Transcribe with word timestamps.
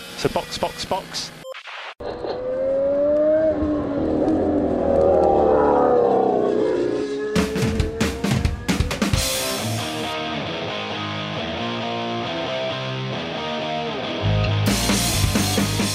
So 0.00 0.28
box, 0.28 0.58
box, 0.58 0.84
box. 0.86 1.32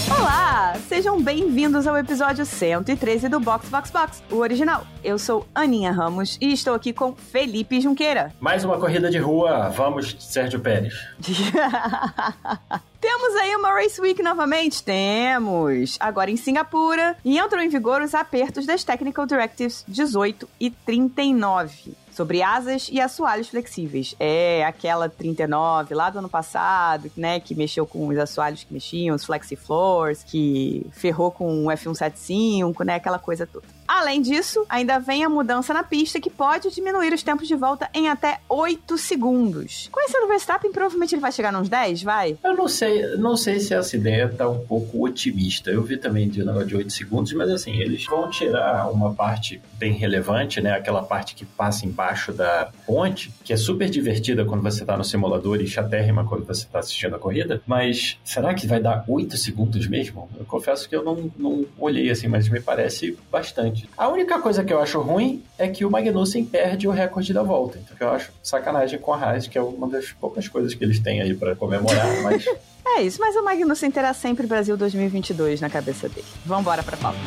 Olá, 0.10 0.76
sejam 0.88 1.22
bem-vindos 1.22 1.86
ao 1.86 1.98
episódio 1.98 2.46
113 2.46 3.28
do 3.28 3.40
Box 3.40 3.70
Box 3.70 3.92
Box, 3.92 4.24
o 4.32 4.38
original. 4.38 4.86
Eu 5.04 5.20
sou 5.20 5.46
Aninha 5.54 5.92
Ramos 5.92 6.38
e 6.40 6.54
estou 6.54 6.74
aqui 6.74 6.94
com 6.94 7.14
Felipe 7.16 7.82
Junqueira. 7.82 8.34
Mais 8.40 8.64
uma 8.64 8.80
corrida 8.80 9.10
de 9.10 9.18
rua, 9.18 9.70
vamos, 9.70 10.16
Sérgio 10.20 10.60
Pérez. 10.60 10.94
Temos 13.20 13.36
aí 13.36 13.54
uma 13.54 13.74
Race 13.74 14.00
Week 14.00 14.24
novamente? 14.24 14.82
Temos! 14.82 15.98
Agora 16.00 16.32
em 16.32 16.38
Singapura, 16.38 17.18
e 17.26 17.38
entram 17.38 17.62
em 17.62 17.68
vigor 17.68 18.02
os 18.02 18.16
apertos 18.16 18.66
das 18.66 18.86
Technical 18.86 19.26
Directives 19.26 19.84
18 19.90 20.48
e 20.58 20.72
39 20.72 21.98
sobre 22.14 22.42
asas 22.42 22.88
e 22.90 23.02
assoalhos 23.02 23.50
flexíveis. 23.50 24.16
É 24.18 24.64
aquela 24.64 25.10
39 25.10 25.94
lá 25.94 26.10
do 26.10 26.20
ano 26.20 26.30
passado, 26.30 27.12
né, 27.18 27.42
que 27.42 27.54
mexeu 27.54 27.86
com 27.86 28.08
os 28.08 28.18
assoalhos 28.18 28.64
que 28.64 28.74
mexiam, 28.74 29.14
os 29.14 29.26
flexifloors, 29.26 30.24
que 30.24 30.86
ferrou 30.94 31.30
com 31.30 31.66
o 31.66 31.70
F175, 31.70 32.86
né, 32.86 32.96
aquela 32.96 33.20
coisa 33.20 33.46
toda. 33.46 33.68
Além 33.90 34.22
disso, 34.22 34.64
ainda 34.70 35.00
vem 35.00 35.24
a 35.24 35.30
mudança 35.30 35.74
na 35.74 35.84
pista 35.84 36.22
que 36.22 36.30
pode 36.30 36.70
diminuir 36.70 37.12
os 37.12 37.24
tempos 37.24 37.48
de 37.48 37.56
volta 37.56 37.90
em 37.92 38.08
até 38.08 38.40
8 38.48 38.96
segundos. 39.00 39.90
Conhecendo 39.92 40.26
o 40.26 40.28
Verstappen, 40.28 40.72
provavelmente 40.72 41.16
ele 41.16 41.22
vai 41.22 41.32
chegar 41.32 41.52
nos 41.52 41.68
10, 41.68 42.04
vai? 42.04 42.38
Eu 42.44 42.56
não 42.56 42.68
sei, 42.68 43.18
não 43.18 43.36
sei 43.36 43.60
se 43.60 43.74
essa 43.74 43.96
ideia 43.98 44.30
tá 44.30 44.48
um 44.48 44.60
pouco 44.60 45.04
otimista. 45.04 45.72
Eu 45.72 45.82
vi 45.82 45.98
também 45.98 46.30
de 46.30 46.46
negócio 46.46 46.68
de 46.68 46.76
8 46.76 46.94
segundos, 46.94 47.34
mas 47.34 47.50
assim, 47.50 47.80
eles 47.80 48.06
vão 48.06 48.30
tirar 48.30 48.92
uma 48.92 49.12
parte 49.16 49.60
bem 49.80 49.94
relevante, 49.94 50.62
né, 50.62 50.74
aquela 50.74 51.02
parte 51.02 51.34
que 51.34 51.44
passa 51.44 51.88
embaixo 51.88 52.32
da 52.32 52.70
ponte, 52.86 53.34
que 53.44 53.54
é 53.54 53.58
super 53.58 53.90
divertida 53.90 54.46
quando 54.46 54.62
você 54.62 54.86
tá 54.86 54.96
no 54.96 55.04
simulador 55.04 55.62
e 55.62 55.68
chatérrima 55.68 56.26
quando 56.26 56.46
você 56.46 56.68
tá 56.68 56.78
assistindo 56.78 57.16
a 57.16 57.20
corrida, 57.20 57.60
mas 57.66 58.20
será 58.24 58.54
que 58.54 58.68
vai 58.68 58.80
dar 58.80 59.04
8 59.08 59.36
segundos 59.36 59.88
mesmo? 59.88 60.30
Eu 60.38 60.46
confesso 60.46 60.88
que 60.88 60.96
eu 60.96 61.04
não, 61.04 61.32
não 61.38 61.66
olhei 61.80 62.12
assim, 62.12 62.28
mas 62.28 62.48
me 62.48 62.60
parece 62.60 63.18
bastante. 63.32 63.79
A 63.98 64.08
única 64.08 64.40
coisa 64.40 64.64
que 64.64 64.74
eu 64.74 64.80
acho 64.80 65.00
ruim 65.02 65.44
é 65.58 65.68
que 65.68 65.86
o 65.86 65.92
Magnussen 65.92 66.46
perde 66.46 66.88
o 66.88 66.92
recorde 66.92 67.34
da 67.34 67.44
volta, 67.44 67.80
então 67.80 67.96
eu 68.08 68.14
acho 68.14 68.32
sacanagem 68.44 69.00
com 69.00 69.14
a 69.14 69.18
Haas, 69.18 69.48
que 69.48 69.58
é 69.58 69.62
uma 69.62 69.88
das 69.88 70.12
poucas 70.12 70.48
coisas 70.48 70.74
que 70.74 70.84
eles 70.84 71.00
têm 71.00 71.22
aí 71.22 71.34
para 71.34 71.56
comemorar, 71.56 72.08
mas... 72.24 72.46
É 72.86 73.02
isso, 73.02 73.20
mas 73.20 73.36
o 73.36 73.44
Magnussen 73.44 73.92
terá 73.92 74.14
sempre 74.14 74.48
Brasil 74.48 74.76
2022 74.76 75.62
na 75.62 75.70
cabeça 75.70 76.10
dele. 76.10 76.26
Vambora 76.46 76.82
pra 76.82 76.98
pauta. 76.98 77.20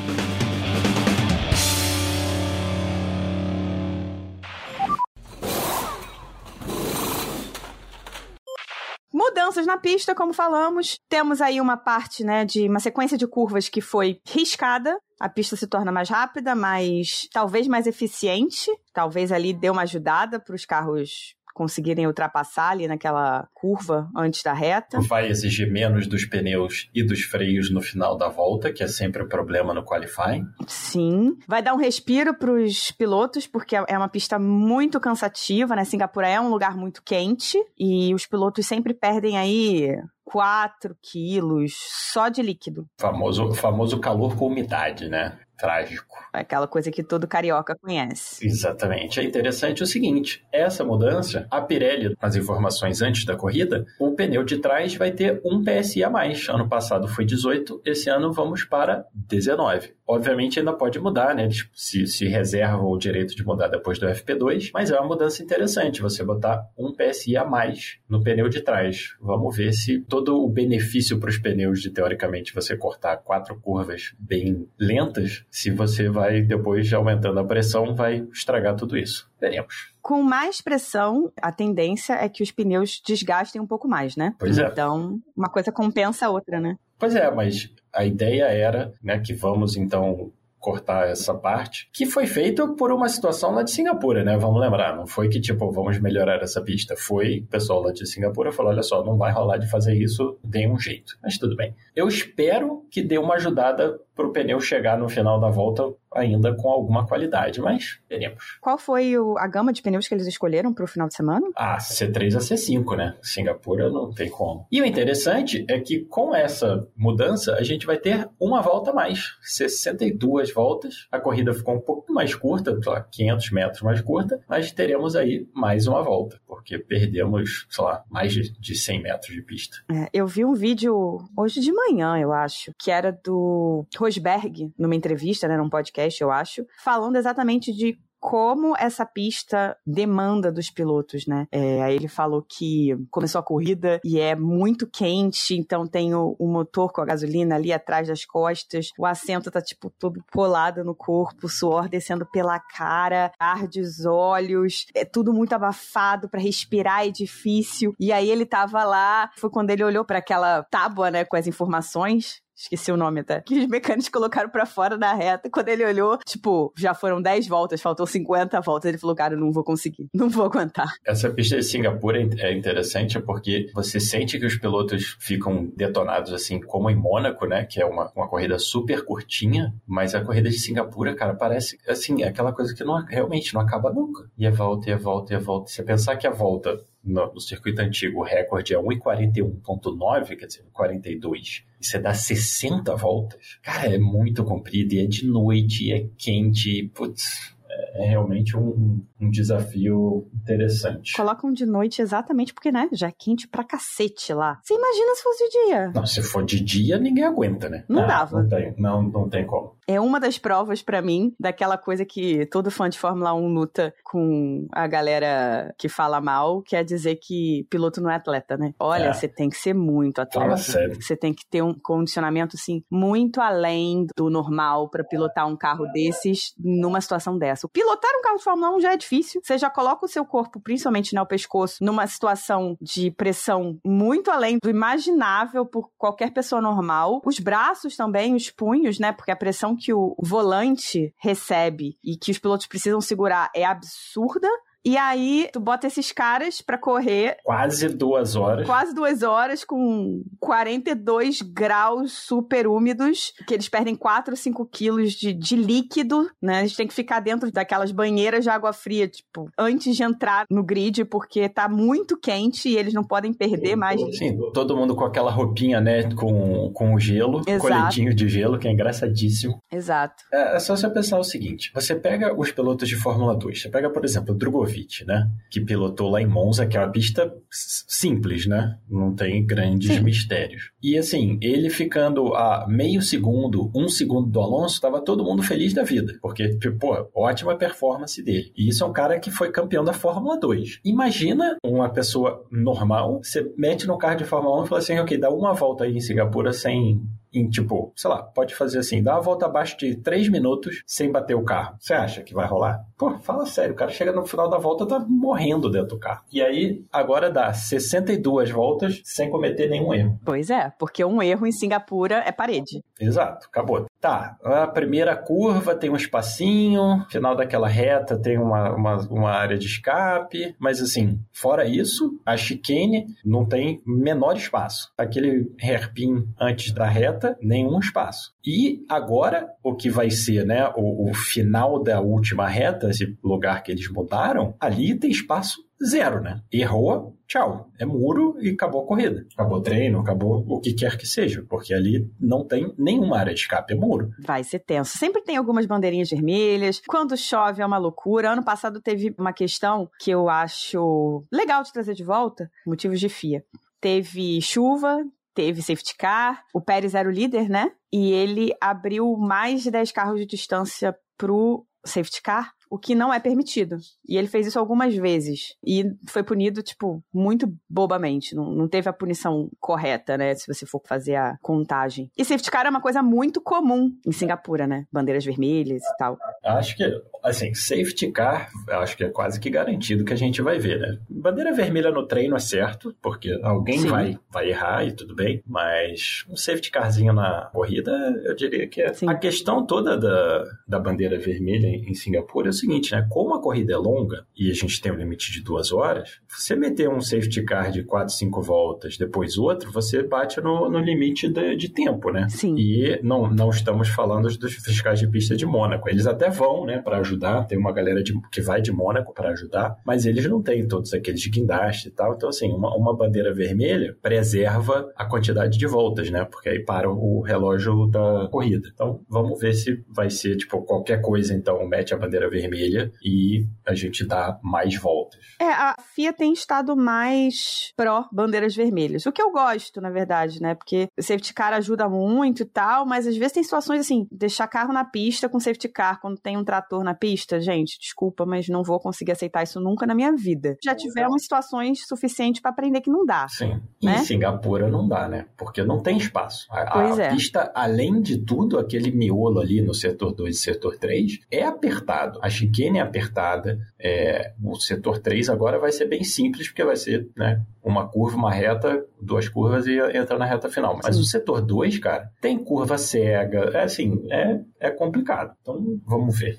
Mudanças 9.52 9.66
na 9.66 9.76
pista, 9.76 10.14
como 10.14 10.32
falamos. 10.32 10.98
Temos 11.10 11.42
aí 11.42 11.60
uma 11.60 11.76
parte, 11.76 12.24
né, 12.24 12.42
de 12.42 12.66
uma 12.66 12.80
sequência 12.80 13.18
de 13.18 13.26
curvas 13.26 13.68
que 13.68 13.82
foi 13.82 14.18
riscada. 14.26 14.96
A 15.20 15.28
pista 15.28 15.56
se 15.56 15.66
torna 15.66 15.92
mais 15.92 16.08
rápida, 16.08 16.54
mais 16.54 17.28
talvez 17.30 17.68
mais 17.68 17.86
eficiente. 17.86 18.70
Talvez 18.94 19.30
ali 19.30 19.52
dê 19.52 19.68
uma 19.68 19.82
ajudada 19.82 20.40
para 20.40 20.54
os 20.54 20.64
carros 20.64 21.34
conseguirem 21.52 22.06
ultrapassar 22.06 22.70
ali 22.70 22.86
naquela 22.88 23.48
curva 23.54 24.08
antes 24.16 24.42
da 24.42 24.52
reta. 24.52 25.00
Vai 25.00 25.28
exigir 25.28 25.70
menos 25.70 26.06
dos 26.06 26.24
pneus 26.24 26.88
e 26.94 27.02
dos 27.02 27.22
freios 27.22 27.70
no 27.70 27.80
final 27.80 28.16
da 28.16 28.28
volta, 28.28 28.72
que 28.72 28.82
é 28.82 28.88
sempre 28.88 29.22
o 29.22 29.28
problema 29.28 29.74
no 29.74 29.84
qualifying. 29.84 30.44
Sim. 30.66 31.36
Vai 31.46 31.62
dar 31.62 31.74
um 31.74 31.78
respiro 31.78 32.34
para 32.34 32.50
os 32.50 32.90
pilotos, 32.92 33.46
porque 33.46 33.76
é 33.76 33.98
uma 33.98 34.08
pista 34.08 34.38
muito 34.38 35.00
cansativa, 35.00 35.76
né? 35.76 35.84
Singapura 35.84 36.28
é 36.28 36.40
um 36.40 36.48
lugar 36.48 36.76
muito 36.76 37.02
quente 37.02 37.58
e 37.78 38.14
os 38.14 38.26
pilotos 38.26 38.66
sempre 38.66 38.94
perdem 38.94 39.36
aí 39.36 39.96
4 40.24 40.96
quilos 41.02 41.74
só 42.12 42.28
de 42.28 42.42
líquido. 42.42 42.86
Famoso, 42.98 43.52
famoso 43.54 44.00
calor 44.00 44.36
com 44.36 44.46
umidade, 44.46 45.08
né? 45.08 45.38
Trágico. 45.62 46.16
É 46.34 46.40
aquela 46.40 46.66
coisa 46.66 46.90
que 46.90 47.04
todo 47.04 47.28
carioca 47.28 47.76
conhece. 47.80 48.44
Exatamente. 48.44 49.20
É 49.20 49.22
interessante 49.22 49.80
o 49.80 49.86
seguinte: 49.86 50.44
essa 50.50 50.84
mudança, 50.84 51.46
a 51.48 51.60
Pirelli, 51.60 52.16
nas 52.20 52.34
informações 52.34 53.00
antes 53.00 53.24
da 53.24 53.36
corrida, 53.36 53.86
o 54.00 54.10
pneu 54.10 54.42
de 54.42 54.58
trás 54.58 54.96
vai 54.96 55.12
ter 55.12 55.40
um 55.44 55.62
PSI 55.62 56.02
a 56.02 56.10
mais. 56.10 56.48
Ano 56.48 56.68
passado 56.68 57.06
foi 57.06 57.24
18, 57.24 57.80
esse 57.84 58.10
ano 58.10 58.32
vamos 58.32 58.64
para 58.64 59.06
19. 59.14 59.94
Obviamente 60.12 60.58
ainda 60.58 60.72
pode 60.72 60.98
mudar, 60.98 61.34
né? 61.34 61.44
Eles 61.44 61.68
se, 61.72 62.06
se 62.06 62.26
reservam 62.26 62.90
o 62.90 62.98
direito 62.98 63.34
de 63.34 63.44
mudar 63.44 63.68
depois 63.68 63.98
do 63.98 64.06
FP2, 64.06 64.70
mas 64.74 64.90
é 64.90 64.98
uma 64.98 65.08
mudança 65.08 65.42
interessante 65.42 66.02
você 66.02 66.22
botar 66.22 66.68
um 66.76 66.92
PSI 66.92 67.36
a 67.36 67.44
mais 67.44 67.98
no 68.08 68.22
pneu 68.22 68.48
de 68.48 68.60
trás. 68.60 69.16
Vamos 69.20 69.56
ver 69.56 69.72
se 69.72 70.00
todo 70.00 70.42
o 70.42 70.48
benefício 70.48 71.18
para 71.18 71.30
os 71.30 71.38
pneus 71.38 71.80
de 71.80 71.90
teoricamente 71.90 72.54
você 72.54 72.76
cortar 72.76 73.16
quatro 73.16 73.58
curvas 73.58 74.14
bem 74.18 74.68
lentas, 74.78 75.44
se 75.50 75.70
você 75.70 76.10
vai 76.10 76.42
depois 76.42 76.92
aumentando 76.92 77.40
a 77.40 77.44
pressão, 77.44 77.94
vai 77.94 78.26
estragar 78.32 78.76
tudo 78.76 78.98
isso. 78.98 79.30
Veremos. 79.40 79.92
Com 80.00 80.22
mais 80.22 80.60
pressão, 80.60 81.32
a 81.40 81.50
tendência 81.50 82.14
é 82.14 82.28
que 82.28 82.42
os 82.42 82.50
pneus 82.50 83.00
desgastem 83.04 83.60
um 83.60 83.66
pouco 83.66 83.88
mais, 83.88 84.14
né? 84.14 84.34
Pois 84.38 84.58
é. 84.58 84.66
Então, 84.66 85.20
uma 85.36 85.48
coisa 85.48 85.72
compensa 85.72 86.26
a 86.26 86.30
outra, 86.30 86.60
né? 86.60 86.76
Pois 87.02 87.16
é, 87.16 87.28
mas 87.32 87.68
a 87.92 88.04
ideia 88.04 88.44
era 88.44 88.94
né, 89.02 89.18
que 89.18 89.34
vamos 89.34 89.76
então 89.76 90.30
cortar 90.60 91.08
essa 91.08 91.34
parte, 91.34 91.88
que 91.92 92.06
foi 92.06 92.28
feito 92.28 92.76
por 92.76 92.92
uma 92.92 93.08
situação 93.08 93.50
lá 93.50 93.64
de 93.64 93.72
Singapura, 93.72 94.22
né? 94.22 94.38
Vamos 94.38 94.60
lembrar, 94.60 94.94
não 94.96 95.04
foi 95.04 95.28
que 95.28 95.40
tipo, 95.40 95.72
vamos 95.72 95.98
melhorar 95.98 96.40
essa 96.40 96.62
pista. 96.62 96.94
Foi 96.96 97.40
o 97.40 97.46
pessoal 97.48 97.82
lá 97.82 97.92
de 97.92 98.06
Singapura 98.06 98.52
falou: 98.52 98.70
olha 98.70 98.84
só, 98.84 99.04
não 99.04 99.16
vai 99.16 99.32
rolar 99.32 99.56
de 99.56 99.68
fazer 99.68 99.96
isso, 99.96 100.38
dê 100.44 100.68
um 100.68 100.78
jeito. 100.78 101.18
Mas 101.20 101.36
tudo 101.36 101.56
bem. 101.56 101.74
Eu 101.96 102.06
espero 102.06 102.86
que 102.88 103.02
dê 103.02 103.18
uma 103.18 103.34
ajudada 103.34 103.98
para 104.14 104.26
o 104.26 104.32
pneu 104.32 104.60
chegar 104.60 104.98
no 104.98 105.08
final 105.08 105.40
da 105.40 105.48
volta 105.48 105.82
ainda 106.14 106.54
com 106.54 106.68
alguma 106.68 107.06
qualidade, 107.06 107.58
mas 107.60 107.98
veremos. 108.08 108.58
Qual 108.60 108.76
foi 108.76 109.16
o- 109.18 109.38
a 109.38 109.46
gama 109.46 109.72
de 109.72 109.80
pneus 109.80 110.06
que 110.06 110.14
eles 110.14 110.26
escolheram 110.26 110.72
para 110.74 110.84
o 110.84 110.86
final 110.86 111.08
de 111.08 111.14
semana? 111.14 111.46
Ah, 111.56 111.78
C3 111.80 112.36
a 112.36 112.40
C5, 112.40 112.94
né? 112.96 113.16
Singapura 113.22 113.88
não 113.90 114.12
tem 114.12 114.28
como. 114.28 114.66
E 114.70 114.82
o 114.82 114.84
interessante 114.84 115.64
é 115.68 115.80
que 115.80 116.00
com 116.04 116.34
essa 116.34 116.86
mudança 116.94 117.54
a 117.54 117.62
gente 117.62 117.86
vai 117.86 117.96
ter 117.96 118.28
uma 118.38 118.60
volta 118.60 118.90
a 118.90 118.94
mais, 118.94 119.36
62 119.40 120.52
voltas. 120.52 121.06
A 121.10 121.18
corrida 121.18 121.52
ficou 121.54 121.74
um 121.76 121.80
pouco 121.80 122.12
mais 122.12 122.34
curta, 122.34 122.78
sei 122.82 122.92
lá, 122.92 123.00
500 123.00 123.50
metros 123.50 123.82
mais 123.82 124.00
curta, 124.00 124.40
mas 124.48 124.70
teremos 124.72 125.16
aí 125.16 125.46
mais 125.54 125.86
uma 125.86 126.02
volta, 126.02 126.38
porque 126.46 126.78
perdemos, 126.78 127.66
sei 127.70 127.84
lá, 127.84 128.04
mais 128.10 128.32
de, 128.32 128.52
de 128.58 128.74
100 128.74 129.02
metros 129.02 129.34
de 129.34 129.42
pista. 129.42 129.78
É, 129.90 130.08
eu 130.12 130.26
vi 130.26 130.44
um 130.44 130.52
vídeo 130.54 131.18
hoje 131.36 131.60
de 131.60 131.72
manhã, 131.72 132.18
eu 132.18 132.32
acho, 132.32 132.72
que 132.78 132.90
era 132.90 133.10
do 133.24 133.86
Rosberg, 134.02 134.72
numa 134.78 134.94
entrevista, 134.94 135.48
né, 135.48 135.56
num 135.56 135.70
podcast, 135.70 136.20
eu 136.20 136.30
acho, 136.30 136.66
falando 136.82 137.16
exatamente 137.16 137.72
de 137.72 137.98
como 138.22 138.76
essa 138.78 139.04
pista 139.04 139.76
demanda 139.84 140.52
dos 140.52 140.70
pilotos, 140.70 141.26
né? 141.26 141.48
É, 141.50 141.82
aí 141.82 141.96
ele 141.96 142.06
falou 142.06 142.40
que 142.40 142.96
começou 143.10 143.40
a 143.40 143.42
corrida 143.42 144.00
e 144.04 144.20
é 144.20 144.36
muito 144.36 144.86
quente, 144.86 145.56
então 145.56 145.88
tem 145.88 146.14
o, 146.14 146.36
o 146.38 146.46
motor 146.46 146.92
com 146.92 147.00
a 147.00 147.04
gasolina 147.04 147.56
ali 147.56 147.72
atrás 147.72 148.06
das 148.06 148.24
costas, 148.24 148.90
o 148.96 149.04
assento 149.04 149.50
tá 149.50 149.60
tipo 149.60 149.90
todo 149.90 150.22
colado 150.32 150.84
no 150.84 150.94
corpo, 150.94 151.48
suor 151.48 151.88
descendo 151.88 152.24
pela 152.24 152.60
cara, 152.60 153.32
arde 153.40 153.80
os 153.80 154.06
olhos, 154.06 154.86
é 154.94 155.04
tudo 155.04 155.32
muito 155.32 155.54
abafado 155.54 156.28
para 156.28 156.40
respirar 156.40 157.04
é 157.04 157.10
difícil. 157.10 157.92
E 157.98 158.12
aí 158.12 158.30
ele 158.30 158.46
tava 158.46 158.84
lá, 158.84 159.32
foi 159.36 159.50
quando 159.50 159.70
ele 159.70 159.82
olhou 159.82 160.04
para 160.04 160.18
aquela 160.18 160.62
tábua, 160.70 161.10
né, 161.10 161.24
com 161.24 161.34
as 161.34 161.48
informações 161.48 162.40
Esqueci 162.56 162.92
o 162.92 162.96
nome 162.96 163.20
até. 163.20 163.40
Que 163.40 163.58
os 163.58 163.66
mecânicos 163.66 164.08
colocaram 164.08 164.48
pra 164.50 164.66
fora 164.66 164.96
da 164.96 165.12
reta. 165.12 165.48
Quando 165.50 165.68
ele 165.68 165.84
olhou, 165.84 166.18
tipo, 166.26 166.72
já 166.76 166.94
foram 166.94 167.20
10 167.20 167.48
voltas, 167.48 167.80
faltou 167.80 168.06
50 168.06 168.60
voltas. 168.60 168.88
Ele 168.88 168.98
falou, 168.98 169.16
cara, 169.16 169.34
eu 169.34 169.38
não 169.38 169.52
vou 169.52 169.64
conseguir. 169.64 170.08
Não 170.14 170.28
vou 170.28 170.44
aguentar. 170.44 170.92
Essa 171.06 171.30
pista 171.30 171.56
de 171.56 171.62
Singapura 171.64 172.20
é 172.38 172.52
interessante 172.52 173.18
porque 173.20 173.70
você 173.74 173.98
sente 173.98 174.38
que 174.38 174.46
os 174.46 174.56
pilotos 174.56 175.16
ficam 175.18 175.72
detonados 175.76 176.32
assim, 176.32 176.60
como 176.60 176.90
em 176.90 176.94
Mônaco, 176.94 177.46
né? 177.46 177.64
Que 177.64 177.80
é 177.80 177.86
uma, 177.86 178.10
uma 178.14 178.28
corrida 178.28 178.58
super 178.58 179.04
curtinha, 179.04 179.74
mas 179.86 180.14
a 180.14 180.24
corrida 180.24 180.48
de 180.48 180.58
Singapura, 180.58 181.14
cara, 181.14 181.34
parece 181.34 181.78
assim, 181.88 182.22
é 182.22 182.28
aquela 182.28 182.52
coisa 182.52 182.74
que 182.74 182.84
não, 182.84 183.04
realmente 183.04 183.54
não 183.54 183.60
acaba 183.60 183.92
nunca. 183.92 184.30
E 184.36 184.46
a 184.46 184.50
volta, 184.50 184.90
e 184.90 184.92
a 184.92 184.98
volta, 184.98 185.32
e 185.32 185.36
a 185.36 185.40
volta. 185.40 185.68
Se 185.68 185.76
você 185.76 185.82
pensar 185.82 186.16
que 186.16 186.26
a 186.26 186.30
volta 186.30 186.78
no, 187.02 187.32
no 187.32 187.40
circuito 187.40 187.80
antigo, 187.82 188.20
o 188.20 188.24
recorde 188.24 188.74
é 188.74 188.78
1,41,9, 188.78 190.36
quer 190.36 190.46
dizer, 190.46 190.64
42, 190.72 191.64
e 191.82 191.86
você 191.86 191.98
dá 191.98 192.14
60 192.14 192.94
voltas, 192.96 193.38
cara, 193.62 193.94
é 193.94 193.98
muito 193.98 194.44
comprido, 194.44 194.94
e 194.94 195.00
é 195.00 195.06
de 195.06 195.26
noite, 195.26 195.84
e 195.84 195.92
é 195.92 196.06
quente, 196.16 196.70
e, 196.70 196.88
putz, 196.88 197.54
é, 197.92 198.04
é 198.04 198.08
realmente 198.08 198.56
um, 198.56 199.04
um 199.20 199.30
desafio 199.30 200.28
interessante. 200.34 201.14
Colocam 201.14 201.52
de 201.52 201.66
noite 201.66 202.02
exatamente 202.02 202.52
porque, 202.52 202.72
né, 202.72 202.88
já 202.92 203.08
é 203.08 203.12
quente 203.12 203.48
pra 203.48 203.64
cacete 203.64 204.32
lá. 204.32 204.58
Você 204.62 204.74
imagina 204.74 205.14
se 205.14 205.22
fosse 205.22 205.44
de 205.44 205.66
dia? 205.66 205.92
Não, 205.94 206.06
se 206.06 206.22
for 206.22 206.44
de 206.44 206.60
dia, 206.60 206.98
ninguém 206.98 207.24
aguenta, 207.24 207.68
né? 207.68 207.84
Não 207.88 208.02
ah, 208.04 208.06
dava. 208.06 208.42
Não 208.42 208.48
tem, 208.48 208.74
não, 208.78 209.02
não 209.02 209.28
tem 209.28 209.46
como. 209.46 209.76
É 209.86 210.00
uma 210.00 210.20
das 210.20 210.38
provas 210.38 210.82
para 210.82 211.02
mim 211.02 211.34
daquela 211.38 211.76
coisa 211.76 212.04
que 212.04 212.46
todo 212.46 212.70
fã 212.70 212.88
de 212.88 212.98
Fórmula 212.98 213.34
1 213.34 213.48
luta 213.48 213.94
com 214.04 214.66
a 214.72 214.86
galera 214.86 215.74
que 215.78 215.88
fala 215.88 216.20
mal, 216.20 216.62
quer 216.62 216.84
dizer 216.84 217.16
que 217.16 217.66
piloto 217.68 218.00
não 218.00 218.10
é 218.10 218.14
atleta, 218.14 218.56
né? 218.56 218.74
Olha, 218.78 219.06
é. 219.06 219.12
você 219.12 219.28
tem 219.28 219.48
que 219.48 219.56
ser 219.56 219.74
muito 219.74 220.20
atleta. 220.20 220.56
Você 220.56 221.16
tem 221.16 221.34
que 221.34 221.44
ter 221.46 221.62
um 221.62 221.74
condicionamento, 221.74 222.56
assim, 222.56 222.82
muito 222.90 223.40
além 223.40 224.06
do 224.16 224.30
normal 224.30 224.88
para 224.88 225.04
pilotar 225.04 225.46
um 225.48 225.56
carro 225.56 225.86
desses 225.92 226.54
numa 226.58 227.00
situação 227.00 227.36
dessa. 227.36 227.66
Pilotar 227.82 228.12
um 228.16 228.22
carro 228.22 228.36
de 228.36 228.44
Fórmula 228.44 228.76
1 228.76 228.80
já 228.80 228.92
é 228.92 228.96
difícil. 228.96 229.40
Você 229.42 229.58
já 229.58 229.68
coloca 229.68 230.06
o 230.06 230.08
seu 230.08 230.24
corpo, 230.24 230.60
principalmente 230.60 231.16
né, 231.16 231.20
o 231.20 231.26
pescoço, 231.26 231.82
numa 231.82 232.06
situação 232.06 232.76
de 232.80 233.10
pressão 233.10 233.76
muito 233.84 234.30
além 234.30 234.58
do 234.62 234.70
imaginável 234.70 235.66
por 235.66 235.90
qualquer 235.98 236.32
pessoa 236.32 236.62
normal. 236.62 237.20
Os 237.24 237.40
braços 237.40 237.96
também, 237.96 238.36
os 238.36 238.50
punhos, 238.50 239.00
né? 239.00 239.10
Porque 239.10 239.32
a 239.32 239.36
pressão 239.36 239.76
que 239.76 239.92
o 239.92 240.14
volante 240.20 241.12
recebe 241.18 241.98
e 242.04 242.16
que 242.16 242.30
os 242.30 242.38
pilotos 242.38 242.68
precisam 242.68 243.00
segurar 243.00 243.50
é 243.52 243.64
absurda. 243.64 244.48
E 244.84 244.96
aí, 244.96 245.48
tu 245.52 245.60
bota 245.60 245.86
esses 245.86 246.10
caras 246.10 246.60
pra 246.60 246.76
correr. 246.76 247.36
Quase 247.44 247.88
duas 247.88 248.34
horas. 248.34 248.66
Quase 248.66 248.92
duas 248.92 249.22
horas, 249.22 249.64
com 249.64 250.24
42 250.40 251.40
graus 251.40 252.12
super 252.12 252.66
úmidos, 252.66 253.32
que 253.46 253.54
eles 253.54 253.68
perdem 253.68 253.94
4 253.94 254.32
ou 254.32 254.36
5 254.36 254.66
quilos 254.66 255.12
de, 255.12 255.32
de 255.32 255.54
líquido, 255.54 256.28
né? 256.42 256.58
A 256.58 256.62
gente 256.62 256.76
tem 256.76 256.86
que 256.88 256.94
ficar 256.94 257.20
dentro 257.20 257.52
daquelas 257.52 257.92
banheiras 257.92 258.42
de 258.42 258.50
água 258.50 258.72
fria, 258.72 259.06
tipo, 259.06 259.48
antes 259.56 259.96
de 259.96 260.02
entrar 260.02 260.46
no 260.50 260.64
grid, 260.64 261.04
porque 261.04 261.48
tá 261.48 261.68
muito 261.68 262.18
quente 262.18 262.68
e 262.68 262.76
eles 262.76 262.92
não 262.92 263.04
podem 263.04 263.32
perder 263.32 263.76
mais. 263.76 264.00
Sim, 264.16 264.36
todo 264.52 264.76
mundo 264.76 264.96
com 264.96 265.04
aquela 265.04 265.30
roupinha, 265.30 265.80
né? 265.80 266.12
Com, 266.14 266.72
com 266.74 266.94
o 266.94 266.98
gelo, 266.98 267.42
Exato. 267.46 267.60
coletinho 267.60 268.12
de 268.12 268.28
gelo, 268.28 268.58
que 268.58 268.66
é 268.66 268.72
engraçadíssimo. 268.72 269.62
Exato. 269.70 270.24
É, 270.32 270.56
é 270.56 270.58
só 270.58 270.74
você 270.74 270.90
pensar 270.90 271.20
o 271.20 271.24
seguinte: 271.24 271.70
você 271.72 271.94
pega 271.94 272.34
os 272.36 272.50
pilotos 272.50 272.88
de 272.88 272.96
Fórmula 272.96 273.36
2, 273.36 273.62
você 273.62 273.68
pega, 273.68 273.88
por 273.88 274.04
exemplo, 274.04 274.34
o 274.34 274.36
Drogovic 274.36 274.71
né? 275.06 275.28
Que 275.50 275.60
pilotou 275.60 276.10
lá 276.10 276.20
em 276.20 276.26
Monza, 276.26 276.66
que 276.66 276.76
é 276.76 276.80
uma 276.80 276.90
pista 276.90 277.32
simples, 277.50 278.46
né? 278.46 278.78
Não 278.88 279.14
tem 279.14 279.44
grandes 279.44 279.94
Sim. 279.94 280.02
mistérios. 280.02 280.70
E 280.82 280.96
assim, 280.96 281.38
ele 281.40 281.70
ficando 281.70 282.34
a 282.34 282.66
meio 282.68 283.02
segundo, 283.02 283.70
um 283.74 283.88
segundo 283.88 284.30
do 284.30 284.40
Alonso, 284.40 284.74
estava 284.74 285.00
todo 285.00 285.24
mundo 285.24 285.42
feliz 285.42 285.72
da 285.72 285.82
vida. 285.82 286.18
Porque, 286.20 286.56
tipo, 286.58 286.78
pô, 286.78 287.08
ótima 287.14 287.56
performance 287.56 288.22
dele. 288.22 288.52
E 288.56 288.68
isso 288.68 288.84
é 288.84 288.86
um 288.86 288.92
cara 288.92 289.18
que 289.18 289.30
foi 289.30 289.50
campeão 289.50 289.84
da 289.84 289.92
Fórmula 289.92 290.38
2. 290.38 290.80
Imagina 290.84 291.56
uma 291.64 291.88
pessoa 291.88 292.44
normal, 292.50 293.20
você 293.22 293.52
mete 293.56 293.86
no 293.86 293.98
carro 293.98 294.16
de 294.16 294.24
Fórmula 294.24 294.62
1 294.62 294.64
e 294.64 294.68
fala 294.68 294.80
assim, 294.80 294.98
ok, 294.98 295.18
dá 295.18 295.30
uma 295.30 295.52
volta 295.52 295.84
aí 295.84 295.96
em 295.96 296.00
Singapura 296.00 296.52
sem 296.52 297.02
em 297.32 297.48
tipo, 297.48 297.92
sei 297.96 298.10
lá, 298.10 298.22
pode 298.22 298.54
fazer 298.54 298.78
assim, 298.78 299.02
dá 299.02 299.14
uma 299.14 299.20
volta 299.20 299.46
abaixo 299.46 299.76
de 299.78 299.96
3 299.96 300.28
minutos 300.28 300.82
sem 300.86 301.10
bater 301.10 301.34
o 301.34 301.44
carro. 301.44 301.76
Você 301.78 301.94
acha 301.94 302.22
que 302.22 302.34
vai 302.34 302.46
rolar? 302.46 302.84
Pô, 302.96 303.18
fala 303.18 303.46
sério, 303.46 303.72
o 303.72 303.76
cara 303.76 303.90
chega 303.90 304.12
no 304.12 304.26
final 304.26 304.48
da 304.48 304.58
volta 304.58 304.86
tá 304.86 304.98
morrendo 305.08 305.70
dentro 305.70 305.88
do 305.88 305.98
carro. 305.98 306.22
E 306.32 306.42
aí, 306.42 306.84
agora 306.92 307.30
dá 307.30 307.52
62 307.52 308.50
voltas 308.50 309.00
sem 309.04 309.30
cometer 309.30 309.68
nenhum 309.68 309.94
erro. 309.94 310.18
Pois 310.24 310.50
é, 310.50 310.70
porque 310.78 311.04
um 311.04 311.22
erro 311.22 311.46
em 311.46 311.52
Singapura 311.52 312.22
é 312.26 312.32
parede. 312.32 312.82
Exato, 313.00 313.46
acabou. 313.48 313.86
Tá, 314.02 314.36
a 314.42 314.66
primeira 314.66 315.14
curva 315.14 315.76
tem 315.76 315.88
um 315.88 315.94
espacinho, 315.94 317.06
final 317.08 317.36
daquela 317.36 317.68
reta 317.68 318.18
tem 318.18 318.36
uma, 318.36 318.74
uma, 318.74 318.96
uma 319.08 319.30
área 319.30 319.56
de 319.56 319.66
escape, 319.66 320.56
mas 320.58 320.82
assim, 320.82 321.20
fora 321.32 321.64
isso, 321.64 322.20
a 322.26 322.36
chicane 322.36 323.06
não 323.24 323.46
tem 323.46 323.80
menor 323.86 324.36
espaço. 324.36 324.90
Aquele 324.98 325.54
hairpin 325.62 326.26
antes 326.40 326.72
da 326.72 326.84
reta, 326.84 327.38
nenhum 327.40 327.78
espaço. 327.78 328.34
E 328.44 328.84
agora, 328.88 329.48
o 329.62 329.72
que 329.72 329.88
vai 329.88 330.10
ser 330.10 330.44
né, 330.44 330.68
o, 330.76 331.08
o 331.08 331.14
final 331.14 331.80
da 331.80 332.00
última 332.00 332.48
reta, 332.48 332.90
esse 332.90 333.16
lugar 333.22 333.62
que 333.62 333.70
eles 333.70 333.88
mudaram, 333.88 334.56
ali 334.58 334.98
tem 334.98 335.12
espaço 335.12 335.60
zero, 335.84 336.20
né? 336.20 336.40
Errou, 336.52 337.16
tchau. 337.32 337.70
É 337.78 337.86
muro 337.86 338.36
e 338.40 338.50
acabou 338.50 338.84
a 338.84 338.86
corrida. 338.86 339.26
Acabou 339.32 339.58
o 339.58 339.62
treino, 339.62 340.00
acabou 340.00 340.44
o 340.46 340.60
que 340.60 340.74
quer 340.74 340.98
que 340.98 341.06
seja, 341.06 341.44
porque 341.48 341.72
ali 341.72 342.10
não 342.20 342.46
tem 342.46 342.74
nenhuma 342.78 343.18
área 343.18 343.32
de 343.32 343.40
escape, 343.40 343.72
é 343.72 343.76
muro. 343.76 344.10
Vai 344.20 344.44
ser 344.44 344.58
tenso. 344.58 344.98
Sempre 344.98 345.22
tem 345.22 345.36
algumas 345.36 345.64
bandeirinhas 345.64 346.10
vermelhas. 346.10 346.82
Quando 346.86 347.16
chove 347.16 347.62
é 347.62 347.66
uma 347.66 347.78
loucura. 347.78 348.32
Ano 348.32 348.44
passado 348.44 348.80
teve 348.80 349.14
uma 349.18 349.32
questão 349.32 349.88
que 349.98 350.10
eu 350.10 350.28
acho 350.28 351.24
legal 351.32 351.62
de 351.62 351.72
trazer 351.72 351.94
de 351.94 352.04
volta, 352.04 352.50
motivos 352.66 353.00
de 353.00 353.08
FIA. 353.08 353.42
Teve 353.80 354.40
chuva, 354.42 355.02
teve 355.34 355.62
safety 355.62 355.96
car, 355.96 356.44
o 356.52 356.60
Pérez 356.60 356.94
era 356.94 357.08
o 357.08 357.12
líder, 357.12 357.48
né? 357.48 357.72
E 357.92 358.12
ele 358.12 358.52
abriu 358.60 359.16
mais 359.16 359.62
de 359.62 359.70
10 359.70 359.90
carros 359.90 360.20
de 360.20 360.26
distância 360.26 360.94
pro 361.16 361.66
safety 361.84 362.22
car 362.22 362.52
o 362.72 362.78
que 362.78 362.94
não 362.94 363.12
é 363.12 363.20
permitido. 363.20 363.76
E 364.08 364.16
ele 364.16 364.26
fez 364.26 364.46
isso 364.46 364.58
algumas 364.58 364.96
vezes. 364.96 365.54
E 365.62 365.84
foi 366.08 366.22
punido, 366.22 366.62
tipo, 366.62 367.04
muito 367.12 367.46
bobamente. 367.68 368.34
Não, 368.34 368.50
não 368.50 368.66
teve 368.66 368.88
a 368.88 368.94
punição 368.94 369.50
correta, 369.60 370.16
né? 370.16 370.34
Se 370.34 370.46
você 370.46 370.64
for 370.64 370.80
fazer 370.86 371.16
a 371.16 371.36
contagem. 371.42 372.10
E 372.16 372.24
safety 372.24 372.50
car 372.50 372.64
é 372.64 372.70
uma 372.70 372.80
coisa 372.80 373.02
muito 373.02 373.42
comum 373.42 373.92
em 374.06 374.10
Singapura, 374.10 374.66
né? 374.66 374.86
Bandeiras 374.90 375.22
vermelhas 375.22 375.82
e 375.82 375.96
tal. 375.98 376.16
Acho 376.42 376.74
que, 376.74 376.84
assim, 377.22 377.52
safety 377.52 378.10
car, 378.10 378.50
acho 378.70 378.96
que 378.96 379.04
é 379.04 379.10
quase 379.10 379.38
que 379.38 379.50
garantido 379.50 380.02
que 380.02 380.14
a 380.14 380.16
gente 380.16 380.40
vai 380.40 380.58
ver, 380.58 380.80
né? 380.80 380.98
Bandeira 381.10 381.52
vermelha 381.52 381.90
no 381.90 382.06
treino 382.06 382.36
é 382.36 382.40
certo, 382.40 382.96
porque 383.02 383.38
alguém 383.42 383.84
vai, 383.84 384.18
vai 384.30 384.48
errar 384.48 384.82
e 384.86 384.92
tudo 384.92 385.14
bem. 385.14 385.42
Mas 385.46 386.24
um 386.26 386.36
safety 386.36 386.70
carzinho 386.70 387.12
na 387.12 387.50
corrida, 387.52 387.92
eu 388.24 388.34
diria 388.34 388.66
que 388.66 388.80
é. 388.80 388.94
Sim. 388.94 389.10
A 389.10 389.14
questão 389.14 389.66
toda 389.66 389.98
da, 389.98 390.44
da 390.66 390.78
bandeira 390.80 391.18
vermelha 391.18 391.66
em 391.66 391.92
Singapura 391.92 392.48
é 392.48 392.61
seguinte, 392.62 392.92
né? 392.92 393.06
Como 393.10 393.34
a 393.34 393.42
corrida 393.42 393.72
é 393.72 393.76
longa 393.76 394.24
e 394.36 394.50
a 394.50 394.54
gente 394.54 394.80
tem 394.80 394.92
um 394.92 394.96
limite 394.96 395.32
de 395.32 395.42
duas 395.42 395.72
horas, 395.72 396.20
você 396.28 396.54
meter 396.54 396.88
um 396.88 397.00
safety 397.00 397.42
car 397.44 397.70
de 397.70 397.82
quatro, 397.82 398.14
cinco 398.14 398.40
voltas, 398.40 398.96
depois 398.96 399.36
outro, 399.36 399.70
você 399.70 400.02
bate 400.02 400.40
no, 400.40 400.70
no 400.70 400.78
limite 400.78 401.28
de, 401.28 401.56
de, 401.56 401.68
tempo, 401.68 402.10
né? 402.10 402.26
Sim. 402.28 402.54
E 402.56 403.00
não, 403.02 403.28
não 403.28 403.50
estamos 403.50 403.88
falando 403.88 404.28
dos 404.38 404.54
fiscais 404.54 405.00
de 405.00 405.08
pista 405.08 405.36
de 405.36 405.44
Mônaco. 405.44 405.88
Eles 405.88 406.06
até 406.06 406.30
vão, 406.30 406.64
né, 406.64 406.78
para 406.78 406.98
ajudar. 406.98 407.46
Tem 407.46 407.58
uma 407.58 407.72
galera 407.72 408.02
de, 408.02 408.14
que 408.30 408.40
vai 408.40 408.62
de 408.62 408.72
Mônaco 408.72 409.12
para 409.12 409.30
ajudar, 409.30 409.76
mas 409.84 410.06
eles 410.06 410.24
não 410.26 410.42
têm 410.42 410.66
todos 410.66 410.92
aqueles 410.94 411.26
guindaste 411.26 411.88
e 411.88 411.90
tal. 411.90 412.14
Então, 412.14 412.28
assim, 412.28 412.50
uma, 412.50 412.74
uma 412.76 412.96
bandeira 412.96 413.34
vermelha 413.34 413.96
preserva 414.00 414.90
a 414.96 415.04
quantidade 415.04 415.58
de 415.58 415.66
voltas, 415.66 416.10
né? 416.10 416.24
Porque 416.24 416.48
aí 416.48 416.60
para 416.60 416.90
o 416.90 417.20
relógio 417.22 417.86
da 417.86 418.28
corrida. 418.30 418.68
Então, 418.72 419.00
vamos 419.08 419.40
ver 419.40 419.54
se 419.54 419.82
vai 419.88 420.10
ser, 420.10 420.36
tipo, 420.36 420.62
qualquer 420.62 421.00
coisa, 421.00 421.34
então, 421.34 421.66
mete 421.66 421.92
a 421.94 421.96
bandeira 421.96 422.28
vermelha 422.28 422.51
vermelha 422.52 422.92
e 423.02 423.46
a 423.66 423.74
gente 423.74 424.06
dá 424.06 424.38
mais 424.42 424.76
voltas. 424.76 425.20
É, 425.40 425.48
a 425.48 425.74
FIA 425.94 426.12
tem 426.12 426.32
estado 426.32 426.76
mais 426.76 427.72
pró 427.76 428.06
bandeiras 428.12 428.54
vermelhas. 428.54 429.06
O 429.06 429.12
que 429.12 429.22
eu 429.22 429.32
gosto, 429.32 429.80
na 429.80 429.90
verdade, 429.90 430.40
né? 430.40 430.54
Porque 430.54 430.88
o 430.98 431.02
safety 431.02 431.32
car 431.32 431.52
ajuda 431.54 431.88
muito 431.88 432.42
e 432.42 432.46
tal, 432.46 432.86
mas 432.86 433.06
às 433.06 433.16
vezes 433.16 433.32
tem 433.32 433.42
situações 433.42 433.80
assim, 433.80 434.06
deixar 434.10 434.46
carro 434.46 434.72
na 434.72 434.84
pista 434.84 435.28
com 435.28 435.40
safety 435.40 435.68
car 435.68 436.00
quando 436.00 436.18
tem 436.18 436.36
um 436.36 436.44
trator 436.44 436.84
na 436.84 436.94
pista, 436.94 437.40
gente, 437.40 437.78
desculpa, 437.78 438.26
mas 438.26 438.48
não 438.48 438.62
vou 438.62 438.78
conseguir 438.78 439.12
aceitar 439.12 439.42
isso 439.42 439.60
nunca 439.60 439.86
na 439.86 439.94
minha 439.94 440.12
vida. 440.14 440.56
Já 440.62 440.74
tivemos 440.74 441.22
situações 441.22 441.86
suficientes 441.86 442.40
para 442.40 442.50
aprender 442.50 442.80
que 442.80 442.90
não 442.90 443.04
dá. 443.04 443.26
Sim. 443.28 443.60
Né? 443.82 443.98
Em 443.98 444.04
Singapura 444.04 444.68
não 444.68 444.86
dá, 444.86 445.08
né? 445.08 445.26
Porque 445.36 445.62
não 445.62 445.80
tem 445.80 445.96
espaço. 445.96 446.46
A, 446.50 446.70
pois 446.70 446.98
a 446.98 447.04
é. 447.04 447.10
pista, 447.10 447.52
além 447.54 448.00
de 448.00 448.18
tudo, 448.18 448.58
aquele 448.58 448.90
miolo 448.90 449.40
ali 449.40 449.62
no 449.62 449.74
setor 449.74 450.12
2 450.12 450.36
e 450.36 450.38
setor 450.38 450.76
3 450.76 451.20
é 451.30 451.44
apertado. 451.44 452.18
A 452.22 452.28
chicane 452.42 452.78
é 452.78 452.82
apertada. 452.82 453.58
É, 453.78 454.32
o 454.42 454.54
setor 454.56 454.98
3 454.98 455.28
agora 455.28 455.58
vai 455.58 455.72
ser 455.72 455.86
bem 455.86 456.02
simples, 456.02 456.48
porque 456.48 456.64
vai 456.64 456.76
ser 456.76 457.08
né, 457.16 457.42
uma 457.62 457.88
curva, 457.88 458.16
uma 458.16 458.32
reta, 458.32 458.84
duas 459.00 459.28
curvas 459.28 459.66
e 459.66 459.78
entra 459.96 460.18
na 460.18 460.24
reta 460.24 460.48
final. 460.48 460.78
Mas 460.82 460.96
Sim. 460.96 461.02
o 461.02 461.04
setor 461.04 461.40
2, 461.40 461.78
cara, 461.78 462.10
tem 462.20 462.38
curva 462.38 462.76
cega. 462.76 463.50
É 463.54 463.64
assim, 463.64 464.04
é, 464.10 464.40
é 464.60 464.70
complicado. 464.70 465.34
Então, 465.40 465.80
vamos 465.86 466.18
ver. 466.18 466.38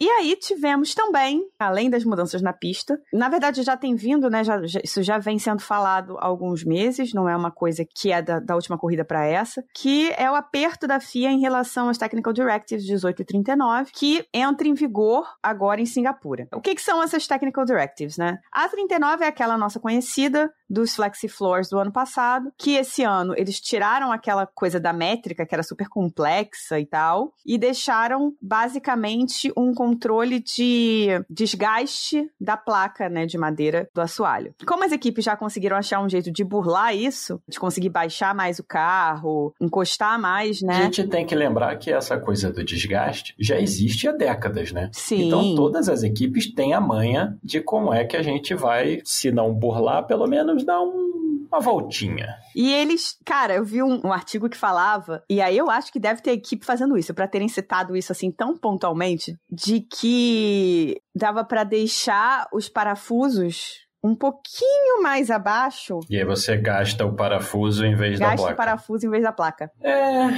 E 0.00 0.08
aí 0.08 0.36
tivemos 0.36 0.94
também, 0.94 1.42
além 1.58 1.90
das 1.90 2.04
mudanças 2.04 2.40
na 2.40 2.52
pista, 2.52 2.96
na 3.12 3.28
verdade 3.28 3.64
já 3.64 3.76
tem 3.76 3.96
vindo, 3.96 4.30
né? 4.30 4.44
Já, 4.44 4.64
já, 4.64 4.80
isso 4.84 5.02
já 5.02 5.18
vem 5.18 5.40
sendo 5.40 5.60
falado 5.60 6.16
há 6.18 6.26
alguns 6.26 6.64
meses, 6.64 7.12
não 7.12 7.28
é 7.28 7.36
uma 7.36 7.50
coisa 7.50 7.84
que 7.84 8.12
é 8.12 8.22
da, 8.22 8.38
da 8.38 8.54
última 8.54 8.78
corrida 8.78 9.04
para 9.04 9.26
essa, 9.26 9.64
que 9.74 10.12
é 10.16 10.30
o 10.30 10.36
aperto 10.36 10.86
da 10.86 11.00
FIA 11.00 11.32
em 11.32 11.40
relação 11.40 11.88
às 11.88 11.98
Technical 11.98 12.32
Directives 12.32 12.84
18 12.84 13.22
e 13.22 13.24
39, 13.24 13.90
que 13.92 14.24
entra 14.32 14.68
em 14.68 14.74
vigor 14.74 14.97
agora 15.42 15.80
em 15.80 15.86
Singapura. 15.86 16.48
O 16.52 16.60
que, 16.60 16.74
que 16.74 16.82
são 16.82 17.02
essas 17.02 17.26
Technical 17.26 17.64
Directives, 17.64 18.16
né? 18.16 18.38
A 18.52 18.68
39 18.68 19.24
é 19.24 19.28
aquela 19.28 19.56
nossa 19.56 19.78
conhecida 19.78 20.50
dos 20.68 20.94
Flexi 20.94 21.28
Floors 21.28 21.68
do 21.68 21.78
ano 21.78 21.90
passado, 21.90 22.52
que 22.58 22.76
esse 22.76 23.02
ano 23.02 23.34
eles 23.36 23.60
tiraram 23.60 24.12
aquela 24.12 24.46
coisa 24.46 24.78
da 24.78 24.92
métrica 24.92 25.46
que 25.46 25.54
era 25.54 25.62
super 25.62 25.88
complexa 25.88 26.78
e 26.78 26.86
tal, 26.86 27.32
e 27.44 27.56
deixaram 27.56 28.34
basicamente 28.40 29.52
um 29.56 29.72
controle 29.72 30.40
de 30.40 31.08
desgaste 31.30 32.28
da 32.40 32.56
placa, 32.56 33.08
né, 33.08 33.24
de 33.24 33.38
madeira 33.38 33.88
do 33.94 34.00
assoalho. 34.00 34.54
Como 34.66 34.84
as 34.84 34.92
equipes 34.92 35.24
já 35.24 35.36
conseguiram 35.36 35.76
achar 35.76 36.00
um 36.00 36.08
jeito 36.08 36.30
de 36.30 36.44
burlar 36.44 36.94
isso, 36.94 37.40
de 37.48 37.58
conseguir 37.58 37.88
baixar 37.88 38.34
mais 38.34 38.58
o 38.58 38.64
carro, 38.64 39.54
encostar 39.60 40.18
mais, 40.20 40.60
né? 40.60 40.76
A 40.76 40.82
gente 40.82 41.06
tem 41.08 41.24
que 41.24 41.34
lembrar 41.34 41.76
que 41.76 41.90
essa 41.90 42.18
coisa 42.18 42.52
do 42.52 42.64
desgaste 42.64 43.34
já 43.38 43.58
existe 43.58 44.08
há 44.08 44.12
décadas, 44.12 44.72
né? 44.72 44.87
Sim. 44.92 45.26
Então 45.26 45.54
todas 45.54 45.88
as 45.88 46.02
equipes 46.02 46.52
têm 46.52 46.74
a 46.74 46.80
manha 46.80 47.36
de 47.42 47.60
como 47.60 47.92
é 47.92 48.04
que 48.04 48.16
a 48.16 48.22
gente 48.22 48.54
vai, 48.54 49.00
se 49.04 49.30
não 49.30 49.52
burlar, 49.52 50.06
pelo 50.06 50.26
menos 50.26 50.64
dar 50.64 50.80
um 50.80 51.08
uma 51.50 51.60
voltinha. 51.60 52.36
E 52.54 52.72
eles, 52.72 53.18
cara, 53.24 53.54
eu 53.54 53.64
vi 53.64 53.82
um, 53.82 54.06
um, 54.06 54.12
artigo 54.12 54.48
que 54.48 54.56
falava, 54.56 55.22
e 55.28 55.40
aí 55.40 55.56
eu 55.56 55.70
acho 55.70 55.92
que 55.92 55.98
deve 55.98 56.20
ter 56.20 56.32
equipe 56.32 56.64
fazendo 56.64 56.96
isso, 56.96 57.14
para 57.14 57.26
terem 57.26 57.48
citado 57.48 57.96
isso 57.96 58.12
assim 58.12 58.30
tão 58.30 58.56
pontualmente, 58.56 59.36
de 59.50 59.80
que 59.80 61.00
dava 61.14 61.44
para 61.44 61.64
deixar 61.64 62.46
os 62.52 62.68
parafusos 62.68 63.86
um 64.02 64.14
pouquinho 64.14 65.02
mais 65.02 65.30
abaixo. 65.30 66.00
E 66.08 66.16
aí 66.16 66.24
você 66.24 66.56
gasta 66.56 67.04
o 67.04 67.16
parafuso 67.16 67.84
em 67.84 67.96
vez 67.96 68.18
gasta 68.18 68.22
da 68.22 68.36
placa. 68.36 68.36
Gasta 68.36 68.52
o 68.52 68.56
parafuso 68.56 69.06
em 69.06 69.10
vez 69.10 69.22
da 69.22 69.32
placa. 69.32 69.70
É, 69.82 70.28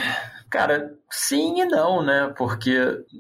cara, 0.51 0.99
Sim 1.13 1.61
e 1.61 1.65
não, 1.65 2.05
né? 2.05 2.33
Porque 2.39 2.73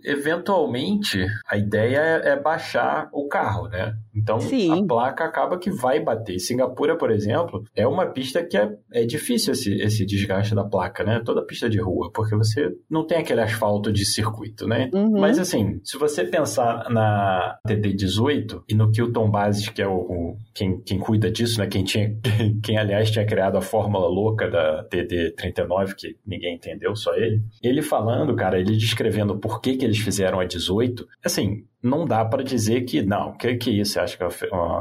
eventualmente 0.05 1.27
a 1.47 1.57
ideia 1.57 1.99
é, 1.99 2.29
é 2.31 2.41
baixar 2.41 3.09
o 3.13 3.27
carro, 3.27 3.69
né? 3.69 3.95
Então 4.15 4.39
Sim. 4.41 4.85
a 4.85 4.87
placa 4.87 5.25
acaba 5.25 5.59
que 5.59 5.71
vai 5.71 5.99
bater. 5.99 6.39
Singapura, 6.39 6.97
por 6.97 7.11
exemplo, 7.11 7.65
é 7.75 7.87
uma 7.87 8.07
pista 8.07 8.45
que 8.45 8.57
é, 8.57 8.71
é 8.93 9.05
difícil 9.05 9.53
esse, 9.53 9.75
esse 9.81 10.07
desgaste 10.07 10.55
da 10.55 10.65
placa, 10.65 11.03
né? 11.03 11.21
Toda 11.25 11.45
pista 11.45 11.69
de 11.69 11.81
rua, 11.81 12.11
porque 12.13 12.37
você 12.37 12.71
não 12.89 13.05
tem 13.05 13.19
aquele 13.19 13.41
asfalto 13.41 13.93
de 13.93 14.05
circuito, 14.05 14.69
né? 14.69 14.89
Uhum. 14.95 15.21
Mas 15.21 15.39
assim, 15.39 15.81
se 15.83 15.99
você 15.99 16.25
pensar 16.25 16.89
na 16.91 17.59
TD18 17.67 18.63
e 18.69 18.75
no 18.75 18.93
Kilton 18.93 19.31
Bases, 19.31 19.69
que 19.69 19.83
é 19.83 19.89
o, 19.89 19.97
o 19.97 20.37
quem, 20.55 20.81
quem 20.81 20.99
cuida 20.99 21.31
disso, 21.31 21.59
né? 21.59 21.67
Quem 21.67 21.83
tinha, 21.83 22.15
quem 22.63 22.79
aliás 22.79 23.11
tinha 23.11 23.27
criado 23.27 23.57
a 23.59 23.63
fórmula 23.63 24.07
louca 24.07 24.49
da 24.49 24.85
TD39, 24.89 25.95
que 25.97 26.17
ninguém 26.25 26.55
entendeu, 26.55 26.95
só 26.95 27.15
ele. 27.15 27.20
Ele 27.21 27.81
ele 27.81 27.83
falando, 27.83 28.35
cara, 28.35 28.59
ele 28.59 28.77
descrevendo 28.77 29.39
por 29.39 29.61
que, 29.61 29.77
que 29.77 29.85
eles 29.85 29.99
fizeram 29.99 30.41
a 30.41 30.45
18, 30.45 31.07
assim, 31.25 31.65
não 31.83 32.05
dá 32.05 32.25
para 32.25 32.45
dizer 32.45 32.83
que, 32.83 33.03
não, 33.03 33.31
o 33.31 33.37
que, 33.37 33.55
que 33.57 33.71
é 33.71 33.73
isso? 33.75 33.93
Você 33.93 34.01
acha 34.01 34.17
que 34.17 34.23
a, 34.23 34.29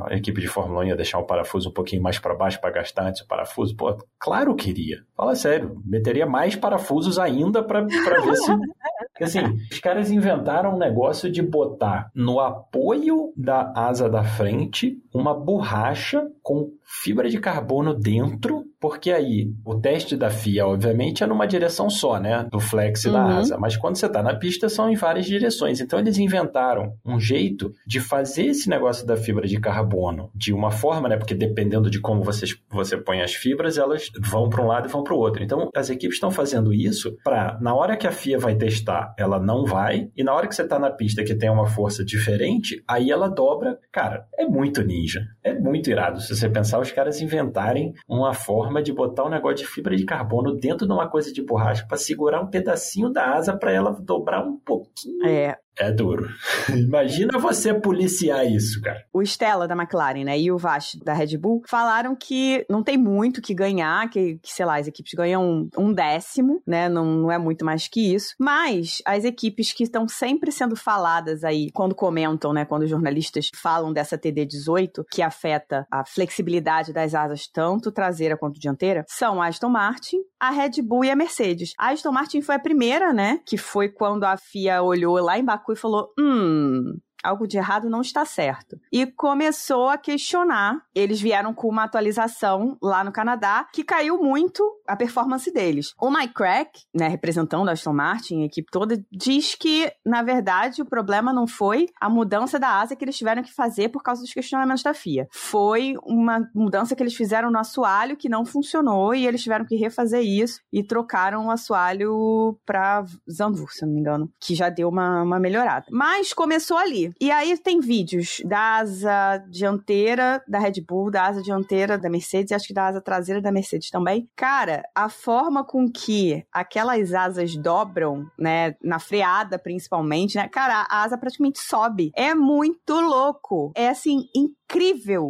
a, 0.07 0.15
equipe 0.15 0.41
de 0.41 0.47
Fórmula 0.47 0.81
1 0.81 0.87
ia 0.87 0.95
deixar 0.95 1.19
o 1.19 1.25
parafuso 1.25 1.69
um 1.69 1.73
pouquinho 1.73 2.01
mais 2.01 2.19
para 2.19 2.35
baixo 2.35 2.59
para 2.59 2.71
gastar 2.71 3.07
antes 3.07 3.21
o 3.21 3.27
parafuso? 3.27 3.75
Pô, 3.75 3.97
claro 4.19 4.53
que 4.55 4.69
iria. 4.69 5.03
Fala 5.15 5.35
sério, 5.35 5.81
meteria 5.85 6.25
mais 6.25 6.55
parafusos 6.55 7.17
ainda 7.17 7.63
para 7.63 7.81
ver 7.81 8.35
se. 8.35 8.51
assim, 9.23 9.39
os 9.71 9.79
caras 9.79 10.11
inventaram 10.11 10.75
um 10.75 10.77
negócio 10.77 11.31
de 11.31 11.41
botar 11.41 12.11
no 12.13 12.39
apoio 12.39 13.33
da 13.35 13.71
asa 13.75 14.09
da 14.09 14.23
frente 14.23 15.01
uma 15.13 15.33
borracha 15.33 16.27
com 16.41 16.71
fibra 16.89 17.29
de 17.29 17.39
carbono 17.39 17.93
dentro, 17.93 18.65
porque 18.79 19.11
aí 19.11 19.53
o 19.63 19.75
teste 19.79 20.17
da 20.17 20.31
FIA, 20.31 20.65
obviamente, 20.65 21.23
é 21.23 21.27
numa 21.27 21.45
direção 21.45 21.87
só, 21.87 22.19
né? 22.19 22.47
Do 22.51 22.59
flex 22.59 23.05
uhum. 23.05 23.13
da 23.13 23.23
asa. 23.37 23.57
Mas 23.59 23.77
quando 23.77 23.97
você 23.97 24.07
está 24.07 24.23
na 24.23 24.33
pista, 24.33 24.67
são 24.67 24.89
em 24.89 24.95
várias 24.95 25.27
direções. 25.27 25.79
Então 25.79 25.99
eles 25.99 26.17
inventaram 26.17 26.93
um 27.05 27.19
jeito 27.19 27.71
de 27.85 27.99
fazer 27.99 28.47
esse 28.47 28.67
negócio 28.67 29.05
da 29.05 29.15
fibra 29.15 29.47
de 29.47 29.59
carbono 29.59 30.31
de 30.33 30.51
uma 30.51 30.71
forma, 30.71 31.07
né? 31.07 31.15
Porque 31.15 31.35
dependendo 31.35 31.91
de 31.91 32.01
como 32.01 32.23
você, 32.23 32.45
você 32.71 32.97
põe 32.97 33.21
as 33.21 33.35
fibras, 33.35 33.77
elas 33.77 34.09
vão 34.19 34.49
para 34.49 34.63
um 34.63 34.67
lado 34.67 34.87
e 34.87 34.91
vão 34.91 35.03
para 35.03 35.13
o 35.13 35.19
outro. 35.19 35.43
Então 35.43 35.69
as 35.75 35.91
equipes 35.91 36.15
estão 36.15 36.31
fazendo 36.31 36.73
isso 36.73 37.15
para, 37.23 37.59
na 37.61 37.75
hora 37.75 37.95
que 37.95 38.07
a 38.07 38.11
FIA 38.11 38.39
vai 38.39 38.55
testar, 38.55 39.13
ela 39.17 39.39
não 39.39 39.63
vai, 39.63 40.09
e 40.17 40.23
na 40.23 40.33
hora 40.33 40.47
que 40.47 40.55
você 40.55 40.63
está 40.63 40.79
na 40.79 40.89
pista 40.89 41.23
que 41.23 41.35
tem 41.35 41.51
uma 41.51 41.67
força 41.67 42.03
diferente, 42.03 42.83
aí 42.87 43.11
ela 43.11 43.29
dobra. 43.29 43.77
Cara, 43.91 44.25
é 44.35 44.45
muito 44.45 44.81
ninja. 44.81 45.21
É 45.43 45.53
muito 45.53 45.89
irado 45.89 46.19
se 46.19 46.35
você 46.35 46.49
pensar 46.49 46.78
os 46.79 46.91
caras 46.91 47.21
inventarem 47.21 47.93
uma 48.07 48.33
forma 48.33 48.81
de 48.81 48.93
botar 48.93 49.25
um 49.25 49.29
negócio 49.29 49.57
de 49.57 49.67
fibra 49.67 49.95
de 49.95 50.05
carbono 50.05 50.55
dentro 50.55 50.85
de 50.87 50.93
uma 50.93 51.09
coisa 51.09 51.31
de 51.31 51.41
borracha 51.41 51.85
para 51.87 51.97
segurar 51.97 52.41
um 52.41 52.47
pedacinho 52.47 53.09
da 53.09 53.33
asa 53.35 53.57
para 53.57 53.71
ela 53.71 53.91
dobrar 53.91 54.45
um 54.45 54.57
pouquinho. 54.57 55.25
É, 55.25 55.57
é 55.79 55.91
duro. 55.91 56.29
Imagina 56.75 57.39
você 57.39 57.73
policiar 57.73 58.45
isso, 58.45 58.81
cara. 58.81 59.01
O 59.13 59.21
Stella 59.21 59.67
da 59.67 59.75
McLaren, 59.75 60.25
né, 60.25 60.37
e 60.37 60.51
o 60.51 60.57
Vash 60.57 60.95
da 61.03 61.13
Red 61.13 61.37
Bull 61.37 61.63
falaram 61.67 62.15
que 62.15 62.65
não 62.69 62.83
tem 62.83 62.97
muito 62.97 63.41
que 63.41 63.53
ganhar, 63.53 64.09
que, 64.09 64.37
que 64.39 64.51
sei 64.51 64.65
lá, 64.65 64.77
as 64.77 64.87
equipes 64.87 65.13
ganham 65.13 65.41
um, 65.41 65.69
um 65.77 65.93
décimo, 65.93 66.61
né, 66.67 66.89
não, 66.89 67.05
não 67.05 67.31
é 67.31 67.37
muito 67.37 67.63
mais 67.63 67.87
que 67.87 68.13
isso. 68.13 68.35
Mas 68.37 69.01
as 69.05 69.23
equipes 69.23 69.71
que 69.71 69.83
estão 69.83 70.07
sempre 70.07 70.51
sendo 70.51 70.75
faladas 70.75 71.45
aí, 71.45 71.71
quando 71.71 71.95
comentam, 71.95 72.51
né, 72.51 72.65
quando 72.65 72.83
os 72.83 72.89
jornalistas 72.89 73.49
falam 73.55 73.93
dessa 73.93 74.17
TD18, 74.17 75.05
que 75.09 75.21
afeta 75.21 75.87
a 75.89 76.03
flexibilidade 76.03 76.91
das 76.91 77.15
asas, 77.15 77.47
tanto 77.47 77.91
traseira 77.91 78.35
quanto 78.35 78.59
dianteira, 78.59 79.05
são 79.07 79.41
a 79.41 79.47
Aston 79.47 79.69
Martin, 79.69 80.17
a 80.39 80.49
Red 80.49 80.81
Bull 80.81 81.05
e 81.05 81.11
a 81.11 81.15
Mercedes. 81.15 81.73
A 81.77 81.91
Aston 81.91 82.11
Martin 82.11 82.41
foi 82.41 82.55
a 82.55 82.59
primeira, 82.59 83.13
né, 83.13 83.39
que 83.45 83.57
foi 83.57 83.87
quando 83.87 84.25
a 84.25 84.35
FIA 84.35 84.81
olhou 84.81 85.17
lá 85.19 85.39
em 85.39 85.45
Baku 85.45 85.68
e 85.73 85.75
falou: 85.75 86.13
hum, 86.19 86.99
algo 87.23 87.47
de 87.47 87.57
errado 87.57 87.89
não 87.89 88.01
está 88.01 88.25
certo. 88.25 88.77
E 88.91 89.05
começou 89.05 89.89
a 89.89 89.97
questionar. 89.97 90.81
Eles 90.93 91.21
vieram 91.21 91.53
com 91.53 91.67
uma 91.67 91.83
atualização 91.83 92.77
lá 92.81 93.03
no 93.03 93.11
Canadá 93.11 93.67
que 93.73 93.83
caiu 93.83 94.17
muito 94.17 94.63
a 94.87 94.95
performance 94.95 95.51
deles. 95.51 95.93
O 95.99 96.09
Mike 96.09 96.33
Crack, 96.33 96.81
né, 96.93 97.07
representando 97.07 97.69
a 97.69 97.73
Aston 97.73 97.93
Martin, 97.93 98.41
a 98.41 98.45
equipe 98.45 98.69
toda, 98.71 99.01
diz 99.11 99.55
que, 99.55 99.91
na 100.05 100.21
verdade, 100.21 100.81
o 100.81 100.85
problema 100.85 101.31
não 101.33 101.47
foi 101.47 101.87
a 101.99 102.09
mudança 102.09 102.59
da 102.59 102.79
asa 102.79 102.95
que 102.95 103.03
eles 103.03 103.17
tiveram 103.17 103.43
que 103.43 103.53
fazer 103.53 103.89
por 103.89 104.01
causa 104.01 104.21
dos 104.21 104.33
questionamentos 104.33 104.83
da 104.83 104.93
FIA. 104.93 105.27
Foi 105.31 105.95
uma 106.03 106.47
mudança 106.53 106.95
que 106.95 107.03
eles 107.03 107.15
fizeram 107.15 107.51
no 107.51 107.59
assoalho 107.59 108.17
que 108.17 108.29
não 108.29 108.45
funcionou 108.45 109.13
e 109.13 109.25
eles 109.25 109.43
tiveram 109.43 109.65
que 109.65 109.75
refazer 109.75 110.21
isso 110.21 110.59
e 110.71 110.83
trocaram 110.83 111.47
o 111.47 111.51
assoalho 111.51 112.57
para 112.65 113.05
Zandvoort, 113.29 113.73
se 113.73 113.85
não 113.85 113.93
me 113.93 113.99
engano, 113.99 114.31
que 114.39 114.55
já 114.55 114.69
deu 114.69 114.89
uma, 114.89 115.23
uma 115.23 115.39
melhorada. 115.39 115.85
Mas 115.91 116.33
começou 116.33 116.77
ali. 116.77 117.08
E 117.19 117.31
aí 117.31 117.57
tem 117.57 117.79
vídeos 117.79 118.41
da 118.45 118.77
asa 118.77 119.37
dianteira 119.49 120.43
da 120.47 120.59
Red 120.59 120.81
Bull, 120.87 121.11
da 121.11 121.25
asa 121.25 121.41
dianteira 121.41 121.97
da 121.97 122.09
Mercedes 122.09 122.51
e 122.51 122.55
acho 122.55 122.67
que 122.67 122.73
da 122.73 122.87
asa 122.87 123.01
traseira 123.01 123.41
da 123.41 123.51
Mercedes 123.51 123.89
também. 123.89 124.29
Cara, 124.35 124.83
a 124.95 125.09
forma 125.09 125.63
com 125.63 125.89
que 125.89 126.43
aquelas 126.51 127.13
asas 127.13 127.55
dobram, 127.55 128.25
né, 128.37 128.75
na 128.83 128.99
freada 128.99 129.57
principalmente, 129.57 130.35
né? 130.35 130.47
Cara, 130.47 130.85
a 130.89 131.03
asa 131.03 131.17
praticamente 131.17 131.59
sobe. 131.59 132.11
É 132.15 132.33
muito 132.33 132.93
louco. 132.99 133.71
É 133.75 133.89
assim, 133.89 134.25
incrível 134.35 134.58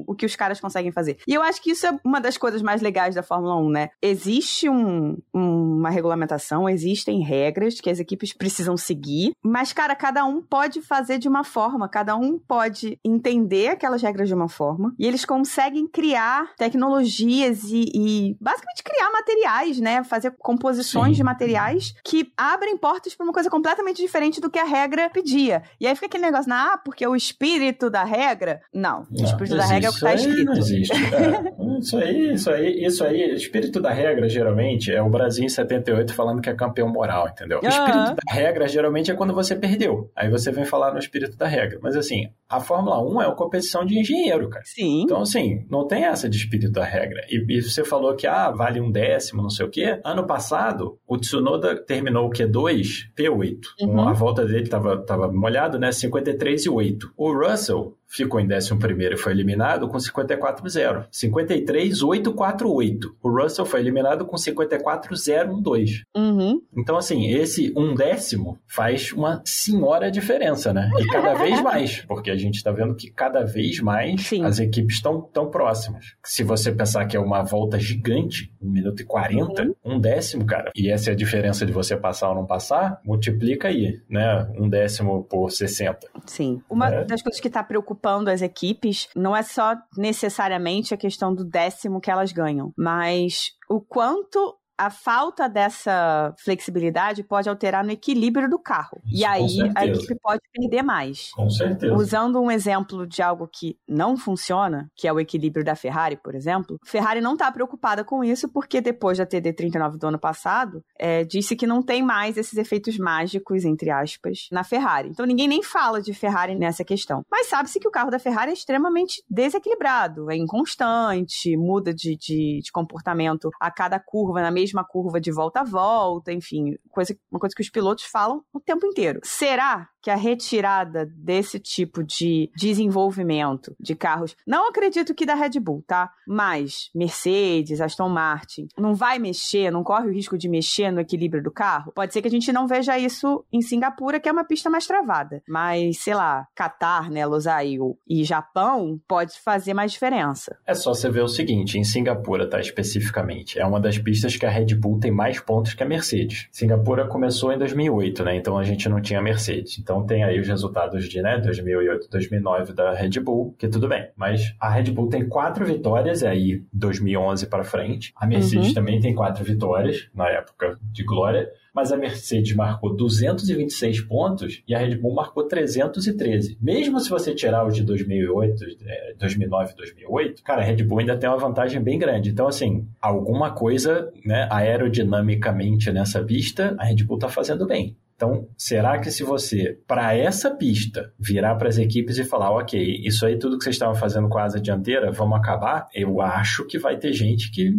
o 0.05 0.15
que 0.15 0.25
os 0.25 0.35
caras 0.35 0.59
conseguem 0.59 0.91
fazer. 0.91 1.17
E 1.27 1.33
eu 1.33 1.41
acho 1.41 1.61
que 1.61 1.71
isso 1.71 1.87
é 1.87 1.99
uma 2.03 2.19
das 2.19 2.37
coisas 2.37 2.61
mais 2.61 2.81
legais 2.81 3.15
da 3.15 3.23
Fórmula 3.23 3.55
1, 3.57 3.69
né? 3.69 3.89
Existe 4.01 4.69
um, 4.69 5.17
uma 5.33 5.89
regulamentação, 5.89 6.69
existem 6.69 7.21
regras 7.21 7.79
que 7.79 7.89
as 7.89 7.99
equipes 7.99 8.33
precisam 8.33 8.75
seguir, 8.75 9.31
mas, 9.43 9.71
cara, 9.71 9.95
cada 9.95 10.25
um 10.25 10.41
pode 10.41 10.81
fazer 10.81 11.17
de 11.17 11.27
uma 11.27 11.43
forma, 11.43 11.87
cada 11.87 12.15
um 12.15 12.37
pode 12.37 12.99
entender 13.03 13.69
aquelas 13.69 14.01
regras 14.01 14.27
de 14.27 14.33
uma 14.33 14.49
forma, 14.49 14.93
e 14.99 15.05
eles 15.05 15.25
conseguem 15.25 15.87
criar 15.87 16.53
tecnologias 16.57 17.63
e, 17.65 17.85
e 17.93 18.37
basicamente 18.39 18.83
criar 18.83 19.11
materiais, 19.11 19.79
né? 19.79 20.03
Fazer 20.03 20.35
composições 20.37 21.11
Sim. 21.11 21.17
de 21.17 21.23
materiais 21.23 21.93
que 22.03 22.31
abrem 22.35 22.77
portas 22.77 23.15
para 23.15 23.23
uma 23.23 23.33
coisa 23.33 23.49
completamente 23.49 24.01
diferente 24.01 24.41
do 24.41 24.49
que 24.49 24.59
a 24.59 24.63
regra 24.63 25.09
pedia. 25.09 25.63
E 25.79 25.87
aí 25.87 25.95
fica 25.95 26.07
aquele 26.07 26.25
negócio, 26.25 26.51
ah, 26.51 26.79
porque 26.83 27.05
o 27.05 27.15
espírito 27.15 27.89
da 27.89 28.03
regra. 28.03 28.61
Não. 28.73 29.05
não 29.09 29.28
espírito 29.29 29.55
da 29.55 29.65
regra 29.65 29.87
é 29.87 29.89
o 29.89 29.91
que 29.91 29.97
está 29.97 30.13
escrito. 30.13 30.45
Não 30.45 30.53
existe. 30.53 30.93
É. 30.93 31.79
isso 31.79 31.97
aí, 31.97 32.33
isso 32.33 32.51
aí, 32.51 32.85
isso 32.85 33.03
aí, 33.03 33.33
espírito 33.33 33.81
da 33.81 33.91
regra, 33.91 34.27
geralmente, 34.27 34.91
é 34.91 35.01
o 35.01 35.09
Brasil 35.09 35.45
em 35.45 35.49
78 35.49 36.13
falando 36.13 36.41
que 36.41 36.49
é 36.49 36.53
campeão 36.53 36.89
moral, 36.89 37.29
entendeu? 37.29 37.59
O 37.63 37.67
espírito 37.67 38.15
da 38.15 38.33
regra, 38.33 38.67
geralmente, 38.67 39.11
é 39.11 39.13
quando 39.13 39.33
você 39.33 39.55
perdeu. 39.55 40.11
Aí 40.15 40.29
você 40.29 40.51
vem 40.51 40.65
falar 40.65 40.91
no 40.91 40.99
espírito 40.99 41.37
da 41.37 41.47
regra. 41.47 41.79
Mas 41.81 41.95
assim, 41.95 42.29
a 42.49 42.59
Fórmula 42.59 43.01
1 43.01 43.21
é 43.21 43.27
uma 43.27 43.35
competição 43.35 43.85
de 43.85 43.99
engenheiro, 43.99 44.49
cara. 44.49 44.65
Sim. 44.65 45.03
Então, 45.03 45.21
assim, 45.21 45.65
não 45.69 45.87
tem 45.87 46.05
essa 46.05 46.29
de 46.29 46.37
espírito 46.37 46.71
da 46.71 46.83
regra. 46.83 47.21
E, 47.29 47.57
e 47.57 47.61
você 47.61 47.83
falou 47.83 48.15
que, 48.15 48.27
ah, 48.27 48.51
vale 48.51 48.79
um 48.81 48.91
décimo, 48.91 49.41
não 49.41 49.49
sei 49.49 49.65
o 49.65 49.69
quê. 49.69 49.99
Ano 50.03 50.25
passado, 50.25 50.97
o 51.07 51.17
Tsunoda 51.17 51.75
terminou 51.75 52.27
o 52.27 52.31
Q2, 52.31 53.11
P8. 53.17 53.59
Uhum. 53.81 54.07
A 54.07 54.13
volta 54.13 54.45
dele 54.45 54.67
tava, 54.67 54.97
tava 55.05 55.31
molhado, 55.31 55.77
né? 55.77 55.91
53 55.91 56.65
e 56.65 56.69
8. 56.69 57.13
O 57.15 57.33
Russell 57.33 57.98
ficou 58.09 58.39
em 58.39 58.47
11 58.51 58.73
e 59.13 59.17
foi 59.17 59.31
eliminado 59.31 59.87
com 59.87 59.97
54-0. 59.97 61.05
53-848. 61.11 62.99
O 63.21 63.29
Russell 63.29 63.65
foi 63.65 63.79
eliminado 63.81 64.25
com 64.25 64.35
54-012. 64.35 66.01
Uhum. 66.15 66.61
Então, 66.75 66.97
assim, 66.97 67.27
esse 67.27 67.71
um 67.77 67.93
décimo 67.93 68.57
faz 68.67 69.11
uma 69.13 69.41
senhora 69.45 70.09
diferença, 70.09 70.73
né? 70.73 70.89
E 70.99 71.05
cada 71.07 71.33
vez 71.35 71.61
mais, 71.61 72.01
porque 72.07 72.31
a 72.31 72.35
gente 72.35 72.55
está 72.55 72.71
vendo 72.71 72.95
que 72.95 73.11
cada 73.11 73.43
vez 73.45 73.79
mais 73.79 74.21
Sim. 74.25 74.43
as 74.43 74.59
equipes 74.59 74.95
estão 74.95 75.21
tão 75.21 75.49
próximas. 75.49 76.15
Se 76.23 76.43
você 76.43 76.71
pensar 76.71 77.05
que 77.05 77.15
é 77.15 77.19
uma 77.19 77.43
volta 77.43 77.79
gigante, 77.79 78.51
1 78.61 78.69
minuto 78.69 79.01
e 79.01 79.05
40, 79.05 79.39
Uhum. 79.63 79.75
um 79.85 79.99
décimo, 79.99 80.45
cara, 80.45 80.71
e 80.75 80.89
essa 80.89 81.11
é 81.11 81.13
a 81.13 81.15
diferença 81.15 81.65
de 81.65 81.71
você 81.71 81.95
passar 81.95 82.29
ou 82.29 82.35
não 82.35 82.45
passar, 82.45 82.99
multiplica 83.05 83.67
aí, 83.67 83.99
né? 84.09 84.47
Um 84.57 84.67
décimo 84.69 85.23
por 85.23 85.51
60. 85.51 86.07
Sim. 86.25 86.61
Uma 86.69 86.89
É. 86.89 87.03
das 87.05 87.21
coisas 87.21 87.39
que 87.39 87.47
está 87.47 87.61
preocupando 87.63 87.98
as 88.29 88.41
equipes 88.41 89.07
não 89.15 89.35
é 89.35 89.43
só 89.43 89.75
necessariamente 89.97 90.93
a 90.93 90.97
questão 90.97 91.33
do 91.33 91.43
décimo 91.43 92.01
que 92.01 92.11
elas 92.11 92.31
ganham, 92.31 92.73
mas 92.77 93.51
o 93.69 93.79
quanto 93.79 94.55
a 94.79 94.89
falta 94.89 95.49
dessa 95.49 96.33
flexibilidade 96.37 97.21
pode 97.21 97.49
alterar 97.49 97.83
no 97.83 97.91
equilíbrio 97.91 98.49
do 98.49 98.57
carro. 98.57 99.01
Isso, 99.05 99.21
e 99.21 99.25
aí 99.25 99.71
a 99.75 99.85
equipe 99.85 100.15
pode 100.21 100.39
perder 100.53 100.81
mais. 100.81 101.31
Com 101.33 101.49
certeza. 101.49 101.93
Usando 101.93 102.39
um 102.39 102.49
exemplo 102.49 103.05
de 103.05 103.21
algo 103.21 103.45
que 103.45 103.77
não 103.85 104.15
funciona, 104.15 104.89
que 104.95 105.05
é 105.05 105.11
o 105.11 105.19
equilíbrio 105.19 105.65
da 105.65 105.75
Ferrari, 105.75 106.15
por 106.15 106.33
exemplo, 106.33 106.79
Ferrari 106.85 107.19
não 107.19 107.33
está 107.33 107.51
preocupada 107.51 108.05
com 108.05 108.23
isso 108.23 108.47
porque 108.47 108.79
depois 108.79 109.17
da 109.17 109.25
TD39 109.25 109.97
do 109.97 110.07
ano 110.07 110.17
passado, 110.17 110.81
é, 110.97 111.25
disse 111.25 111.57
que 111.57 111.67
não 111.67 111.83
tem 111.83 112.01
mais 112.01 112.37
esses 112.37 112.57
efeitos 112.57 112.97
mágicos, 112.97 113.65
entre 113.65 113.89
aspas, 113.89 114.47
na 114.49 114.63
Ferrari. 114.63 115.09
Então 115.09 115.25
ninguém 115.25 115.49
nem 115.49 115.61
fala 115.61 116.01
de 116.01 116.13
Ferrari 116.13 116.55
nessa 116.55 116.85
questão. 116.85 117.25
Mas 117.29 117.47
sabe-se 117.47 117.81
que 117.81 117.87
o 117.87 117.91
carro 117.91 118.09
da 118.09 118.17
Ferrari 118.17 118.51
é 118.51 118.53
extremamente 118.53 119.21
desequilibrado, 119.29 120.31
é 120.31 120.37
inconstante, 120.37 121.57
muda 121.57 121.93
de, 121.93 122.15
de, 122.15 122.61
de 122.63 122.71
comportamento 122.71 123.49
a 123.59 123.69
cada 123.69 123.99
curva, 123.99 124.41
na 124.41 124.49
mesma 124.49 124.68
curva 124.83 125.19
de 125.19 125.31
volta 125.31 125.61
a 125.61 125.63
volta, 125.63 126.31
enfim, 126.31 126.75
coisa, 126.89 127.15
uma 127.31 127.39
coisa 127.39 127.53
que 127.55 127.61
os 127.61 127.69
pilotos 127.69 128.05
falam 128.05 128.43
o 128.53 128.59
tempo 128.59 128.85
inteiro. 128.85 129.19
Será 129.23 129.89
que 130.01 130.09
a 130.09 130.15
retirada 130.15 131.05
desse 131.05 131.59
tipo 131.59 132.03
de 132.03 132.49
desenvolvimento 132.55 133.75
de 133.79 133.95
carros, 133.95 134.35
não 134.45 134.69
acredito 134.69 135.13
que 135.13 135.25
da 135.25 135.35
Red 135.35 135.59
Bull, 135.59 135.83
tá? 135.85 136.11
Mas 136.27 136.89
Mercedes, 136.93 137.81
Aston 137.81 138.09
Martin, 138.09 138.67
não 138.77 138.93
vai 138.93 139.19
mexer, 139.19 139.71
não 139.71 139.83
corre 139.83 140.07
o 140.07 140.13
risco 140.13 140.37
de 140.37 140.47
mexer 140.47 140.91
no 140.91 141.01
equilíbrio 141.01 141.43
do 141.43 141.51
carro? 141.51 141.91
Pode 141.93 142.13
ser 142.13 142.21
que 142.21 142.27
a 142.27 142.31
gente 142.31 142.51
não 142.51 142.67
veja 142.67 142.97
isso 142.97 143.43
em 143.51 143.61
Singapura, 143.61 144.19
que 144.19 144.29
é 144.29 144.31
uma 144.31 144.43
pista 144.43 144.69
mais 144.69 144.87
travada. 144.87 145.41
Mas, 145.47 145.99
sei 145.99 146.13
lá, 146.13 146.47
Qatar, 146.55 147.11
né, 147.11 147.25
Losail 147.25 147.97
e 148.07 148.23
Japão 148.23 148.99
pode 149.07 149.39
fazer 149.39 149.73
mais 149.73 149.91
diferença. 149.91 150.57
É 150.65 150.73
só 150.73 150.93
você 150.93 151.09
ver 151.09 151.21
o 151.21 151.27
seguinte, 151.27 151.77
em 151.77 151.83
Singapura, 151.83 152.49
tá, 152.49 152.59
especificamente, 152.59 153.59
é 153.59 153.65
uma 153.65 153.79
das 153.79 153.97
pistas 153.97 154.35
que 154.35 154.45
a 154.45 154.49
Red 154.49 154.75
Bull 154.75 154.99
tem 154.99 155.11
mais 155.11 155.39
pontos 155.39 155.73
que 155.73 155.83
a 155.83 155.85
Mercedes. 155.85 156.47
Singapura 156.51 157.07
começou 157.07 157.51
em 157.51 157.57
2008, 157.57 158.23
né, 158.23 158.35
então 158.35 158.57
a 158.57 158.63
gente 158.63 158.87
não 158.87 159.01
tinha 159.01 159.21
Mercedes. 159.21 159.77
Então 159.89 160.05
tem 160.05 160.23
aí 160.23 160.39
os 160.39 160.47
resultados 160.47 161.09
de, 161.09 161.19
né, 161.19 161.39
2008, 161.39 162.09
2009 162.11 162.73
da 162.73 162.93
Red 162.93 163.19
Bull, 163.21 163.55
que 163.57 163.67
tudo 163.67 163.87
bem. 163.87 164.07
Mas 164.15 164.53
a 164.59 164.69
Red 164.69 164.91
Bull 164.91 165.09
tem 165.09 165.27
quatro 165.27 165.65
vitórias, 165.65 166.21
e 166.21 166.27
aí 166.27 166.61
2011 166.71 167.47
para 167.47 167.63
frente. 167.63 168.13
A 168.15 168.27
Mercedes 168.27 168.67
Uhum. 168.67 168.73
também 168.75 168.99
tem 168.99 169.15
quatro 169.15 169.43
vitórias, 169.43 170.07
na 170.13 170.29
época 170.29 170.77
de 170.91 171.03
glória. 171.03 171.49
Mas 171.73 171.91
a 171.91 171.97
Mercedes 171.97 172.55
marcou 172.55 172.95
226 172.95 174.01
pontos 174.01 174.61
e 174.67 174.75
a 174.75 174.79
Red 174.79 174.95
Bull 174.97 175.15
marcou 175.15 175.47
313. 175.47 176.55
Mesmo 176.61 176.99
se 176.99 177.09
você 177.09 177.33
tirar 177.33 177.65
os 177.65 177.73
de 177.73 177.83
2008, 177.83 178.63
eh, 178.85 179.15
2009 179.17 179.71
e 179.73 179.75
2008, 179.75 180.43
cara, 180.43 180.61
a 180.61 180.65
Red 180.65 180.83
Bull 180.83 180.99
ainda 180.99 181.17
tem 181.17 181.27
uma 181.29 181.37
vantagem 181.37 181.81
bem 181.81 181.97
grande. 181.97 182.29
Então, 182.29 182.47
assim, 182.47 182.87
alguma 183.01 183.51
coisa, 183.51 184.11
né, 184.23 184.47
aerodinamicamente 184.51 185.91
nessa 185.91 186.23
pista, 186.23 186.75
a 186.77 186.85
Red 186.85 187.03
Bull 187.03 187.17
tá 187.17 187.27
fazendo 187.29 187.65
bem. 187.65 187.95
Então, 188.19 188.49
será 188.57 188.99
que 188.99 189.09
se 189.09 189.23
você, 189.23 189.79
para 189.87 190.13
essa 190.13 190.53
pista, 190.53 191.13
virar 191.17 191.55
para 191.55 191.69
as 191.69 191.77
equipes 191.77 192.17
e 192.17 192.25
falar, 192.25 192.51
ok, 192.51 192.99
isso 193.05 193.25
aí 193.25 193.39
tudo 193.39 193.57
que 193.57 193.63
vocês 193.63 193.77
estavam 193.77 193.95
fazendo 193.95 194.27
com 194.27 194.37
a 194.37 194.43
asa 194.43 194.59
dianteira, 194.59 195.09
vamos 195.09 195.37
acabar? 195.39 195.87
Eu 195.93 196.19
acho 196.19 196.65
que 196.67 196.77
vai 196.77 196.97
ter 196.97 197.13
gente 197.13 197.49
que 197.49 197.71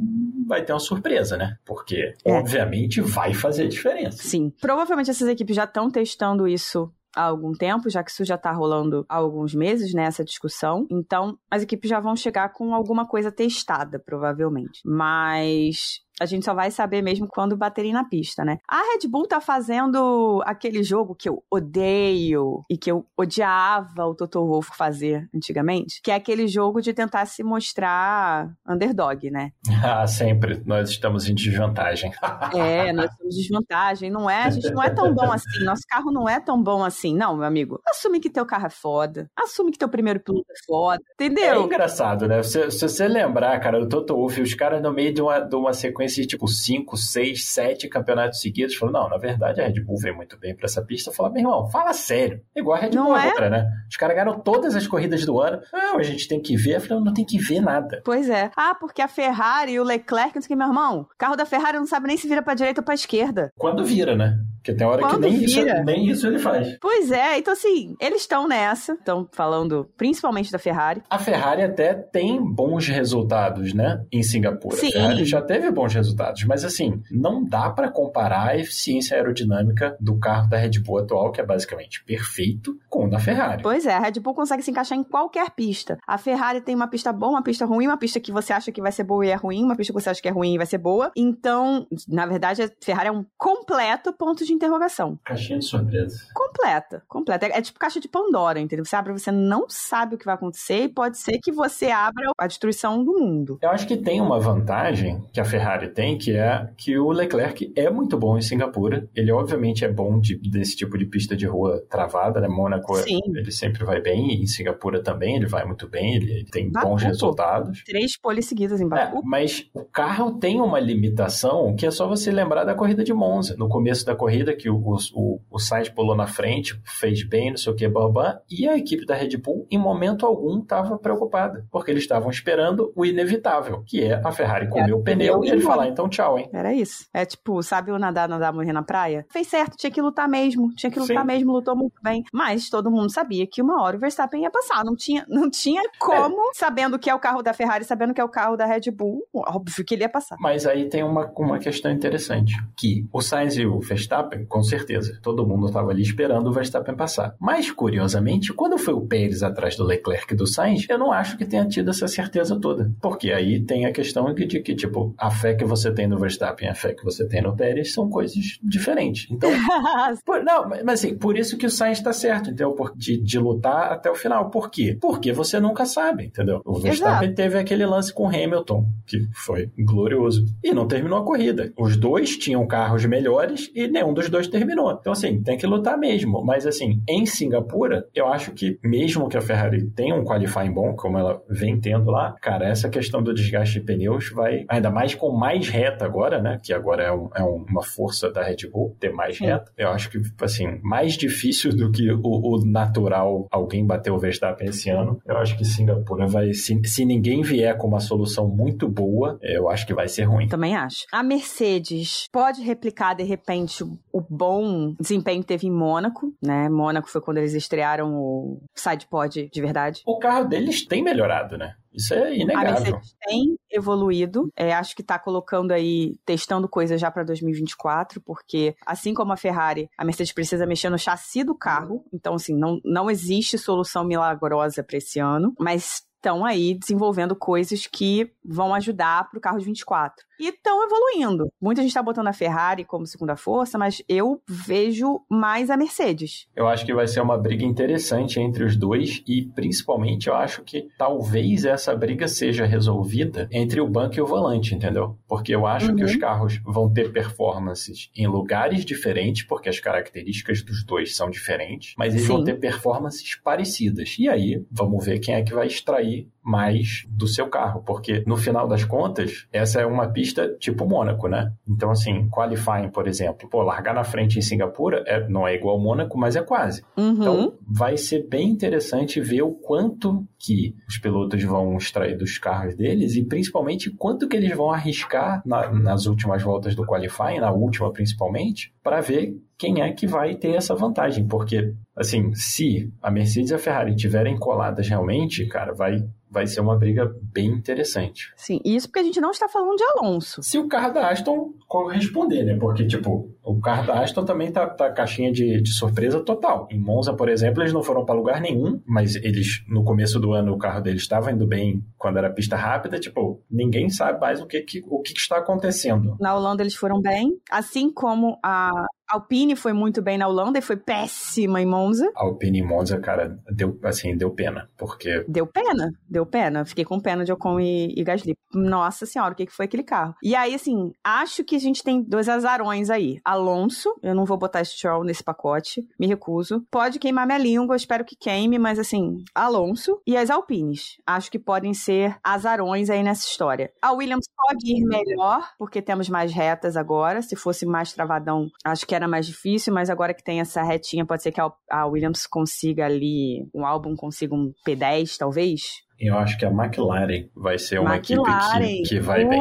vai 0.49 0.65
ter 0.65 0.73
uma 0.73 0.81
surpresa, 0.81 1.37
né? 1.37 1.59
Porque, 1.67 2.15
É. 2.25 2.33
obviamente, 2.33 3.03
vai 3.03 3.35
fazer 3.35 3.69
diferença. 3.69 4.23
Sim. 4.23 4.51
Provavelmente 4.59 5.11
essas 5.11 5.29
equipes 5.29 5.55
já 5.55 5.65
estão 5.65 5.91
testando 5.91 6.49
isso 6.49 6.91
há 7.15 7.25
algum 7.25 7.53
tempo, 7.53 7.91
já 7.91 8.03
que 8.03 8.11
isso 8.11 8.25
já 8.25 8.39
tá 8.39 8.51
rolando 8.51 9.05
há 9.09 9.17
alguns 9.17 9.55
meses, 9.55 9.93
né, 9.93 10.05
essa 10.05 10.25
discussão. 10.25 10.87
Então, 10.91 11.37
as 11.51 11.63
equipes 11.63 11.91
já 11.91 12.01
vão 12.01 12.17
chegar 12.17 12.49
com 12.53 12.73
alguma 12.75 13.07
coisa 13.07 13.31
testada, 13.31 13.99
provavelmente. 13.99 14.81
Mas 14.87 16.01
a 16.21 16.27
gente 16.27 16.45
só 16.45 16.53
vai 16.55 16.71
saber 16.71 17.03
mesmo 17.03 17.27
quando 17.27 17.57
baterem 17.57 17.93
na 17.93 18.05
pista, 18.05 18.45
né? 18.45 18.59
A 18.69 18.77
Red 18.77 19.09
Bull 19.09 19.27
tá 19.27 19.41
fazendo 19.41 20.43
aquele 20.45 20.83
jogo 20.83 21.15
que 21.15 21.29
eu 21.29 21.43
odeio 21.51 22.65
e 22.71 22.77
que 22.77 22.91
eu 22.91 23.07
odiava 23.17 24.05
o 24.07 24.15
Toto 24.15 24.45
Wolff 24.47 24.71
fazer 24.77 25.29
antigamente, 25.35 26.01
que 26.03 26.11
é 26.11 26.15
aquele 26.15 26.47
jogo 26.47 26.81
de 26.81 26.93
tentar 26.93 27.25
se 27.27 27.43
mostrar 27.43 28.51
underdog, 28.69 29.31
né? 29.31 29.51
Ah, 29.83 30.07
sempre. 30.07 30.63
Nós 30.67 30.91
estamos 30.91 31.29
em 31.29 31.35
desvantagem. 31.35 32.11
É, 32.55 32.93
nós 32.93 33.11
temos 33.17 33.37
desvantagem, 33.37 34.11
não 34.11 34.29
é? 34.29 34.45
A 34.45 34.51
gente 34.51 34.71
não 34.73 34.83
é 34.83 34.91
tão 34.91 35.15
bom 35.15 35.31
assim, 35.33 35.65
nosso 35.65 35.83
carro 35.89 36.11
não 36.11 36.29
é 36.29 36.39
tão 36.41 36.61
bom 36.63 36.83
assim. 36.85 37.15
Não, 37.17 37.37
meu 37.37 37.45
amigo, 37.47 37.81
assume 37.89 38.19
que 38.21 38.29
teu 38.29 38.45
carro 38.45 38.67
é 38.67 38.71
foda, 38.71 39.31
assume 39.37 39.71
que 39.73 39.79
teu 39.79 39.89
primeiro 39.89 40.21
piloto 40.21 40.45
é 40.51 40.55
foda, 40.67 41.01
É 41.19 41.25
entendeu? 41.25 41.65
engraçado, 41.65 42.27
né? 42.29 42.43
Se, 42.43 42.71
se 42.71 42.89
você 42.89 43.07
lembrar, 43.09 43.59
cara, 43.61 43.79
do 43.81 43.89
Toto 43.89 44.15
Wolff, 44.15 44.41
os 44.41 44.55
caras 44.55 44.83
no 44.83 44.93
meio 44.93 45.15
de 45.15 45.23
uma, 45.23 45.39
de 45.41 45.55
uma 45.57 45.73
sequência 45.73 46.10
de 46.15 46.27
tipo 46.27 46.47
5, 46.49 46.97
6, 46.97 47.47
7 47.47 47.89
campeonatos 47.89 48.41
seguidos, 48.41 48.75
falaram, 48.77 49.03
não, 49.03 49.09
na 49.11 49.19
verdade 49.19 49.61
a 49.61 49.67
Red 49.67 49.81
Bull 49.81 49.99
vem 49.99 50.15
muito 50.15 50.39
bem 50.39 50.55
pra 50.55 50.67
essa 50.67 50.83
pista. 50.83 51.13
Fala, 51.13 51.31
meu 51.31 51.41
irmão, 51.41 51.71
fala 51.71 51.93
sério. 51.93 52.41
Igual 52.55 52.77
a 52.77 52.81
Red 52.81 52.91
Não 52.91 53.07
Bull 53.07 53.17
é? 53.17 53.29
agora, 53.29 53.51
né? 53.51 53.71
Os 53.89 53.97
caras 53.97 54.15
ganharam 54.17 54.41
todas 54.41 54.75
as 54.77 54.87
corridas 54.87 55.25
do 55.25 55.41
ano. 55.41 55.61
Não, 55.73 55.99
a 55.99 56.03
gente 56.03 56.29
tem 56.29 56.41
que 56.41 56.57
ver. 56.57 56.77
Eu 56.77 56.81
falei, 56.81 57.05
não 57.05 57.15
tem 57.15 57.25
que 57.25 57.39
ver 57.39 57.61
nada. 57.61 58.01
Pois 58.05 58.29
é. 58.29 58.51
Ah, 58.57 58.75
porque 58.75 59.03
a 59.03 59.09
Ferrari 59.09 59.73
e 59.73 59.81
o 59.81 59.85
Leclerc, 59.85 60.35
não 60.35 60.43
sei 60.43 60.47
o 60.47 60.49
que, 60.49 60.57
meu 60.57 60.69
irmão, 60.69 61.01
o 61.03 61.19
carro 61.19 61.37
da 61.37 61.47
Ferrari 61.47 61.79
não 61.79 61.87
sabe 61.87 62.07
nem 62.07 62.17
se 62.17 62.29
vira 62.29 62.43
pra 62.43 62.55
direita 62.55 62.81
ou 62.81 62.85
pra 62.85 62.95
esquerda. 62.95 63.51
Quando 63.59 63.85
vira, 63.85 64.17
né? 64.17 64.39
Porque 64.57 64.75
tem 64.75 64.87
hora 64.87 65.01
Quando 65.01 65.23
que 65.23 65.31
nem 65.31 65.45
isso, 65.45 65.65
nem 65.85 66.07
isso 66.07 66.27
ele 66.27 66.39
faz. 66.39 66.77
Pois 66.81 67.11
é, 67.11 67.39
então 67.39 67.55
assim, 67.55 67.97
eles 67.99 68.21
estão 68.21 68.47
nessa, 68.47 68.93
estão 68.93 69.27
falando 69.33 69.89
principalmente 69.97 70.53
da 70.53 70.59
Ferrari. 70.59 71.03
A 71.09 71.19
Ferrari 71.19 71.63
até 71.63 71.95
tem 71.95 72.43
bons 72.43 72.87
resultados, 72.89 73.73
né? 73.73 74.05
Em 74.13 74.23
Singapura. 74.23 74.77
Sim. 74.77 74.89
A 74.89 74.93
Ferrari 74.93 75.25
já 75.25 75.41
teve 75.41 75.71
bons 75.71 75.90
resultados, 75.95 76.45
mas 76.45 76.65
assim, 76.65 77.03
não 77.11 77.45
dá 77.45 77.71
pra 77.71 77.91
comparar 77.91 78.49
a 78.49 78.57
eficiência 78.57 79.17
aerodinâmica 79.17 79.97
do 80.01 80.19
carro 80.19 80.49
da 80.49 80.57
Red 80.57 80.81
Bull 80.81 80.99
atual, 80.99 81.33
que 81.33 81.41
é 81.41 81.47
basicamente 81.47 82.03
perfeito, 82.05 82.79
com 82.89 83.07
o 83.07 83.11
da 83.11 83.19
Ferrari. 83.19 83.63
Pois 83.63 83.87
é, 83.87 83.95
a 83.95 84.01
Red 84.01 84.21
Bull 84.21 84.35
consegue 84.35 84.63
se 84.63 84.71
encaixar 84.71 84.97
em 84.97 85.05
qualquer 85.05 85.51
pista. 85.51 85.99
A 86.07 86.19
Ferrari 86.19 86.61
tem 86.61 86.75
uma 86.75 86.89
pista 86.89 87.13
boa, 87.13 87.33
uma 87.33 87.43
pista 87.43 87.65
ruim, 87.65 87.87
uma 87.87 87.97
pista 87.97 88.21
que 88.21 88.33
você 88.33 88.53
acha 88.53 88.73
que 88.73 88.81
vai 88.81 88.93
ser 88.93 89.05
boa 89.05 89.25
e 89.25 89.31
é 89.31 89.35
ruim, 89.35 89.65
uma 89.65 89.77
pista 89.77 89.93
que 89.93 90.01
você 90.01 90.11
acha 90.11 90.23
que 90.23 90.29
é 90.29 90.33
ruim 90.33 90.55
e 90.55 90.59
vai 90.59 90.67
ser 90.67 90.79
boa. 90.79 91.11
Então, 91.17 91.87
na 92.09 92.27
verdade, 92.27 92.63
a 92.63 92.71
Ferrari 92.81 93.09
é 93.09 93.13
um 93.13 93.25
completo 93.37 94.13
ponto 94.13 94.45
de 94.45 94.53
interrogação. 94.53 95.19
Caixinha 95.25 95.59
de 95.59 95.65
surpresa. 95.65 96.19
Completa, 96.35 97.03
completa. 97.09 97.47
É, 97.47 97.59
é 97.59 97.63
tipo 97.63 97.79
caixa 97.79 98.01
de 98.01 98.09
Pandora, 98.09 98.61
entendeu? 98.61 98.85
Você 98.85 98.97
abre, 98.97 99.13
você 99.13 99.31
não 99.31 99.67
sabe 99.69 100.15
o 100.15 100.19
que 100.19 100.25
vai 100.25 100.35
acontecer 100.35 100.85
e 100.85 100.89
pode 100.89 101.19
ser 101.19 101.39
que 101.43 101.53
você 101.53 101.91
abra 101.91 102.31
a 102.39 102.47
destruição 102.47 103.03
do 103.05 103.19
mundo. 103.19 103.59
Eu 103.63 103.71
acho 103.71 103.87
que 103.87 103.97
tem 103.97 104.21
uma 104.21 104.39
vantagem 104.39 105.25
que 105.33 105.41
a 105.41 105.45
Ferrari 105.45 105.80
tem, 105.89 106.17
que 106.19 106.33
é 106.37 106.69
que 106.77 106.99
o 106.99 107.11
Leclerc 107.11 107.73
é 107.77 107.89
muito 107.91 108.17
bom 108.19 108.37
em 108.39 108.43
Singapura. 108.43 109.09
Ele, 109.15 109.33
obviamente, 109.33 109.85
é 109.85 109.89
bom 109.93 110.19
de- 110.19 110.37
desse 110.39 110.77
tipo 110.77 110.97
de 110.99 111.07
pista 111.07 111.37
de 111.37 111.47
rua 111.47 111.83
travada, 111.89 112.41
né? 112.41 112.49
Mônaco, 112.49 112.95
Sim. 112.97 113.21
ele 113.35 113.51
sempre 113.51 113.85
vai 113.85 114.01
bem. 114.01 114.33
E 114.35 114.43
em 114.43 114.47
Singapura 114.47 115.03
também, 115.03 115.37
ele 115.37 115.47
vai 115.47 115.65
muito 115.65 115.89
bem. 115.89 116.17
Ele, 116.17 116.31
ele 116.33 116.45
tem 116.51 116.71
bons 116.71 117.03
resultados. 117.03 117.83
Três 117.85 118.19
poles 118.19 118.47
seguidas 118.47 118.81
em 118.81 118.87
É, 118.87 118.89
Baku. 118.89 119.23
mas 119.25 119.65
o 119.75 119.85
carro 119.85 120.39
tem 120.39 120.61
uma 120.61 120.79
limitação 120.81 121.75
que 121.75 121.87
é 121.87 121.91
só 121.91 122.07
você 122.09 122.31
lembrar 122.31 122.65
da 122.65 122.75
corrida 122.75 123.03
de 123.05 123.13
Monza. 123.13 123.55
No 123.57 123.69
começo 123.69 124.05
da 124.07 124.15
corrida, 124.15 124.55
que 124.55 124.69
o, 124.71 124.77
o, 125.15 125.41
o 125.51 125.59
Sainz 125.59 125.89
pulou 125.89 126.17
na 126.17 126.27
frente, 126.27 126.81
fez 126.85 127.23
bem, 127.27 127.51
não 127.51 127.57
sei 127.57 127.73
o 127.73 127.77
que, 127.77 127.89
babá, 127.89 128.41
e 128.51 128.69
a 128.69 128.77
equipe 128.77 129.05
da 129.07 129.15
Red 129.15 129.37
Bull, 129.37 129.67
em 129.71 129.79
momento 129.79 130.25
algum, 130.27 130.61
estava 130.61 130.99
preocupada, 130.99 131.65
porque 131.71 131.91
eles 131.91 132.03
estavam 132.03 132.31
esperando 132.31 132.93
o 132.95 133.05
inevitável, 133.05 133.83
que 133.87 134.03
é 134.03 134.15
a 134.25 134.33
Ferrari 134.33 134.69
comer 134.69 134.93
o 134.93 135.03
pneu 135.03 135.45
e 135.45 135.49
ele. 135.51 135.61
Falar, 135.75 135.89
então 135.89 136.09
tchau, 136.09 136.39
hein? 136.39 136.49
Era 136.53 136.73
isso. 136.73 137.07
É 137.13 137.25
tipo, 137.25 137.63
sabe 137.63 137.93
o 137.93 137.99
nadar, 137.99 138.29
nadar, 138.29 138.53
morrer 138.53 138.73
na 138.73 138.83
praia? 138.83 139.27
Fez 139.31 139.49
certo, 139.49 139.77
tinha 139.77 139.91
que 139.91 140.01
lutar 140.01 140.29
mesmo. 140.29 140.73
Tinha 140.75 140.91
que 140.91 140.99
lutar 140.99 141.21
Sim. 141.21 141.27
mesmo, 141.27 141.53
lutou 141.53 141.77
muito 141.77 142.01
bem. 142.03 142.25
Mas 142.33 142.69
todo 142.69 142.91
mundo 142.91 143.13
sabia 143.13 143.47
que 143.47 143.61
uma 143.61 143.83
hora 143.83 143.97
o 143.97 144.01
Verstappen 144.01 144.43
ia 144.43 144.51
passar. 144.51 144.85
Não 144.85 144.97
tinha, 144.97 145.25
não 145.29 145.51
tinha 145.51 145.83
como, 145.99 146.51
sabendo 146.55 146.99
que 146.99 147.11
é 147.11 147.15
o 147.15 147.19
carro 147.19 147.43
da 147.43 147.53
Ferrari, 147.53 147.85
sabendo 147.85 148.15
que 148.15 148.21
é 148.21 148.25
o 148.25 148.29
carro 148.29 148.57
da 148.57 148.67
Red 148.67 148.91
Bull, 148.91 149.23
óbvio 149.35 149.85
que 149.85 149.95
ele 149.95 150.03
ia 150.03 150.09
passar. 150.09 150.37
Mas 150.41 150.67
aí 150.67 150.89
tem 150.89 151.03
uma, 151.03 151.31
uma 151.37 151.59
questão 151.59 151.91
interessante, 151.91 152.55
que 152.77 153.07
o 153.13 153.21
Sainz 153.21 153.57
e 153.57 153.67
o 153.67 153.81
Verstappen, 153.81 154.45
com 154.47 154.63
certeza, 154.63 155.19
todo 155.23 155.47
mundo 155.47 155.67
estava 155.67 155.91
ali 155.91 156.03
esperando 156.03 156.31
esperando 156.31 156.49
o 156.49 156.53
Verstappen 156.53 156.95
passar. 156.95 157.35
Mas, 157.41 157.71
curiosamente, 157.71 158.53
quando 158.53 158.79
foi 158.79 158.95
o 158.95 159.07
Pérez 159.07 159.43
atrás 159.43 159.77
do 159.77 159.85
Leclerc 159.85 160.33
e 160.33 160.37
do 160.37 160.47
Sainz, 160.47 160.87
eu 160.89 160.99
não 160.99 161.13
acho 161.13 161.37
que 161.37 161.45
tenha 161.45 161.67
tido 161.67 161.91
essa 161.91 162.07
certeza 162.07 162.59
toda. 162.61 162.91
Porque 163.01 163.33
aí 163.33 163.61
tem 163.65 163.87
a 163.87 163.93
questão 163.93 164.33
de 164.33 164.47
que, 164.47 164.75
tipo, 164.75 165.15
a 165.19 165.31
fé 165.31 165.55
que 165.61 165.65
você 165.67 165.93
tem 165.93 166.07
no 166.07 166.19
Verstappen 166.19 166.67
e 166.67 166.71
a 166.71 166.75
fé 166.75 166.95
que 166.95 167.05
você 167.05 167.29
tem 167.29 167.43
no 167.43 167.55
Pérez 167.55 167.93
são 167.93 168.09
coisas 168.09 168.59
diferentes. 168.63 169.27
Então, 169.31 169.51
por, 170.25 170.43
não, 170.43 170.67
mas 170.69 171.05
assim, 171.05 171.15
por 171.15 171.37
isso 171.37 171.59
que 171.59 171.67
o 171.67 171.71
Sainz 171.71 171.99
está 171.99 172.15
certo, 172.15 172.49
entendeu? 172.49 172.73
Por, 172.73 172.97
de, 172.97 173.21
de 173.21 173.39
lutar 173.39 173.93
até 173.93 174.11
o 174.11 174.15
final. 174.15 174.49
Por 174.49 174.71
quê? 174.71 174.97
Porque 174.99 175.35
você 175.35 175.61
nunca 175.61 175.85
sabe, 175.85 176.25
entendeu? 176.25 176.63
O 176.65 176.81
Verstappen 176.81 177.29
Exato. 177.29 177.35
teve 177.35 177.59
aquele 177.59 177.85
lance 177.85 178.13
com 178.13 178.27
Hamilton, 178.27 178.87
que 179.07 179.29
foi 179.35 179.71
glorioso, 179.79 180.47
e 180.65 180.73
não 180.73 180.89
terminou 180.89 181.19
a 181.19 181.25
corrida. 181.25 181.73
Os 181.79 181.95
dois 181.95 182.39
tinham 182.39 182.67
carros 182.67 183.05
melhores 183.05 183.71
e 183.75 183.87
nenhum 183.87 184.15
dos 184.15 184.31
dois 184.31 184.49
terminou. 184.49 184.97
Então, 184.99 185.13
assim, 185.13 185.43
tem 185.43 185.59
que 185.59 185.67
lutar 185.67 185.99
mesmo. 185.99 186.43
Mas, 186.43 186.67
assim, 186.67 187.03
em 187.07 187.27
Singapura, 187.27 188.09
eu 188.15 188.29
acho 188.29 188.53
que 188.53 188.79
mesmo 188.83 189.29
que 189.29 189.37
a 189.37 189.43
Ferrari 189.43 189.91
tenha 189.91 190.15
um 190.15 190.25
qualifying 190.25 190.73
bom, 190.73 190.95
como 190.97 191.19
ela 191.19 191.43
vem 191.51 191.79
tendo 191.79 192.11
lá, 192.11 192.35
cara, 192.41 192.67
essa 192.67 192.89
questão 192.89 193.23
do 193.23 193.35
desgaste 193.35 193.79
de 193.79 193.85
pneus 193.85 194.31
vai, 194.31 194.65
ainda 194.69 194.91
mais 194.91 195.15
com 195.15 195.31
mais 195.31 195.50
reta 195.59 196.05
agora, 196.05 196.41
né? 196.41 196.59
Que 196.63 196.73
agora 196.73 197.03
é, 197.03 197.13
um, 197.13 197.29
é 197.35 197.43
uma 197.43 197.83
força 197.83 198.31
da 198.31 198.43
Red 198.43 198.69
Bull 198.71 198.97
ter 198.99 199.13
mais 199.13 199.39
reta. 199.39 199.73
Eu 199.77 199.89
acho 199.89 200.11
que, 200.11 200.21
assim, 200.41 200.79
mais 200.83 201.15
difícil 201.15 201.75
do 201.75 201.91
que 201.91 202.11
o, 202.11 202.21
o 202.23 202.65
natural 202.65 203.47
alguém 203.51 203.87
bater 203.87 204.11
o 204.11 204.19
Verstappen 204.19 204.69
esse 204.69 204.91
ano. 204.91 205.21
Eu 205.27 205.37
acho 205.39 205.57
que 205.57 205.65
Singapura 205.65 206.27
vai, 206.27 206.53
se, 206.53 206.81
se 206.85 207.05
ninguém 207.05 207.43
vier 207.43 207.77
com 207.77 207.89
uma 207.89 208.01
solução 208.01 208.49
muito 208.49 208.89
boa, 208.89 209.39
eu 209.43 209.69
acho 209.69 209.87
que 209.87 209.95
vai 209.95 210.09
ser 210.09 210.25
ruim. 210.25 210.49
Também 210.49 210.77
acho. 210.77 211.07
A 211.13 211.23
Mercedes 211.23 212.29
pode 212.33 212.63
replicar, 212.63 213.15
de 213.15 213.25
repente, 213.25 213.83
o 213.85 214.21
bom 214.21 214.95
desempenho 215.01 215.41
que 215.41 215.49
teve 215.49 215.67
em 215.67 215.73
Mônaco, 215.73 216.33
né? 216.43 216.69
Mônaco 216.69 217.09
foi 217.09 217.21
quando 217.21 217.39
eles 217.39 217.55
estrearam 217.55 218.15
o 218.15 218.61
sidepod 218.75 219.49
de 219.53 219.61
verdade. 219.61 220.03
O 220.07 220.19
carro 220.19 220.45
deles 220.45 220.87
tem 220.87 221.03
melhorado, 221.03 221.57
né? 221.57 221.75
Isso 221.93 222.15
é 222.15 222.37
inegável. 222.37 222.71
A 222.71 222.73
Mercedes 222.73 223.17
tem 223.21 223.59
evoluído. 223.71 224.51
É, 224.57 224.73
acho 224.73 224.95
que 224.95 225.03
está 225.03 225.19
colocando 225.19 225.73
aí, 225.73 226.17
testando 226.25 226.69
coisas 226.69 227.01
já 227.01 227.11
para 227.11 227.25
2024, 227.25 228.21
porque 228.21 228.75
assim 228.87 229.13
como 229.13 229.33
a 229.33 229.37
Ferrari, 229.37 229.89
a 229.99 230.05
Mercedes 230.05 230.33
precisa 230.33 230.67
mexer 230.67 230.89
no 230.89 230.99
chassi 230.99 231.43
do 231.43 231.55
carro. 231.55 232.05
Então, 232.13 232.35
assim, 232.35 232.57
não, 232.57 232.81
não 232.85 233.11
existe 233.11 233.59
solução 233.59 234.05
milagrosa 234.05 234.83
para 234.83 234.99
esse 234.99 235.19
ano, 235.19 235.53
mas 235.59 236.03
estão 236.17 236.45
aí 236.45 236.79
desenvolvendo 236.79 237.35
coisas 237.35 237.87
que 237.87 238.31
vão 238.45 238.75
ajudar 238.75 239.29
para 239.29 239.39
o 239.39 239.41
carro 239.41 239.59
de 239.59 239.65
24 239.65 240.30
e 240.41 240.49
estão 240.49 240.83
evoluindo. 240.83 241.53
Muita 241.61 241.83
gente 241.83 241.91
está 241.91 242.03
botando 242.03 242.29
a 242.29 242.33
Ferrari 242.33 242.85
como 242.85 243.07
segunda 243.07 243.37
força, 243.37 243.77
mas 243.77 244.03
eu 244.09 244.41
vejo 244.49 245.21
mais 245.29 245.71
a 245.71 245.77
Mercedes. 245.77 246.49
Eu 246.57 246.67
acho 246.67 246.85
que 246.87 246.95
vai 246.95 247.07
ser 247.07 247.21
uma 247.21 247.37
briga 247.37 247.65
interessante 247.65 248.41
entre 248.41 248.65
os 248.65 248.77
dois 248.77 249.23
e 249.29 249.43
principalmente 249.55 250.29
eu 250.29 250.35
acho 250.35 250.63
que 250.63 250.89
talvez 250.97 251.65
essa 251.65 251.95
briga 251.95 252.27
seja 252.27 252.65
resolvida 252.65 253.49
entre 253.53 253.81
o 253.81 253.89
banco 253.89 254.17
e 254.17 254.21
o 254.21 254.27
volante, 254.27 254.75
entendeu? 254.75 255.19
Porque 255.29 255.55
eu 255.55 255.67
acho 255.67 255.91
uhum. 255.91 255.97
que 255.97 256.05
os 256.05 256.17
carros 256.17 256.61
vão 256.65 256.91
ter 256.91 257.13
performances 257.13 258.11
em 258.17 258.27
lugares 258.27 258.85
diferentes, 258.85 259.45
porque 259.45 259.69
as 259.69 259.79
características 259.79 260.63
dos 260.63 260.83
dois 260.85 261.15
são 261.15 261.29
diferentes, 261.29 261.95
mas 261.99 262.15
eles 262.15 262.27
Sim. 262.27 262.33
vão 262.33 262.45
ter 262.45 262.59
performances 262.59 263.35
parecidas. 263.37 264.17
E 264.19 264.29
aí, 264.29 264.65
vamos 264.71 265.05
ver 265.05 265.19
quem 265.19 265.35
é 265.35 265.43
que 265.43 265.53
vai 265.53 265.67
extrair 265.67 266.29
mais 266.51 267.07
do 267.09 267.29
seu 267.29 267.49
carro, 267.49 267.83
porque 267.87 268.25
no 268.27 268.37
final 268.37 268.67
das 268.67 268.83
contas, 268.85 269.47
essa 269.53 269.81
é 269.81 269.87
uma 269.87 270.09
pista 270.09 270.53
tipo 270.59 270.85
Mônaco, 270.85 271.29
né? 271.29 271.53
Então, 271.69 271.93
assim, 271.93 272.29
qualifying, 272.29 272.91
por 272.91 273.07
exemplo, 273.07 273.49
pô, 273.49 273.63
largar 273.63 273.95
na 273.95 274.03
frente 274.03 274.39
em 274.39 274.43
Singapura 274.43 275.05
é, 275.07 275.29
não 275.29 275.47
é 275.47 275.55
igual 275.55 275.77
ao 275.77 275.81
Mônaco, 275.81 276.19
mas 276.19 276.35
é 276.35 276.43
quase. 276.43 276.83
Uhum. 276.97 277.13
Então, 277.13 277.55
vai 277.67 277.97
ser 277.97 278.27
bem 278.29 278.49
interessante 278.51 279.21
ver 279.21 279.43
o 279.43 279.53
quanto 279.53 280.27
que 280.37 280.75
os 280.89 280.99
pilotos 280.99 281.43
vão 281.45 281.77
extrair 281.77 282.17
dos 282.17 282.37
carros 282.39 282.75
deles 282.75 283.15
e 283.15 283.25
principalmente 283.25 283.91
quanto 283.91 284.27
que 284.27 284.37
eles 284.37 284.57
vão 284.57 284.71
arriscar 284.71 285.43
na, 285.47 285.71
nas 285.71 286.07
últimas 286.07 286.43
voltas 286.43 286.75
do 286.75 286.85
qualifying, 286.85 287.39
na 287.39 287.53
última 287.53 287.93
principalmente, 287.93 288.73
para 288.83 289.01
ver 289.01 289.37
quem 289.61 289.83
é 289.83 289.93
que 289.93 290.07
vai 290.07 290.35
ter 290.35 290.55
essa 290.55 290.75
vantagem, 290.75 291.27
porque 291.29 291.75
assim, 291.95 292.35
se 292.35 292.91
a 293.03 293.11
Mercedes 293.11 293.51
e 293.51 293.55
a 293.55 293.59
Ferrari 293.59 293.95
tiverem 293.95 294.39
coladas 294.39 294.89
realmente, 294.89 295.47
cara, 295.47 295.75
vai 295.75 296.03
vai 296.31 296.47
ser 296.47 296.61
uma 296.61 296.77
briga 296.77 297.13
bem 297.21 297.49
interessante. 297.49 298.33
Sim, 298.37 298.61
isso 298.65 298.87
porque 298.87 299.01
a 299.01 299.03
gente 299.03 299.21
não 299.21 299.33
está 299.33 299.49
falando 299.49 299.77
de 299.77 299.85
Alonso. 299.85 300.43
Se 300.43 300.59
o 300.59 300.69
carro 300.69 300.95
da 300.95 301.11
Aston 301.11 301.53
corresponder, 301.67 302.45
né? 302.45 302.57
Porque, 302.57 302.87
tipo, 302.87 303.29
o 303.43 303.61
carro 303.61 303.87
da 303.87 304.01
Aston 304.01 304.25
também 304.25 304.53
tá, 304.53 304.67
tá 304.67 304.91
caixinha 304.91 305.33
de, 305.33 305.61
de 305.61 305.73
surpresa 305.73 306.21
total. 306.21 306.69
Em 306.71 306.79
Monza, 306.79 307.15
por 307.15 307.29
exemplo, 307.29 307.63
eles 307.63 307.73
não 307.73 307.83
foram 307.83 308.05
para 308.05 308.15
lugar 308.15 308.41
nenhum, 308.41 308.81
mas 308.87 309.17
eles, 309.17 309.65
no 309.69 309.85
começo 309.85 310.21
do 310.21 310.33
ano, 310.33 310.53
o 310.53 310.59
carro 310.59 310.81
deles 310.81 311.03
estava 311.03 311.33
indo 311.33 311.47
bem 311.47 311.85
quando 311.97 312.19
era 312.19 312.31
pista 312.31 312.57
rápida. 312.57 312.99
Tipo, 312.99 313.43
ninguém 313.51 313.89
sabe 313.89 314.21
mais 314.21 314.41
o 314.41 314.47
que, 314.47 314.61
que 314.63 314.83
o 314.87 315.01
que, 315.01 315.15
que 315.15 315.21
está 315.21 315.39
acontecendo. 315.39 316.17
Na 316.21 316.35
Holanda 316.35 316.63
eles 316.63 316.75
foram 316.75 317.01
bem, 317.01 317.39
assim 317.51 317.93
como 317.93 318.39
a 318.43 318.71
Alpine 319.11 319.57
foi 319.57 319.73
muito 319.73 320.01
bem 320.01 320.17
na 320.17 320.29
Holanda 320.29 320.59
e 320.59 320.63
foi 320.63 320.77
péssima 320.77 321.61
em 321.61 321.67
Monza. 321.67 322.11
Alpine 322.15 322.61
em 322.61 322.67
Monza, 322.67 323.01
cara, 323.01 323.37
deu 323.51 323.79
assim, 323.83 324.17
deu 324.17 324.31
pena, 324.31 324.71
porque 324.79 325.25
deu 325.29 325.47
pena, 325.47 325.91
deu 326.09 326.25
pena. 326.25 326.65
Fiquei 326.65 326.85
com 326.85 327.01
pena 327.01 327.25
de 327.25 327.33
Ocon 327.33 327.59
e, 327.59 327.93
e 327.97 328.05
Gasly. 328.05 328.37
Nossa 328.55 329.07
senhora, 329.07 329.33
o 329.33 329.37
que 329.37 329.49
foi 329.49 329.67
aquele 329.67 329.83
carro? 329.83 330.15
E 330.23 330.35
aí, 330.35 330.55
assim, 330.55 330.93
acho 331.03 331.43
que 331.43 331.57
a 331.57 331.59
gente 331.59 331.83
tem 331.83 332.03
dois 332.03 332.29
azarões 332.29 332.89
aí. 332.89 333.19
Alonso, 333.31 333.95
eu 334.03 334.13
não 334.13 334.25
vou 334.25 334.37
botar 334.37 334.65
Stroll 334.65 335.05
nesse 335.05 335.23
pacote, 335.23 335.87
me 335.99 336.09
recuso. 336.09 336.67
Pode 336.69 336.99
queimar 336.99 337.27
minha 337.27 337.39
língua, 337.39 337.77
espero 337.77 338.05
que 338.05 338.17
queime, 338.17 338.59
mas 338.59 338.77
assim, 338.77 339.23
Alonso 339.33 340.01
e 340.05 340.17
as 340.17 340.31
Alpines. 340.31 340.97
Acho 341.07 341.31
que 341.31 341.39
podem 341.39 341.73
ser 341.73 342.19
azarões 342.25 342.91
aí 342.91 343.05
nessa 343.05 343.25
história. 343.27 343.73
A 343.81 343.93
Williams 343.93 344.27
pode 344.37 344.73
ir 344.73 344.85
melhor, 344.85 345.49
porque 345.57 345.81
temos 345.81 346.09
mais 346.09 346.33
retas 346.33 346.77
agora. 346.77 347.23
Se 347.23 347.37
fosse 347.37 347.65
mais 347.65 347.93
travadão, 347.93 348.49
acho 348.65 348.85
que 348.85 348.97
era 348.97 349.07
mais 349.07 349.27
difícil, 349.27 349.73
mas 349.73 349.89
agora 349.91 350.13
que 350.13 350.25
tem 350.25 350.41
essa 350.41 350.63
retinha, 350.63 351.07
pode 351.07 351.23
ser 351.23 351.31
que 351.31 351.41
a 351.41 351.87
Williams 351.87 352.27
consiga 352.27 352.87
ali, 352.87 353.49
um 353.55 353.65
álbum 353.65 353.95
consiga 353.95 354.35
um 354.35 354.53
P10, 354.67 355.17
talvez. 355.17 355.89
Eu 356.01 356.17
acho 356.17 356.39
que 356.39 356.47
a 356.47 356.51
McLaren 356.51 357.29
vai 357.37 357.59
ser 357.59 357.79
uma 357.79 357.97
McLaren. 357.97 358.65
equipe 358.65 358.83
que, 358.83 358.89
que 358.89 359.01
vai 359.01 359.29
bem. 359.29 359.41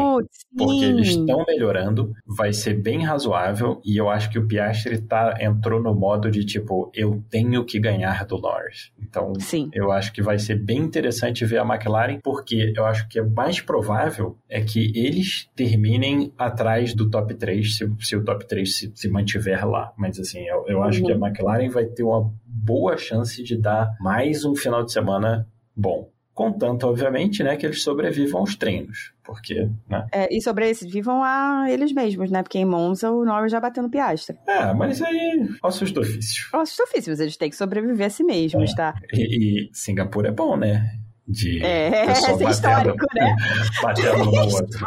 Porque 0.57 0.83
eles 0.83 1.09
estão 1.09 1.45
melhorando, 1.47 2.11
vai 2.25 2.51
ser 2.51 2.73
bem 2.73 3.03
razoável. 3.03 3.81
E 3.85 3.95
eu 3.95 4.09
acho 4.09 4.29
que 4.29 4.37
o 4.37 4.45
Piastri 4.45 4.99
tá, 4.99 5.37
entrou 5.39 5.81
no 5.81 5.95
modo 5.95 6.29
de 6.29 6.43
tipo, 6.43 6.91
eu 6.93 7.23
tenho 7.29 7.63
que 7.63 7.79
ganhar 7.79 8.25
do 8.25 8.37
Norris. 8.37 8.91
Então, 9.01 9.33
Sim. 9.39 9.69
eu 9.73 9.89
acho 9.91 10.11
que 10.11 10.21
vai 10.21 10.37
ser 10.37 10.55
bem 10.55 10.79
interessante 10.79 11.45
ver 11.45 11.59
a 11.59 11.65
McLaren, 11.65 12.19
porque 12.21 12.73
eu 12.75 12.85
acho 12.85 13.07
que 13.07 13.19
é 13.19 13.23
mais 13.23 13.61
provável 13.61 14.37
é 14.49 14.61
que 14.61 14.91
eles 14.95 15.49
terminem 15.55 16.33
atrás 16.37 16.93
do 16.93 17.09
top 17.09 17.35
3, 17.35 17.77
se, 17.77 17.91
se 17.99 18.15
o 18.17 18.23
top 18.23 18.45
3 18.45 18.75
se, 18.75 18.91
se, 18.93 19.09
mantiver 19.09 19.65
lá. 19.65 19.93
Mas 19.97 20.19
assim, 20.19 20.45
eu, 20.47 20.65
eu 20.67 20.83
acho 20.83 20.99
uhum. 20.99 21.05
que 21.05 21.11
a 21.13 21.15
uhum. 21.15 21.27
McLaren 21.27 21.69
vai 21.69 21.85
ter 21.85 22.03
uma 22.03 22.31
boa 22.45 22.97
chance 22.97 23.41
de 23.41 23.55
dar 23.55 23.95
mais 23.99 24.43
um 24.43 24.55
final 24.55 24.83
de 24.83 24.91
semana 24.91 25.47
bom. 25.75 26.09
Contanto, 26.39 26.87
obviamente, 26.87 27.43
né, 27.43 27.57
que 27.57 27.65
eles 27.65 27.83
sobrevivam 27.83 28.39
aos 28.39 28.55
treinos. 28.55 29.11
Porque, 29.25 29.69
né? 29.89 30.07
É, 30.09 30.33
e 30.33 30.41
sobrevivam 30.41 31.21
a 31.21 31.65
eles 31.69 31.91
mesmos, 31.91 32.31
né? 32.31 32.41
Porque 32.41 32.57
em 32.57 32.63
Monza 32.63 33.11
o 33.11 33.25
Norris 33.25 33.51
já 33.51 33.59
bateu 33.59 33.83
no 33.83 33.89
Piastra. 33.89 34.37
É, 34.47 34.73
mas 34.73 35.01
aí, 35.01 35.49
ossos 35.61 35.91
do 35.91 35.99
ofício. 35.99 36.47
Ossos 36.53 36.77
do 36.77 36.83
ofício, 36.83 37.11
eles 37.11 37.35
têm 37.35 37.49
que 37.49 37.57
sobreviver 37.57 38.07
a 38.07 38.09
si 38.09 38.23
mesmos, 38.23 38.71
é. 38.71 38.73
tá? 38.73 38.95
E, 39.11 39.65
e 39.65 39.69
Singapura 39.73 40.29
é 40.29 40.31
bom, 40.31 40.55
né? 40.55 40.89
De 41.27 41.61
é, 41.61 42.05
é 42.07 42.49
histórico, 42.49 43.05
né? 43.13 43.35
batendo 43.83 44.21
um 44.21 44.25
no 44.25 44.53
outro. 44.53 44.79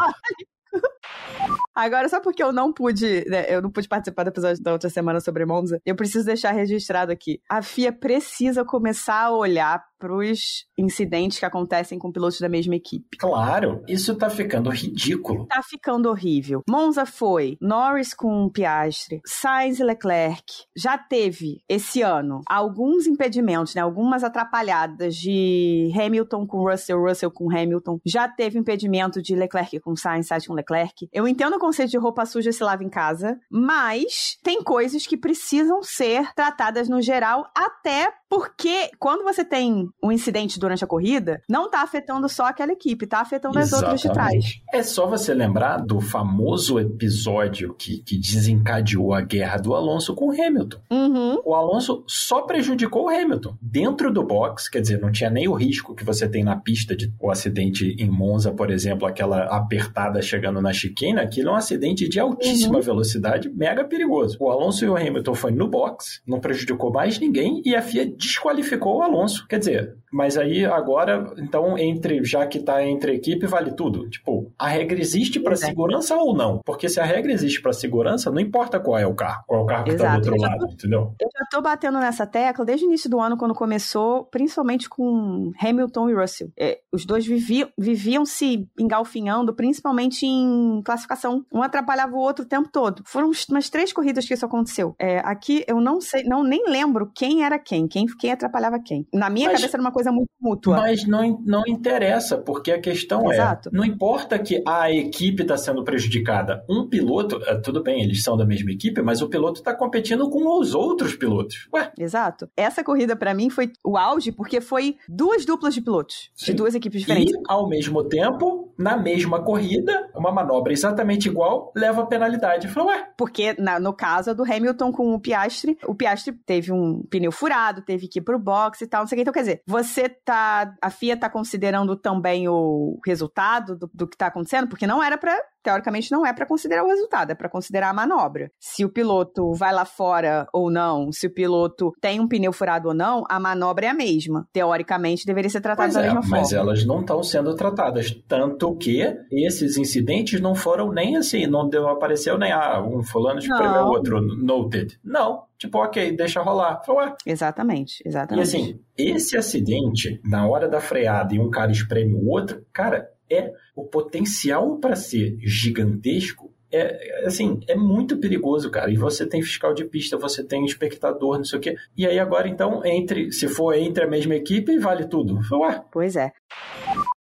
Agora, 1.75 2.09
só 2.09 2.21
porque 2.21 2.43
eu 2.43 2.53
não 2.53 2.73
pude, 2.73 3.25
né, 3.29 3.47
eu 3.49 3.63
não 3.63 3.71
pude 3.71 3.89
participar 3.89 4.25
do 4.25 4.29
episódio 4.29 4.63
da 4.63 4.73
outra 4.73 4.91
semana 4.91 5.21
sobre 5.21 5.45
Monza, 5.45 5.81
eu 5.85 5.97
preciso 5.97 6.27
deixar 6.27 6.53
registrado 6.53 7.13
aqui. 7.13 7.41
A 7.49 7.63
FIA 7.63 7.93
precisa 7.93 8.65
começar 8.65 9.23
a 9.23 9.31
olhar 9.31 9.83
pros 10.03 10.67
incidentes 10.77 11.39
que 11.39 11.45
acontecem 11.45 11.97
com 11.97 12.11
pilotos 12.11 12.41
da 12.41 12.49
mesma 12.49 12.75
equipe. 12.75 13.17
Claro, 13.17 13.85
isso 13.87 14.17
tá 14.17 14.29
ficando 14.29 14.69
ridículo. 14.69 15.47
Tá 15.47 15.63
ficando 15.63 16.09
horrível. 16.09 16.63
Monza 16.69 17.07
foi, 17.07 17.57
Norris 17.61 18.13
com 18.13 18.51
Piastre, 18.51 19.21
Sainz 19.25 19.79
e 19.79 19.85
Leclerc. 19.85 20.43
Já 20.77 20.99
teve 20.99 21.63
esse 21.69 22.03
ano 22.03 22.41
alguns 22.49 23.07
impedimentos, 23.07 23.77
né, 23.77 23.81
algumas 23.81 24.25
atrapalhadas 24.25 25.15
de 25.15 25.93
Hamilton 25.95 26.49
com 26.49 26.69
Russell, 26.69 27.01
Russell 27.01 27.31
com 27.31 27.49
Hamilton. 27.49 28.01
Já 28.05 28.29
teve 28.29 28.59
impedimento 28.59 29.23
de 29.23 29.37
Leclerc 29.37 29.79
com 29.79 29.95
Sainz, 29.95 30.27
Sainz 30.27 30.49
com 30.49 30.55
Leclerc. 30.55 31.09
Eu 31.13 31.29
entendo 31.29 31.61
conceito 31.63 31.91
de 31.91 31.97
roupa 31.97 32.27
suja 32.27 32.51
se 32.51 32.65
lava 32.65 32.83
em 32.83 32.89
casa, 32.89 33.39
mas 33.49 34.37
tem 34.43 34.65
coisas 34.65 35.07
que 35.07 35.17
precisam 35.17 35.81
ser 35.81 36.35
tratadas 36.35 36.89
no 36.89 37.01
geral 37.01 37.49
até 37.55 38.13
Porque 38.33 38.91
quando 38.99 39.25
você 39.25 39.45
tem 39.45 39.91
um 40.03 40.11
incidente 40.11 40.59
durante 40.59 40.83
a 40.83 40.87
corrida, 40.87 41.43
não 41.47 41.69
tá 41.69 41.83
afetando 41.83 42.27
só 42.31 42.47
aquela 42.47 42.73
equipe, 42.73 43.07
tá 43.07 43.21
afetando 43.21 43.59
as 43.59 43.75
outras 43.75 44.01
de 44.01 44.11
trás. 44.11 44.63
É 44.73 44.83
só 44.83 45.07
você 45.07 45.35
lembrar 45.35 45.85
do 45.85 46.01
famoso 46.01 46.81
episódio 46.81 47.75
que, 47.75 47.99
que 47.99 48.17
desencadeou 48.17 49.13
a 49.13 49.21
guerra 49.21 49.59
do 49.59 49.75
Alonso 49.75 50.15
com 50.15 50.29
o 50.29 50.33
Hamilton. 50.33 50.79
Uhum. 50.91 51.43
O 51.45 51.55
Alonso 51.55 52.05
só 52.07 52.41
prejudicou 52.41 53.05
o 53.05 53.09
Hamilton. 53.11 53.55
Dentro 53.61 54.11
do 54.11 54.25
box, 54.25 54.71
quer 54.71 54.81
dizer, 54.81 54.99
não 54.99 55.13
tinha 55.13 55.29
nem 55.29 55.47
o 55.47 55.53
risco 55.53 55.95
que 55.95 56.03
você 56.03 56.27
tem 56.27 56.43
na 56.43 56.57
pista 56.57 56.97
de 56.97 57.13
o 57.21 57.31
acidente 57.31 57.95
em 57.99 58.09
Monza, 58.09 58.51
por 58.51 58.71
exemplo, 58.71 59.07
aquela 59.07 59.43
apertada 59.55 60.23
chegando 60.23 60.63
na 60.63 60.73
chicane, 60.73 61.21
aquilo 61.21 61.51
é 61.51 61.53
um 61.53 61.57
acidente 61.57 62.09
de 62.09 62.19
altíssima 62.19 62.77
uhum. 62.77 62.83
velocidade, 62.83 63.51
mega 63.51 63.85
perigoso. 63.85 64.39
O 64.41 64.51
Alonso 64.51 64.87
e 64.87 64.89
o 64.89 64.97
Hamilton 64.97 65.35
foi 65.35 65.51
no 65.51 65.69
box, 65.69 66.23
não 66.27 66.41
prejudicou 66.41 66.91
mais 66.91 67.19
ninguém 67.19 67.61
e 67.63 67.77
a 67.77 67.83
FIA 67.83 68.22
desqualificou 68.27 68.99
o 68.99 69.03
Alonso. 69.03 69.47
Quer 69.47 69.59
dizer, 69.59 69.97
mas 70.13 70.37
aí 70.37 70.65
agora, 70.65 71.33
então, 71.39 71.79
entre 71.79 72.23
já 72.25 72.47
que 72.47 72.61
tá 72.61 72.85
entre 72.85 73.15
equipe, 73.15 73.47
vale 73.47 73.73
tudo. 73.73 74.09
Tipo, 74.11 74.53
a 74.59 74.69
regra 74.69 75.01
existe 75.01 75.41
para 75.41 75.57
segurança 75.57 76.15
ou 76.17 76.35
não? 76.37 76.61
Porque 76.65 76.89
se 76.89 77.01
a 77.01 77.05
regra 77.05 77.33
existe 77.33 77.63
para 77.63 77.73
segurança, 77.73 78.31
não 78.31 78.41
importa 78.41 78.79
qual 78.79 78.99
é 78.99 79.07
o 79.07 79.15
carro, 79.15 79.43
qual 79.47 79.61
é 79.61 79.63
o 79.65 79.67
carro 79.67 79.85
que 79.85 79.91
Exato. 79.93 80.05
tá 80.05 80.19
do 80.19 80.31
outro 80.31 80.43
lado, 80.43 80.67
tô, 80.67 80.73
entendeu? 80.73 81.15
Eu 81.21 81.29
já 81.33 81.47
tô 81.51 81.63
batendo 81.63 81.99
nessa 81.99 82.27
tecla 82.27 82.65
desde 82.65 82.85
o 82.85 82.89
início 82.89 83.09
do 83.09 83.21
ano, 83.21 83.37
quando 83.37 83.55
começou, 83.55 84.25
principalmente 84.25 84.89
com 84.89 85.51
Hamilton 85.61 86.11
e 86.11 86.15
Russell. 86.15 86.53
É, 86.59 86.79
os 86.93 87.07
dois 87.07 87.27
viviam, 87.27 87.71
viviam 87.79 88.27
se 88.27 88.69
engalfinhando, 88.79 89.55
principalmente 89.55 90.27
em 90.27 90.83
classificação. 90.85 91.45
Um 91.51 91.63
atrapalhava 91.63 92.15
o 92.15 92.19
outro 92.19 92.45
o 92.45 92.49
tempo 92.49 92.69
todo. 92.71 93.03
Foram 93.07 93.31
umas 93.51 93.71
três 93.71 93.93
corridas 93.93 94.27
que 94.27 94.35
isso 94.35 94.45
aconteceu. 94.45 94.95
É, 94.99 95.21
aqui 95.21 95.65
eu 95.67 95.81
não 95.81 96.01
sei, 96.01 96.23
não 96.25 96.43
nem 96.43 96.69
lembro 96.69 97.11
quem 97.15 97.45
era 97.45 97.59
quem, 97.59 97.89
quem, 97.89 98.07
quem 98.17 98.33
atrapalhava 98.33 98.79
quem. 98.79 99.07
Na 99.13 99.31
minha 99.31 99.49
Mas... 99.49 99.61
cabeça 99.61 99.77
era 99.77 99.83
uma 99.83 99.93
coisa 99.93 100.11
muito 100.11 100.31
mútua. 100.41 100.77
Mas 100.77 101.07
não, 101.07 101.41
não 101.45 101.63
interessa, 101.67 102.39
porque 102.39 102.73
a 102.73 102.81
questão 102.81 103.31
é, 103.31 103.35
Exato. 103.35 103.69
é: 103.69 103.73
não 103.73 103.85
importa 103.85 104.39
que 104.39 104.63
a 104.67 104.91
equipe 104.91 105.43
está 105.43 105.57
sendo 105.57 105.85
prejudicada. 105.85 106.65
Um 106.69 106.89
piloto, 106.89 107.41
é, 107.47 107.57
tudo 107.57 107.83
bem, 107.83 108.03
eles 108.03 108.23
são 108.23 108.37
da 108.37 108.45
mesma 108.45 108.71
equipe, 108.71 109.01
mas 109.03 109.23
o 109.23 109.29
piloto 109.29 109.61
está 109.61 109.75
competindo 109.75 110.29
com 110.29 110.59
os 110.59 110.75
outros 110.75 111.15
pilotos. 111.15 111.69
Ué. 111.73 111.93
Exato. 111.99 112.49
Essa 112.57 112.83
corrida, 112.83 113.15
para 113.15 113.35
mim, 113.35 113.51
foi 113.51 113.73
o 113.85 113.97
auge, 113.97 114.33
porque 114.33 114.61
foi 114.61 114.97
duas 115.09 115.45
duplas 115.45 115.75
de 115.75 115.81
pilotos, 115.81 116.31
Sim. 116.35 116.47
de 116.47 116.55
duas 116.55 116.75
equipes 116.75 117.01
diferentes. 117.01 117.35
E, 117.35 117.43
ao 117.49 117.69
mesmo 117.69 118.05
tempo, 118.05 118.73
na 118.79 118.97
mesma 118.97 119.43
corrida, 119.43 120.11
uma 120.15 120.33
manobra 120.33 120.73
exatamente 120.73 121.29
igual 121.29 121.73
leva 121.77 122.03
a 122.03 122.07
penalidade. 122.07 122.69
Falei, 122.69 122.97
ué. 122.97 123.09
Porque, 123.17 123.55
na, 123.59 123.79
no 123.79 123.93
caso 123.93 124.35
do 124.35 124.43
Hamilton 124.43 124.93
com 124.93 125.15
o 125.15 125.21
Piastri, 125.21 125.79
o 125.87 125.95
Piastri 125.95 126.33
teve 126.45 126.73
um 126.73 127.03
pneu 127.09 127.33
furado, 127.33 127.83
teve 127.83 128.02
que 128.09 128.19
ir 128.19 128.23
pro 128.23 128.39
box 128.39 128.83
e 128.83 128.87
tal, 128.87 129.03
não 129.03 129.07
sei 129.07 129.17
o 129.17 129.19
que. 129.19 129.23
Então, 129.23 129.33
quer 129.33 129.41
dizer, 129.41 129.63
você 129.67 130.09
tá. 130.09 130.75
A 130.81 130.91
FIA 130.91 131.17
tá 131.17 131.29
considerando 131.29 131.97
também 131.97 132.49
o 132.49 132.99
resultado 133.07 133.77
do, 133.77 133.91
do 133.93 134.07
que 134.07 134.17
tá 134.17 134.27
acontecendo, 134.27 134.69
porque 134.69 134.87
não 134.87 135.03
era 135.03 135.19
para 135.19 135.39
teoricamente 135.63 136.11
não 136.11 136.27
é 136.27 136.33
para 136.33 136.45
considerar 136.45 136.85
o 136.85 136.89
resultado, 136.89 137.31
é 137.31 137.35
para 137.35 137.49
considerar 137.49 137.91
a 137.91 137.95
manobra. 137.95 138.51
Se 138.59 138.85
o 138.85 138.89
piloto 138.89 139.53
vai 139.55 139.73
lá 139.73 139.85
fora 139.85 140.47
ou 140.53 140.71
não, 140.71 141.13
se 141.13 141.27
o 141.27 141.33
piloto 141.33 141.93
tem 142.01 142.21
um 142.21 142.29
pneu 142.29 142.53
furado 142.53 142.89
ou 142.89 142.95
não, 142.95 143.25
a 143.29 143.39
manobra 143.39 143.87
é 143.87 143.89
a 143.89 143.95
mesma. 143.95 144.47
Teoricamente 144.53 145.25
deveria 145.25 145.49
ser 145.49 145.61
tratada 145.61 145.93
da 145.93 146.01
é, 146.01 146.05
mesma 146.05 146.21
mas 146.21 146.29
forma. 146.29 146.43
Mas 146.43 146.53
elas 146.53 146.85
não 146.85 147.01
estão 147.01 147.23
sendo 147.23 147.55
tratadas, 147.55 148.11
tanto 148.27 148.75
que 148.77 149.03
esses 149.31 149.77
incidentes 149.77 150.41
não 150.41 150.55
foram 150.55 150.91
nem 150.91 151.17
assim, 151.17 151.47
não 151.47 151.69
deu, 151.69 151.89
apareceu 151.89 152.37
nem 152.37 152.53
ah, 152.53 152.83
um 152.83 153.03
fulano 153.03 153.39
espremeu 153.39 153.85
o 153.85 153.91
outro 153.91 154.21
noted. 154.21 154.99
Não, 155.05 155.45
tipo, 155.63 155.79
ok, 155.79 156.17
deixa 156.17 156.43
rolar. 156.43 156.83
Foi, 156.85 157.13
Exatamente, 157.27 158.03
exatamente. 158.05 158.39
E 158.39 158.43
assim, 158.43 158.81
esse 158.97 159.37
acidente, 159.37 160.21
na 160.25 160.47
hora 160.47 160.69
da 160.69 160.81
freada 160.81 161.35
e 161.35 161.39
um 161.39 161.51
cara 161.51 161.73
espreme 161.73 162.15
o 162.15 162.29
outro, 162.29 162.65
cara, 162.73 163.11
é 163.31 163.53
o 163.75 163.85
potencial 163.85 164.79
para 164.79 164.95
ser 164.95 165.37
gigantesco 165.41 166.53
é 166.73 167.27
assim, 167.27 167.61
é 167.69 167.77
muito 167.77 168.17
perigoso, 168.17 168.71
cara. 168.71 168.91
E 168.91 168.97
você 168.97 169.27
tem 169.27 169.43
fiscal 169.43 169.75
de 169.75 169.85
pista, 169.85 170.17
você 170.17 170.43
tem 170.43 170.65
espectador, 170.65 171.37
não 171.37 171.45
sei 171.45 171.59
o 171.59 171.63
quê. 171.63 171.77
E 171.95 172.07
aí 172.07 172.19
agora, 172.19 172.49
então, 172.49 172.85
entre, 172.85 173.31
se 173.31 173.47
for 173.47 173.75
entre 173.75 174.05
a 174.05 174.09
mesma 174.09 174.35
equipe, 174.35 174.79
vale 174.79 175.07
tudo. 175.07 175.39
Ué. 175.53 175.85
Pois 175.93 176.17
é. 176.17 176.33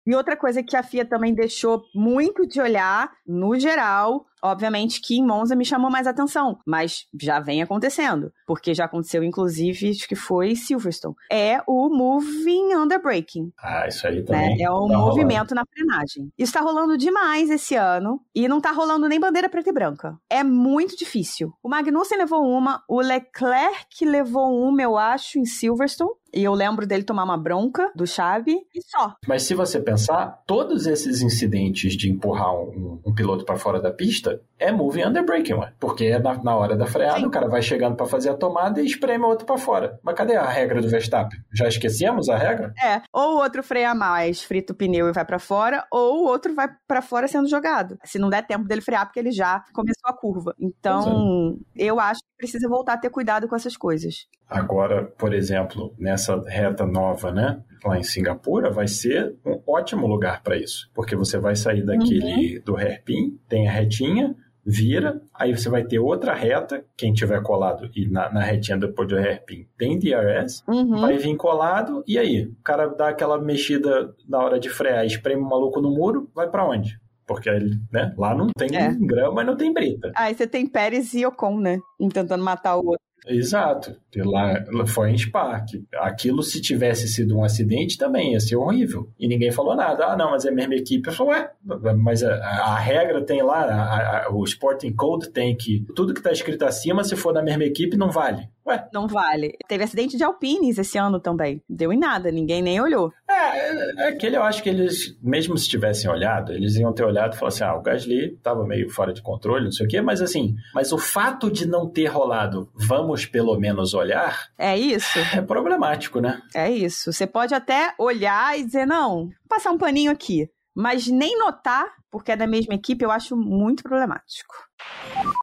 E 0.07 0.15
outra 0.15 0.35
coisa 0.35 0.61
que 0.61 0.75
a 0.75 0.83
FIA 0.83 1.05
também 1.05 1.33
deixou 1.33 1.83
muito 1.93 2.47
de 2.47 2.61
olhar, 2.61 3.11
no 3.25 3.57
geral, 3.59 4.25
obviamente 4.45 5.01
que 5.01 5.17
em 5.17 5.25
Monza 5.25 5.55
me 5.55 5.65
chamou 5.65 5.89
mais 5.89 6.07
atenção, 6.07 6.59
mas 6.65 7.05
já 7.19 7.39
vem 7.39 7.61
acontecendo, 7.61 8.31
porque 8.45 8.73
já 8.73 8.85
aconteceu, 8.85 9.23
inclusive, 9.23 9.89
acho 9.89 10.07
que 10.07 10.15
foi 10.15 10.55
Silverstone. 10.55 11.15
É 11.31 11.61
o 11.67 11.89
moving 11.89 12.73
under 12.75 13.01
braking. 13.01 13.51
Ah, 13.57 13.87
isso 13.87 14.07
aí 14.07 14.23
também. 14.23 14.57
Né? 14.57 14.63
É 14.63 14.71
o 14.71 14.87
tá 14.87 14.97
movimento 14.97 15.51
rolando. 15.51 15.55
na 15.55 15.65
frenagem. 15.65 16.31
Isso 16.37 16.53
tá 16.53 16.61
rolando 16.61 16.97
demais 16.97 17.49
esse 17.49 17.75
ano 17.75 18.21
e 18.33 18.47
não 18.47 18.61
tá 18.61 18.71
rolando 18.71 19.07
nem 19.07 19.19
bandeira 19.19 19.49
preta 19.49 19.69
e 19.69 19.73
branca. 19.73 20.17
É 20.29 20.43
muito 20.43 20.95
difícil. 20.95 21.53
O 21.63 21.69
Magnussen 21.69 22.17
levou 22.17 22.41
uma, 22.41 22.83
o 22.87 23.01
Leclerc 23.01 24.05
levou 24.05 24.57
uma, 24.57 24.81
eu 24.81 24.97
acho, 24.97 25.39
em 25.39 25.45
Silverstone. 25.45 26.11
E 26.33 26.43
eu 26.43 26.53
lembro 26.53 26.85
dele 26.85 27.03
tomar 27.03 27.23
uma 27.23 27.37
bronca 27.37 27.89
do 27.95 28.05
Chave 28.05 28.51
e 28.51 28.81
só. 28.81 29.15
Mas 29.25 29.43
se 29.43 29.55
você 29.55 29.79
pensar, 29.79 30.43
todos 30.45 30.85
esses 30.85 31.21
incidentes 31.21 31.95
de 31.95 32.11
empurrar 32.11 32.53
um, 32.53 32.99
um 33.05 33.13
piloto 33.13 33.45
para 33.45 33.55
fora 33.55 33.81
da 33.81 33.89
pista 33.89 34.34
é 34.57 34.71
moving 34.71 35.03
under 35.03 35.25
braking, 35.25 35.53
ué. 35.53 35.73
Porque 35.79 36.05
é 36.05 36.19
na, 36.19 36.41
na 36.43 36.55
hora 36.55 36.75
da 36.75 36.85
freada, 36.85 37.19
Sim. 37.19 37.25
o 37.25 37.31
cara 37.31 37.47
vai 37.47 37.61
chegando 37.61 37.95
para 37.95 38.05
fazer 38.05 38.29
a 38.29 38.35
tomada 38.35 38.81
e 38.81 38.85
espreme 38.85 39.23
o 39.23 39.27
outro 39.27 39.45
para 39.45 39.57
fora. 39.57 39.99
Mas 40.03 40.15
cadê 40.15 40.35
a 40.35 40.45
regra 40.45 40.81
do 40.81 40.87
Verstappen? 40.87 41.39
Já 41.53 41.67
esquecemos 41.67 42.29
a 42.29 42.37
regra? 42.37 42.73
É, 42.81 43.01
ou 43.11 43.35
o 43.35 43.37
outro 43.41 43.61
freia 43.61 43.93
mais, 43.93 44.43
frita 44.43 44.73
o 44.73 44.75
pneu 44.75 45.07
e 45.07 45.11
vai 45.11 45.25
para 45.25 45.39
fora, 45.39 45.85
ou 45.91 46.23
o 46.23 46.27
outro 46.27 46.53
vai 46.55 46.67
para 46.87 47.01
fora 47.01 47.27
sendo 47.27 47.49
jogado. 47.49 47.97
Se 48.03 48.17
não 48.17 48.29
der 48.29 48.45
tempo 48.45 48.65
dele 48.65 48.81
frear, 48.81 49.05
porque 49.05 49.19
ele 49.19 49.31
já 49.31 49.63
começou 49.73 50.09
a 50.09 50.13
curva. 50.13 50.55
Então, 50.59 51.57
é. 51.77 51.85
eu 51.85 51.99
acho 51.99 52.19
que 52.19 52.37
precisa 52.37 52.67
voltar 52.69 52.93
a 52.93 52.97
ter 52.97 53.09
cuidado 53.09 53.47
com 53.47 53.55
essas 53.55 53.75
coisas. 53.75 54.27
Agora, 54.49 55.05
por 55.17 55.33
exemplo, 55.33 55.93
nessa 55.97 56.41
reta 56.47 56.85
nova, 56.85 57.31
né? 57.31 57.61
Lá 57.83 57.97
em 57.97 58.03
Singapura, 58.03 58.69
vai 58.69 58.87
ser 58.87 59.35
um 59.45 59.59
ótimo 59.67 60.07
lugar 60.07 60.41
para 60.43 60.57
isso. 60.57 60.89
Porque 60.93 61.15
você 61.15 61.37
vai 61.37 61.55
sair 61.55 61.83
daquele 61.83 62.57
uhum. 62.57 62.63
do 62.63 62.75
hairpin, 62.75 63.39
tem 63.47 63.67
a 63.67 63.71
retinha, 63.71 64.35
vira, 64.65 65.21
aí 65.33 65.55
você 65.55 65.69
vai 65.69 65.83
ter 65.83 65.99
outra 65.99 66.33
reta, 66.33 66.83
quem 66.97 67.13
tiver 67.13 67.41
colado 67.43 67.89
e 67.95 68.07
na, 68.09 68.33
na 68.33 68.41
retinha 68.41 68.77
depois 68.77 69.07
do 69.07 69.15
hairpin 69.15 69.67
tem 69.77 69.99
DRS, 69.99 70.63
uhum. 70.67 71.01
vai 71.01 71.17
vir 71.17 71.35
colado, 71.35 72.03
e 72.07 72.17
aí? 72.17 72.45
O 72.45 72.63
cara 72.63 72.87
dá 72.87 73.09
aquela 73.09 73.39
mexida 73.39 74.15
na 74.27 74.39
hora 74.39 74.59
de 74.59 74.69
frear, 74.69 75.05
espreme 75.05 75.41
o 75.41 75.45
maluco 75.45 75.79
no 75.79 75.91
muro, 75.91 76.29
vai 76.33 76.49
para 76.49 76.67
onde? 76.67 76.99
Porque 77.27 77.49
né, 77.91 78.13
lá 78.17 78.35
não 78.35 78.47
tem 78.55 78.75
é. 78.75 78.93
grama 78.93 79.41
e 79.41 79.45
não 79.45 79.55
tem 79.55 79.73
brita. 79.73 80.11
Aí 80.15 80.33
você 80.33 80.45
tem 80.45 80.67
Pérez 80.67 81.13
e 81.13 81.25
Ocon, 81.25 81.59
né? 81.59 81.79
Tentando 82.13 82.43
matar 82.43 82.75
o 82.75 82.85
outro. 82.85 83.04
Exato. 83.27 83.95
Lá 84.15 84.63
foi 84.87 85.11
em 85.11 85.17
Spa. 85.17 85.63
Aquilo, 85.95 86.43
se 86.43 86.61
tivesse 86.61 87.07
sido 87.07 87.37
um 87.37 87.43
acidente, 87.43 87.97
também 87.97 88.33
ia 88.33 88.39
ser 88.39 88.55
horrível. 88.55 89.09
E 89.19 89.27
ninguém 89.27 89.51
falou 89.51 89.75
nada. 89.75 90.05
Ah, 90.05 90.17
não, 90.17 90.31
mas 90.31 90.45
é 90.45 90.49
a 90.49 90.53
mesma 90.53 90.75
equipe. 90.75 91.09
Eu 91.09 91.13
falei, 91.13 91.33
ué, 91.33 91.93
mas 91.95 92.23
a, 92.23 92.35
a 92.35 92.79
regra 92.79 93.23
tem 93.25 93.41
lá, 93.41 93.63
a, 93.63 94.27
a, 94.27 94.33
o 94.33 94.43
Sporting 94.43 94.93
Code 94.93 95.29
tem 95.29 95.55
que 95.55 95.85
tudo 95.95 96.13
que 96.13 96.19
está 96.19 96.31
escrito 96.31 96.63
acima, 96.63 97.03
se 97.03 97.15
for 97.15 97.33
da 97.33 97.43
mesma 97.43 97.63
equipe, 97.63 97.97
não 97.97 98.09
vale. 98.09 98.49
Ué. 98.67 98.87
Não 98.91 99.07
vale. 99.07 99.55
Teve 99.67 99.83
acidente 99.83 100.17
de 100.17 100.23
Alpines 100.23 100.77
esse 100.79 100.97
ano 100.97 101.19
também. 101.19 101.61
Deu 101.69 101.93
em 101.93 101.99
nada, 101.99 102.31
ninguém 102.31 102.63
nem 102.63 102.81
olhou. 102.81 103.11
É, 103.53 104.03
é 104.03 104.07
aquele 104.09 104.37
eu 104.37 104.43
acho 104.43 104.63
que 104.63 104.69
eles, 104.69 105.17
mesmo 105.21 105.57
se 105.57 105.67
tivessem 105.67 106.09
olhado, 106.09 106.51
eles 106.53 106.75
iam 106.75 106.93
ter 106.93 107.03
olhado 107.03 107.33
e 107.33 107.37
falado 107.37 107.53
assim: 107.53 107.63
ah, 107.63 107.75
o 107.75 107.81
Gasly 107.81 108.33
estava 108.33 108.65
meio 108.65 108.89
fora 108.89 109.13
de 109.13 109.21
controle, 109.21 109.65
não 109.65 109.71
sei 109.71 109.85
o 109.85 109.89
quê, 109.89 110.01
mas 110.01 110.21
assim, 110.21 110.55
mas 110.73 110.91
o 110.91 110.97
fato 110.97 111.51
de 111.51 111.67
não 111.67 111.89
ter 111.89 112.07
rolado, 112.07 112.69
vamos 112.73 113.25
pelo 113.25 113.57
menos 113.59 113.93
olhar. 113.93 114.47
É 114.57 114.77
isso. 114.77 115.19
É 115.33 115.41
problemático, 115.41 116.19
né? 116.19 116.41
É 116.55 116.71
isso. 116.71 117.11
Você 117.11 117.27
pode 117.27 117.53
até 117.53 117.93
olhar 117.99 118.57
e 118.57 118.63
dizer: 118.63 118.85
não, 118.85 119.29
passar 119.49 119.71
um 119.71 119.77
paninho 119.77 120.11
aqui. 120.11 120.49
Mas 120.77 121.07
nem 121.07 121.39
notar, 121.39 121.85
porque 122.15 122.31
é 122.31 122.37
da 122.37 122.47
mesma 122.47 122.73
equipe, 122.73 123.03
eu 123.03 123.11
acho 123.11 123.35
muito 123.35 123.83
problemático. 123.83 124.55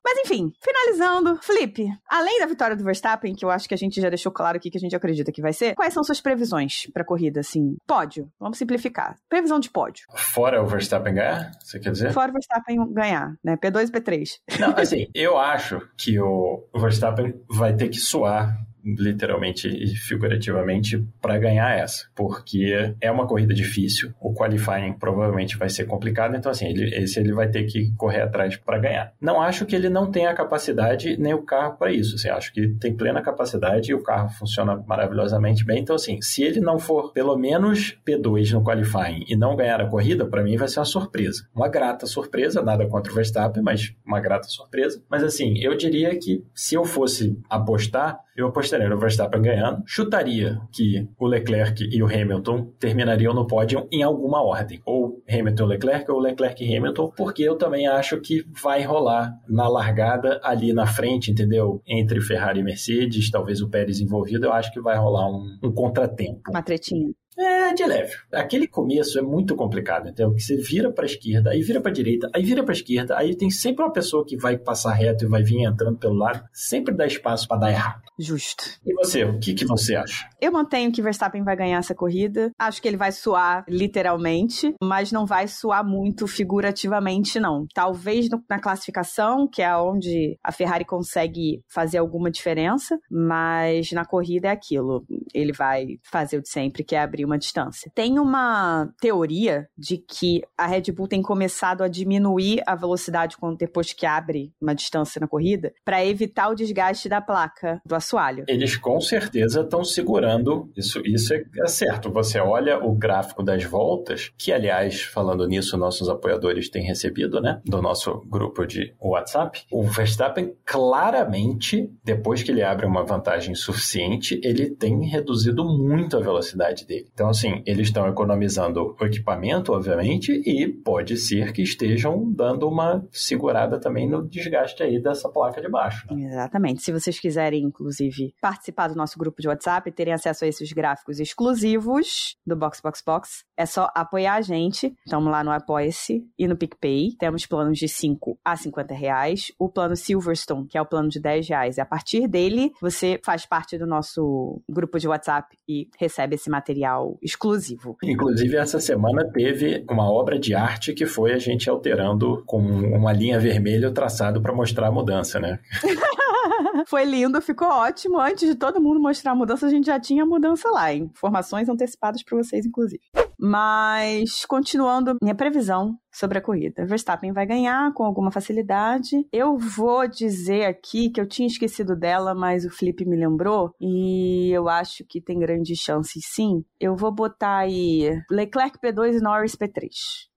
Mas 0.03 0.19
enfim, 0.25 0.51
finalizando, 0.59 1.39
Felipe, 1.43 1.87
além 2.09 2.41
da 2.41 2.47
vitória 2.47 2.75
do 2.75 2.83
Verstappen, 2.83 3.35
que 3.35 3.45
eu 3.45 3.51
acho 3.51 3.69
que 3.69 3.75
a 3.75 3.77
gente 3.77 4.01
já 4.01 4.09
deixou 4.09 4.33
claro 4.33 4.57
aqui 4.57 4.71
que 4.71 4.79
a 4.79 4.81
gente 4.81 4.97
acredita 4.97 5.31
que 5.31 5.43
vai 5.43 5.53
ser, 5.53 5.75
quais 5.75 5.93
são 5.93 6.03
suas 6.03 6.23
previsões 6.23 6.87
para 6.91 7.03
a 7.03 7.07
corrida, 7.07 7.41
assim? 7.41 7.77
Pódio, 7.87 8.31
vamos 8.41 8.57
simplificar. 8.57 9.17
Previsão 9.29 9.61
de 9.61 9.69
pódio. 9.69 10.07
Fora 10.15 10.63
o 10.63 10.67
Verstappen 10.67 11.13
ganhar, 11.13 11.51
você 11.61 11.79
quer 11.79 11.93
dizer? 11.93 12.13
Fora 12.13 12.31
o 12.31 12.33
Verstappen 12.33 12.91
ganhar, 12.91 13.35
né? 13.45 13.55
P2 13.59 13.89
e 13.89 13.93
P3. 13.93 14.29
Não, 14.59 14.75
assim, 14.75 15.07
eu 15.15 15.37
acho 15.37 15.79
que 15.99 16.19
o 16.19 16.67
Verstappen 16.75 17.35
vai 17.51 17.77
ter 17.77 17.91
que 17.91 17.99
suar 17.99 18.57
literalmente 18.85 19.69
e 19.69 19.95
figurativamente, 19.95 21.05
para 21.21 21.39
ganhar 21.39 21.79
essa, 21.79 22.07
porque 22.15 22.95
é 23.01 23.11
uma 23.11 23.27
corrida 23.27 23.55
difícil, 23.55 24.13
o 24.21 24.35
qualifying 24.35 24.93
provavelmente 24.95 25.57
vai 25.57 25.69
ser 25.69 25.85
complicado, 25.85 26.37
então 26.37 26.51
assim, 26.51 26.67
ele, 26.67 26.95
esse 26.97 27.19
ele 27.19 27.33
vai 27.33 27.49
ter 27.49 27.65
que 27.65 27.93
correr 27.97 28.23
atrás 28.23 28.57
para 28.57 28.79
ganhar. 28.79 29.13
Não 29.21 29.41
acho 29.41 29.65
que 29.67 29.77
ele 29.77 29.89
não 29.89 30.11
tenha 30.11 30.31
a 30.31 30.35
capacidade 30.35 31.17
nem 31.17 31.35
o 31.35 31.43
carro 31.43 31.77
para 31.77 31.93
isso, 31.93 32.17
assim, 32.17 32.29
acho 32.29 32.53
que 32.53 32.69
tem 32.81 32.95
plena 32.95 33.23
capacidade 33.23 33.91
e 33.91 33.95
o 33.95 34.03
carro 34.03 34.31
funciona 34.31 34.83
maravilhosamente 34.87 35.65
bem, 35.65 35.81
então 35.81 35.97
assim, 35.97 36.21
se 36.21 36.43
ele 36.43 36.61
não 36.61 36.79
for 36.79 37.13
pelo 37.13 37.37
menos 37.37 37.97
P2 38.07 38.53
no 38.53 38.65
qualifying 38.65 39.25
e 39.29 39.37
não 39.37 39.57
ganhar 39.57 39.81
a 39.81 39.87
corrida, 39.87 40.27
para 40.27 40.43
mim 40.43 40.57
vai 40.57 40.69
ser 40.69 40.81
uma 40.81 40.85
surpresa. 40.85 41.47
Uma 41.55 41.69
grata 41.69 42.07
surpresa, 42.07 42.63
nada 42.63 42.87
contra 42.87 43.13
o 43.13 43.15
Verstappen, 43.15 43.63
mas 43.63 43.95
uma 44.05 44.21
grata 44.21 44.49
surpresa. 44.49 45.03
Mas 45.09 45.23
assim, 45.23 45.59
eu 45.59 45.77
diria 45.77 46.17
que 46.19 46.45
se 46.55 46.75
eu 46.75 46.85
fosse 46.85 47.39
apostar, 47.49 48.21
eu 48.37 48.47
apostaria 48.47 48.72
no 48.79 48.99
Verstappen 48.99 49.43
ganhando. 49.43 49.83
Chutaria 49.87 50.61
que 50.73 51.09
o 51.19 51.27
Leclerc 51.27 51.89
e 51.91 52.03
o 52.03 52.07
Hamilton 52.07 52.73
terminariam 52.79 53.35
no 53.35 53.47
pódio 53.47 53.87
em 53.91 54.03
alguma 54.03 54.43
ordem. 54.43 54.81
Ou 54.85 55.23
Hamilton 55.29 55.67
Leclerc 55.67 56.11
ou 56.11 56.21
Leclerc 56.21 56.77
Hamilton, 56.77 57.13
porque 57.17 57.43
eu 57.43 57.57
também 57.57 57.87
acho 57.87 58.21
que 58.21 58.45
vai 58.63 58.83
rolar 58.83 59.33
na 59.49 59.69
largada 59.69 60.41
ali 60.43 60.73
na 60.73 60.87
frente, 60.87 61.31
entendeu? 61.31 61.81
Entre 61.87 62.21
Ferrari 62.21 62.61
e 62.61 62.65
Mercedes, 62.65 63.31
talvez 63.31 63.61
o 63.61 63.69
Pérez 63.69 64.01
envolvido, 64.01 64.47
eu 64.47 64.53
acho 64.53 64.73
que 64.73 64.81
vai 64.81 64.97
rolar 64.97 65.29
um, 65.29 65.59
um 65.63 65.73
contratempo. 65.73 66.41
Uma 66.51 66.63
tretinha. 66.63 67.13
É, 67.39 67.73
de 67.73 67.85
leve. 67.85 68.13
Aquele 68.33 68.67
começo 68.67 69.19
é 69.19 69.23
muito 69.23 69.57
complicado, 69.57 70.09
entendeu? 70.09 70.35
Que 70.35 70.43
você 70.43 70.57
vira 70.57 70.93
para 70.93 71.05
a 71.05 71.07
esquerda, 71.07 71.51
aí 71.51 71.63
vira 71.63 71.81
para 71.81 71.91
a 71.91 71.95
direita, 71.95 72.31
aí 72.35 72.43
vira 72.43 72.63
para 72.63 72.73
a 72.73 72.77
esquerda, 72.77 73.17
aí 73.17 73.35
tem 73.35 73.51
sempre 73.51 73.83
uma 73.83 73.93
pessoa 73.93 74.25
que 74.25 74.37
vai 74.37 74.57
passar 74.59 74.93
reto 74.93 75.25
e 75.25 75.29
vai 75.29 75.43
vir 75.43 75.63
entrando 75.63 75.99
pelo 75.99 76.15
lado, 76.15 76.45
sempre 76.53 76.95
dá 76.95 77.07
espaço 77.07 77.49
para 77.49 77.61
dar 77.61 77.71
errado. 77.71 78.03
Justo. 78.19 78.65
E 78.85 78.95
você, 78.95 79.25
o 79.25 79.39
que, 79.39 79.55
que 79.55 79.65
você 79.65 79.97
acha? 79.97 80.29
Eu 80.41 80.53
mantenho 80.53 80.93
que 80.93 81.03
Verstappen 81.03 81.43
vai 81.43 81.57
ganhar 81.57 81.79
essa 81.79 81.95
corrida. 81.95 82.51
Acho 82.59 82.81
que 82.81 82.87
ele 82.87 82.97
vai 82.97 83.11
suar 83.11 83.65
literalmente, 83.69 84.75
mas 84.83 85.11
não 85.11 85.27
vai 85.27 85.49
suar 85.49 85.85
muito 85.85 86.27
figurativamente, 86.27 87.41
não. 87.41 87.67
Talvez 87.75 88.29
no, 88.29 88.43
na 88.49 88.61
classificação, 88.61 89.49
que 89.49 89.63
é 89.63 89.75
onde 89.77 90.39
a 90.45 90.53
Ferrari 90.53 90.85
consegue 90.85 91.63
fazer 91.69 91.99
alguma 91.99 92.31
diferença, 92.31 92.99
mas 93.11 93.91
na 93.93 94.05
corrida 94.05 94.49
é 94.49 94.51
aquilo. 94.51 95.05
Ele 95.35 95.53
vai 95.53 95.99
fazer 96.03 96.37
o 96.37 96.43
de 96.43 96.49
sempre, 96.49 96.85
que 96.85 96.95
é 96.95 97.01
abrir 97.01 97.22
uma 97.25 97.39
distância. 97.39 97.91
Tem 97.95 98.19
uma 98.19 98.89
teoria 99.01 99.69
de 99.77 99.99
que 99.99 100.43
a 100.57 100.67
Red 100.67 100.93
Bull 100.93 101.09
tem 101.09 101.23
começado 101.23 101.83
a 101.83 101.89
diminuir 101.89 102.63
a 102.67 102.75
velocidade 102.75 103.37
quando 103.37 103.57
depois 103.57 103.93
que 103.93 104.07
abre 104.07 104.53
uma 104.61 104.75
distância 104.75 105.21
na 105.21 105.29
corrida, 105.29 105.73
para 105.85 106.05
evitar 106.05 106.49
o 106.49 106.55
desgaste 106.55 107.09
da 107.09 107.21
placa 107.21 107.81
do 107.85 107.95
assoalho. 107.95 108.45
Eles 108.49 108.77
com 108.77 109.01
certeza 109.01 109.61
estão 109.61 109.85
segurando, 109.85 110.71
isso, 110.77 111.01
isso 111.05 111.35
é, 111.35 111.45
é 111.65 111.67
certo. 111.67 112.11
Você 112.11 112.39
olha 112.39 112.79
o 112.79 112.95
gráfico 112.95 113.43
das 113.43 113.65
voltas, 113.65 114.33
que 114.37 114.53
aliás, 114.53 115.03
falando 115.03 115.47
nisso, 115.47 115.77
nossos 115.77 116.09
apoiadores 116.09 116.69
têm 116.69 116.85
recebido, 116.85 117.41
né, 117.41 117.61
do 117.65 117.81
nosso 117.81 118.21
grupo 118.29 118.67
de 118.67 118.95
WhatsApp. 119.01 119.65
O 119.71 119.83
Verstappen 119.83 120.55
claramente, 120.65 121.91
depois 122.05 122.43
que 122.43 122.51
ele 122.51 122.63
abre 122.63 122.87
uma 122.87 123.05
vantagem 123.05 123.55
suficiente, 123.55 124.41
ele 124.43 124.71
tem 124.71 125.07
reduzido 125.07 125.65
muito 125.65 126.17
a 126.17 126.21
velocidade 126.21 126.87
dele. 126.87 127.11
Então, 127.15 127.29
assim, 127.29 127.63
eles 127.67 127.89
estão 127.89 128.09
economizando 128.09 128.97
o 128.99 129.05
equipamento, 129.05 129.73
obviamente, 129.73 130.33
e 130.47 130.67
pode 130.67 131.17
ser 131.19 131.53
que 131.53 131.63
estejam 131.63 132.33
dando 132.33 132.67
uma 132.67 133.07
segurada 133.11 133.79
também 133.79 134.09
no 134.09 134.27
desgaste 134.27 134.83
aí 134.83 135.01
dessa 135.01 135.29
placa 135.29 135.61
de 135.61 135.69
baixo. 135.69 136.07
Né? 136.11 136.25
Exatamente. 136.25 136.83
Se 136.83 136.91
vocês 136.91 137.21
quiserem, 137.21 137.63
inclusive, 137.65 138.35
participar 138.41 138.89
do 138.89 138.95
nosso 138.95 139.19
grupo 139.19 139.43
de 139.43 139.49
WhatsApp 139.49 139.89
e 139.89 139.93
terem 139.93 140.15
acesso 140.15 140.45
a 140.45 140.49
esses 140.49 140.73
gráficos 140.73 141.21
exclusivos 141.21 142.37
do 142.47 142.57
Box 142.57 142.81
Box 142.81 143.03
Box, 143.05 143.45
é 143.57 143.67
só 143.67 143.91
apoiar 143.95 144.35
a 144.35 144.41
gente. 144.41 144.95
Estamos 145.05 145.31
lá 145.31 145.45
no 145.45 145.51
Apoia-se 145.51 146.25
e 146.39 146.49
no 146.49 146.57
PicPay. 146.57 147.15
Temos 147.19 147.45
planos 147.47 147.79
de 147.79 147.89
5 147.89 148.39
a 148.43 148.57
50 148.57 148.95
reais. 148.95 149.53
O 149.59 149.69
plano 149.69 149.97
Silverstone, 149.97 150.67
que 150.67 150.79
é 150.79 150.83
o 150.83 150.87
plano 150.87 151.09
de 151.09 151.21
10 151.21 151.49
reais. 151.49 151.77
E 151.77 151.81
a 151.81 151.87
partir 151.87 152.27
dele, 152.27 152.73
você 152.81 153.21
faz 153.23 153.45
parte 153.45 153.77
do 153.77 153.87
nosso 153.87 154.63
grupo 154.69 154.99
de 154.99 155.07
WhatsApp 155.07 155.57
e 155.69 155.89
recebe 155.99 156.37
esse 156.37 156.49
material 156.49 157.02
exclusivo. 157.23 157.97
Inclusive, 158.03 158.57
essa 158.57 158.81
semana 158.81 159.25
teve 159.33 159.85
uma 159.91 160.11
obra 160.11 160.39
de 160.39 160.55
arte 160.55 160.93
que 160.93 161.07
foi 161.07 161.33
a 161.33 161.39
gente 161.39 161.69
alterando 161.69 162.43
com 162.47 162.59
uma 162.59 163.13
linha 163.13 163.39
vermelha 163.39 163.89
o 163.89 163.93
traçado 163.93 164.41
para 164.41 164.55
mostrar 164.55 164.89
a 164.89 164.93
mudança, 164.93 165.39
né? 165.39 165.59
Foi 166.87 167.05
lindo, 167.05 167.41
ficou 167.41 167.69
ótimo. 167.69 168.21
Antes 168.21 168.49
de 168.49 168.55
todo 168.55 168.81
mundo 168.81 169.01
mostrar 169.01 169.33
a 169.33 169.35
mudança, 169.35 169.67
a 169.67 169.71
gente 169.71 169.87
já 169.87 170.01
tinha 170.01 170.23
a 170.25 170.27
mudança 170.27 170.69
lá. 170.71 170.93
Informações 170.93 171.69
antecipadas 171.69 172.23
para 172.23 172.37
vocês, 172.37 172.67
inclusive. 172.67 173.03
Mas, 173.45 174.45
continuando, 174.45 175.17
minha 175.21 175.35
previsão 175.35 175.99
sobre 176.13 176.39
a 176.39 176.41
corrida. 176.41 176.87
Verstappen 176.87 177.33
vai 177.33 177.45
ganhar 177.45 177.93
com 177.93 178.05
alguma 178.05 178.31
facilidade. 178.31 179.27
Eu 179.33 179.59
vou 179.59 180.07
dizer 180.07 180.67
aqui 180.67 181.11
que 181.11 181.21
eu 181.21 181.27
tinha 181.27 181.49
esquecido 181.49 181.97
dela, 181.97 182.37
mas 182.37 182.65
o 182.65 182.71
Felipe 182.71 183.05
me 183.05 183.17
lembrou 183.17 183.75
e 183.81 184.49
eu 184.53 184.69
acho 184.69 185.05
que 185.09 185.21
tem 185.21 185.41
grandes 185.41 185.77
chances 185.79 186.23
sim. 186.33 186.65
Eu 186.79 186.95
vou 186.95 187.11
botar 187.11 187.57
aí 187.57 188.17
Leclerc 188.31 188.79
P2 188.79 189.19
e 189.19 189.21
Norris 189.21 189.57
P3 189.57 189.91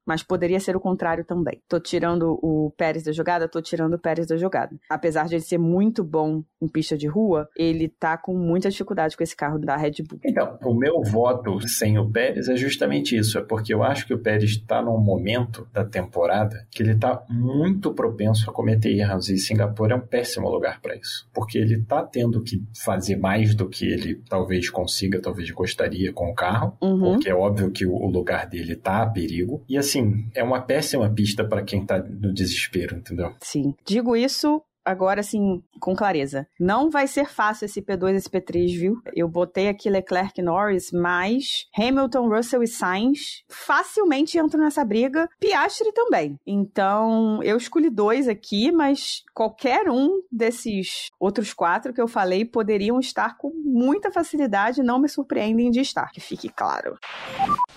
mas 0.05 0.23
poderia 0.23 0.59
ser 0.59 0.75
o 0.75 0.79
contrário 0.79 1.25
também. 1.25 1.61
Tô 1.67 1.79
tirando 1.79 2.39
o 2.41 2.71
Pérez 2.77 3.03
da 3.03 3.11
jogada, 3.11 3.47
tô 3.47 3.61
tirando 3.61 3.95
o 3.95 3.99
Pérez 3.99 4.27
da 4.27 4.37
jogada. 4.37 4.75
Apesar 4.89 5.27
de 5.27 5.35
ele 5.35 5.41
ser 5.41 5.57
muito 5.57 6.03
bom 6.03 6.43
em 6.61 6.67
pista 6.67 6.97
de 6.97 7.07
rua, 7.07 7.47
ele 7.57 7.89
tá 7.89 8.17
com 8.17 8.35
muita 8.37 8.69
dificuldade 8.69 9.17
com 9.17 9.23
esse 9.23 9.35
carro 9.35 9.59
da 9.59 9.75
Red 9.75 10.03
Bull. 10.07 10.19
Então, 10.23 10.57
o 10.63 10.73
meu 10.73 11.01
voto 11.03 11.67
sem 11.67 11.97
o 11.97 12.09
Pérez 12.09 12.47
é 12.47 12.55
justamente 12.55 13.17
isso, 13.17 13.37
é 13.37 13.41
porque 13.41 13.73
eu 13.73 13.83
acho 13.83 14.05
que 14.05 14.13
o 14.13 14.19
Pérez 14.19 14.51
está 14.51 14.81
num 14.81 14.97
momento 14.97 15.67
da 15.73 15.83
temporada 15.83 16.67
que 16.71 16.83
ele 16.83 16.93
está 16.93 17.23
muito 17.29 17.93
propenso 17.93 18.49
a 18.49 18.53
cometer 18.53 18.95
erros 18.95 19.29
e 19.29 19.37
Singapura 19.37 19.93
é 19.93 19.97
um 19.97 20.01
péssimo 20.01 20.49
lugar 20.49 20.81
para 20.81 20.95
isso, 20.95 21.27
porque 21.33 21.57
ele 21.57 21.75
está 21.75 22.03
tendo 22.03 22.41
que 22.43 22.63
fazer 22.83 23.15
mais 23.15 23.55
do 23.55 23.67
que 23.67 23.85
ele 23.85 24.21
talvez 24.29 24.69
consiga, 24.69 25.21
talvez 25.21 25.49
gostaria 25.51 26.11
com 26.11 26.29
o 26.29 26.35
carro, 26.35 26.77
uhum. 26.81 27.13
porque 27.13 27.29
é 27.29 27.35
óbvio 27.35 27.71
que 27.71 27.85
o 27.85 28.07
lugar 28.07 28.47
dele 28.47 28.73
está 28.73 29.03
a 29.03 29.07
perigo 29.07 29.63
e 29.67 29.77
assim 29.77 29.94
assim, 29.95 30.29
é 30.33 30.43
uma 30.43 30.61
péssima 30.61 31.09
pista 31.09 31.43
para 31.47 31.63
quem 31.63 31.85
tá 31.85 31.99
no 31.99 32.33
desespero, 32.33 32.97
entendeu? 32.97 33.33
Sim. 33.41 33.73
Digo 33.85 34.15
isso 34.15 34.61
agora 34.83 35.21
assim, 35.21 35.63
com 35.79 35.95
clareza. 35.95 36.47
Não 36.59 36.91
vai 36.91 37.07
ser 37.07 37.25
fácil 37.25 37.65
esse 37.65 37.81
P2 37.81 38.13
e 38.13 38.15
esse 38.17 38.29
P3, 38.29 38.77
viu? 38.77 39.01
Eu 39.15 39.27
botei 39.27 39.67
aqui 39.67 39.89
Leclerc 39.89 40.39
Norris, 40.43 40.91
mas 40.91 41.65
Hamilton, 41.75 42.29
Russell 42.29 42.61
e 42.61 42.67
Sainz 42.67 43.43
facilmente 43.49 44.37
entram 44.37 44.61
nessa 44.61 44.85
briga. 44.85 45.27
Piastri 45.39 45.91
também. 45.91 46.39
Então, 46.45 47.41
eu 47.41 47.57
escolhi 47.57 47.89
dois 47.89 48.27
aqui, 48.27 48.71
mas 48.71 49.23
qualquer 49.33 49.89
um 49.89 50.21
desses 50.31 51.09
outros 51.19 51.51
quatro 51.51 51.91
que 51.91 52.01
eu 52.01 52.07
falei 52.07 52.45
poderiam 52.45 52.99
estar 52.99 53.37
com 53.37 53.51
muita 53.55 54.11
facilidade, 54.11 54.83
não 54.83 54.99
me 54.99 55.09
surpreendem 55.09 55.71
de 55.71 55.79
estar, 55.79 56.11
que 56.11 56.21
fique 56.21 56.47
claro. 56.47 56.95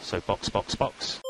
So, 0.03 0.23
box, 0.27 0.51
box, 0.51 0.75
box. 0.75 1.21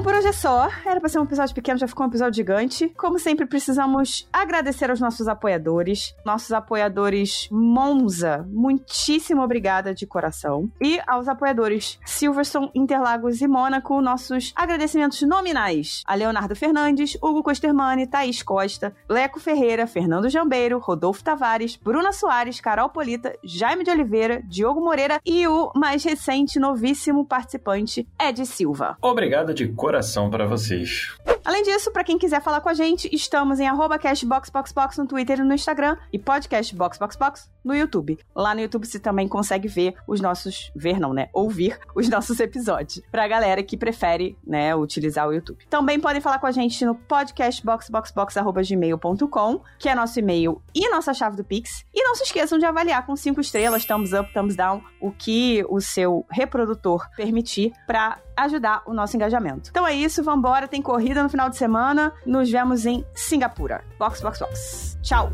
Bom, 0.00 0.04
por 0.04 0.14
hoje 0.14 0.28
é 0.28 0.32
só. 0.32 0.70
Era 0.86 0.98
pra 0.98 1.10
ser 1.10 1.18
um 1.18 1.24
episódio 1.24 1.54
pequeno, 1.54 1.78
já 1.78 1.86
ficou 1.86 2.06
um 2.06 2.08
episódio 2.08 2.34
gigante. 2.34 2.88
Como 2.96 3.18
sempre, 3.18 3.44
precisamos 3.44 4.26
agradecer 4.32 4.88
aos 4.88 4.98
nossos 4.98 5.28
apoiadores. 5.28 6.14
Nossos 6.24 6.52
apoiadores 6.52 7.48
Monza, 7.50 8.48
muitíssimo 8.50 9.42
obrigada 9.42 9.92
de 9.94 10.06
coração. 10.06 10.70
E 10.80 10.98
aos 11.06 11.28
apoiadores 11.28 11.98
Silverstone, 12.06 12.70
Interlagos 12.74 13.42
e 13.42 13.46
Mônaco, 13.46 14.00
nossos 14.00 14.54
agradecimentos 14.56 15.20
nominais 15.20 16.02
a 16.06 16.14
Leonardo 16.14 16.56
Fernandes, 16.56 17.18
Hugo 17.22 17.42
Costermani, 17.42 18.06
Thaís 18.06 18.42
Costa, 18.42 18.94
Leco 19.06 19.38
Ferreira, 19.38 19.86
Fernando 19.86 20.30
Jambeiro, 20.30 20.78
Rodolfo 20.78 21.22
Tavares, 21.22 21.76
Bruna 21.76 22.12
Soares, 22.12 22.58
Carol 22.58 22.88
Polita, 22.88 23.34
Jaime 23.44 23.84
de 23.84 23.90
Oliveira, 23.90 24.40
Diogo 24.46 24.80
Moreira 24.80 25.20
e 25.26 25.46
o 25.46 25.70
mais 25.76 26.02
recente, 26.02 26.58
novíssimo 26.58 27.26
participante, 27.26 28.08
Ed 28.18 28.46
Silva. 28.46 28.96
Obrigado 29.02 29.52
de 29.52 29.68
coração 29.90 30.30
para 30.30 30.46
vocês. 30.46 31.12
Além 31.44 31.64
disso, 31.64 31.90
para 31.90 32.04
quem 32.04 32.16
quiser 32.16 32.40
falar 32.40 32.60
com 32.60 32.68
a 32.68 32.74
gente, 32.74 33.08
estamos 33.12 33.58
em 33.58 33.66
cashboxboxbox 34.00 34.98
no 34.98 35.08
Twitter 35.08 35.40
e 35.40 35.42
no 35.42 35.52
Instagram 35.52 35.96
e 36.12 36.18
podcastboxboxbox 36.18 37.50
no 37.64 37.74
YouTube. 37.74 38.16
Lá 38.32 38.54
no 38.54 38.60
YouTube 38.60 38.86
você 38.86 39.00
também 39.00 39.26
consegue 39.26 39.66
ver 39.66 39.96
os 40.06 40.20
nossos, 40.20 40.70
ver 40.76 41.00
não, 41.00 41.12
né, 41.12 41.28
ouvir 41.32 41.76
os 41.92 42.08
nossos 42.08 42.38
episódios. 42.38 43.02
Pra 43.10 43.26
galera 43.26 43.64
que 43.64 43.76
prefere, 43.76 44.38
né, 44.46 44.76
utilizar 44.76 45.26
o 45.26 45.32
YouTube. 45.32 45.66
Também 45.68 45.98
podem 45.98 46.20
falar 46.20 46.38
com 46.38 46.46
a 46.46 46.52
gente 46.52 46.84
no 46.84 46.94
podcastboxboxbox@gmail.com, 46.94 49.60
que 49.76 49.88
é 49.88 49.94
nosso 49.94 50.20
e-mail 50.20 50.62
e 50.72 50.88
nossa 50.88 51.12
chave 51.12 51.36
do 51.36 51.42
Pix. 51.42 51.84
E 51.92 52.00
não 52.04 52.14
se 52.14 52.22
esqueçam 52.22 52.60
de 52.60 52.64
avaliar 52.64 53.04
com 53.04 53.16
cinco 53.16 53.40
estrelas, 53.40 53.84
thumbs 53.84 54.12
up, 54.12 54.32
thumbs 54.32 54.54
down, 54.54 54.80
o 55.00 55.10
que 55.10 55.64
o 55.68 55.80
seu 55.80 56.24
reprodutor 56.30 57.08
permitir 57.16 57.72
para 57.88 58.20
ajudar 58.44 58.82
o 58.86 58.92
nosso 58.92 59.16
engajamento. 59.16 59.70
Então 59.70 59.86
é 59.86 59.94
isso, 59.94 60.22
vambora, 60.22 60.68
tem 60.68 60.82
corrida 60.82 61.22
no 61.22 61.28
final 61.28 61.48
de 61.48 61.56
semana. 61.56 62.12
Nos 62.24 62.50
vemos 62.50 62.86
em 62.86 63.04
Singapura. 63.14 63.82
Box, 63.98 64.20
box, 64.20 64.38
box. 64.38 64.98
Tchau! 65.02 65.30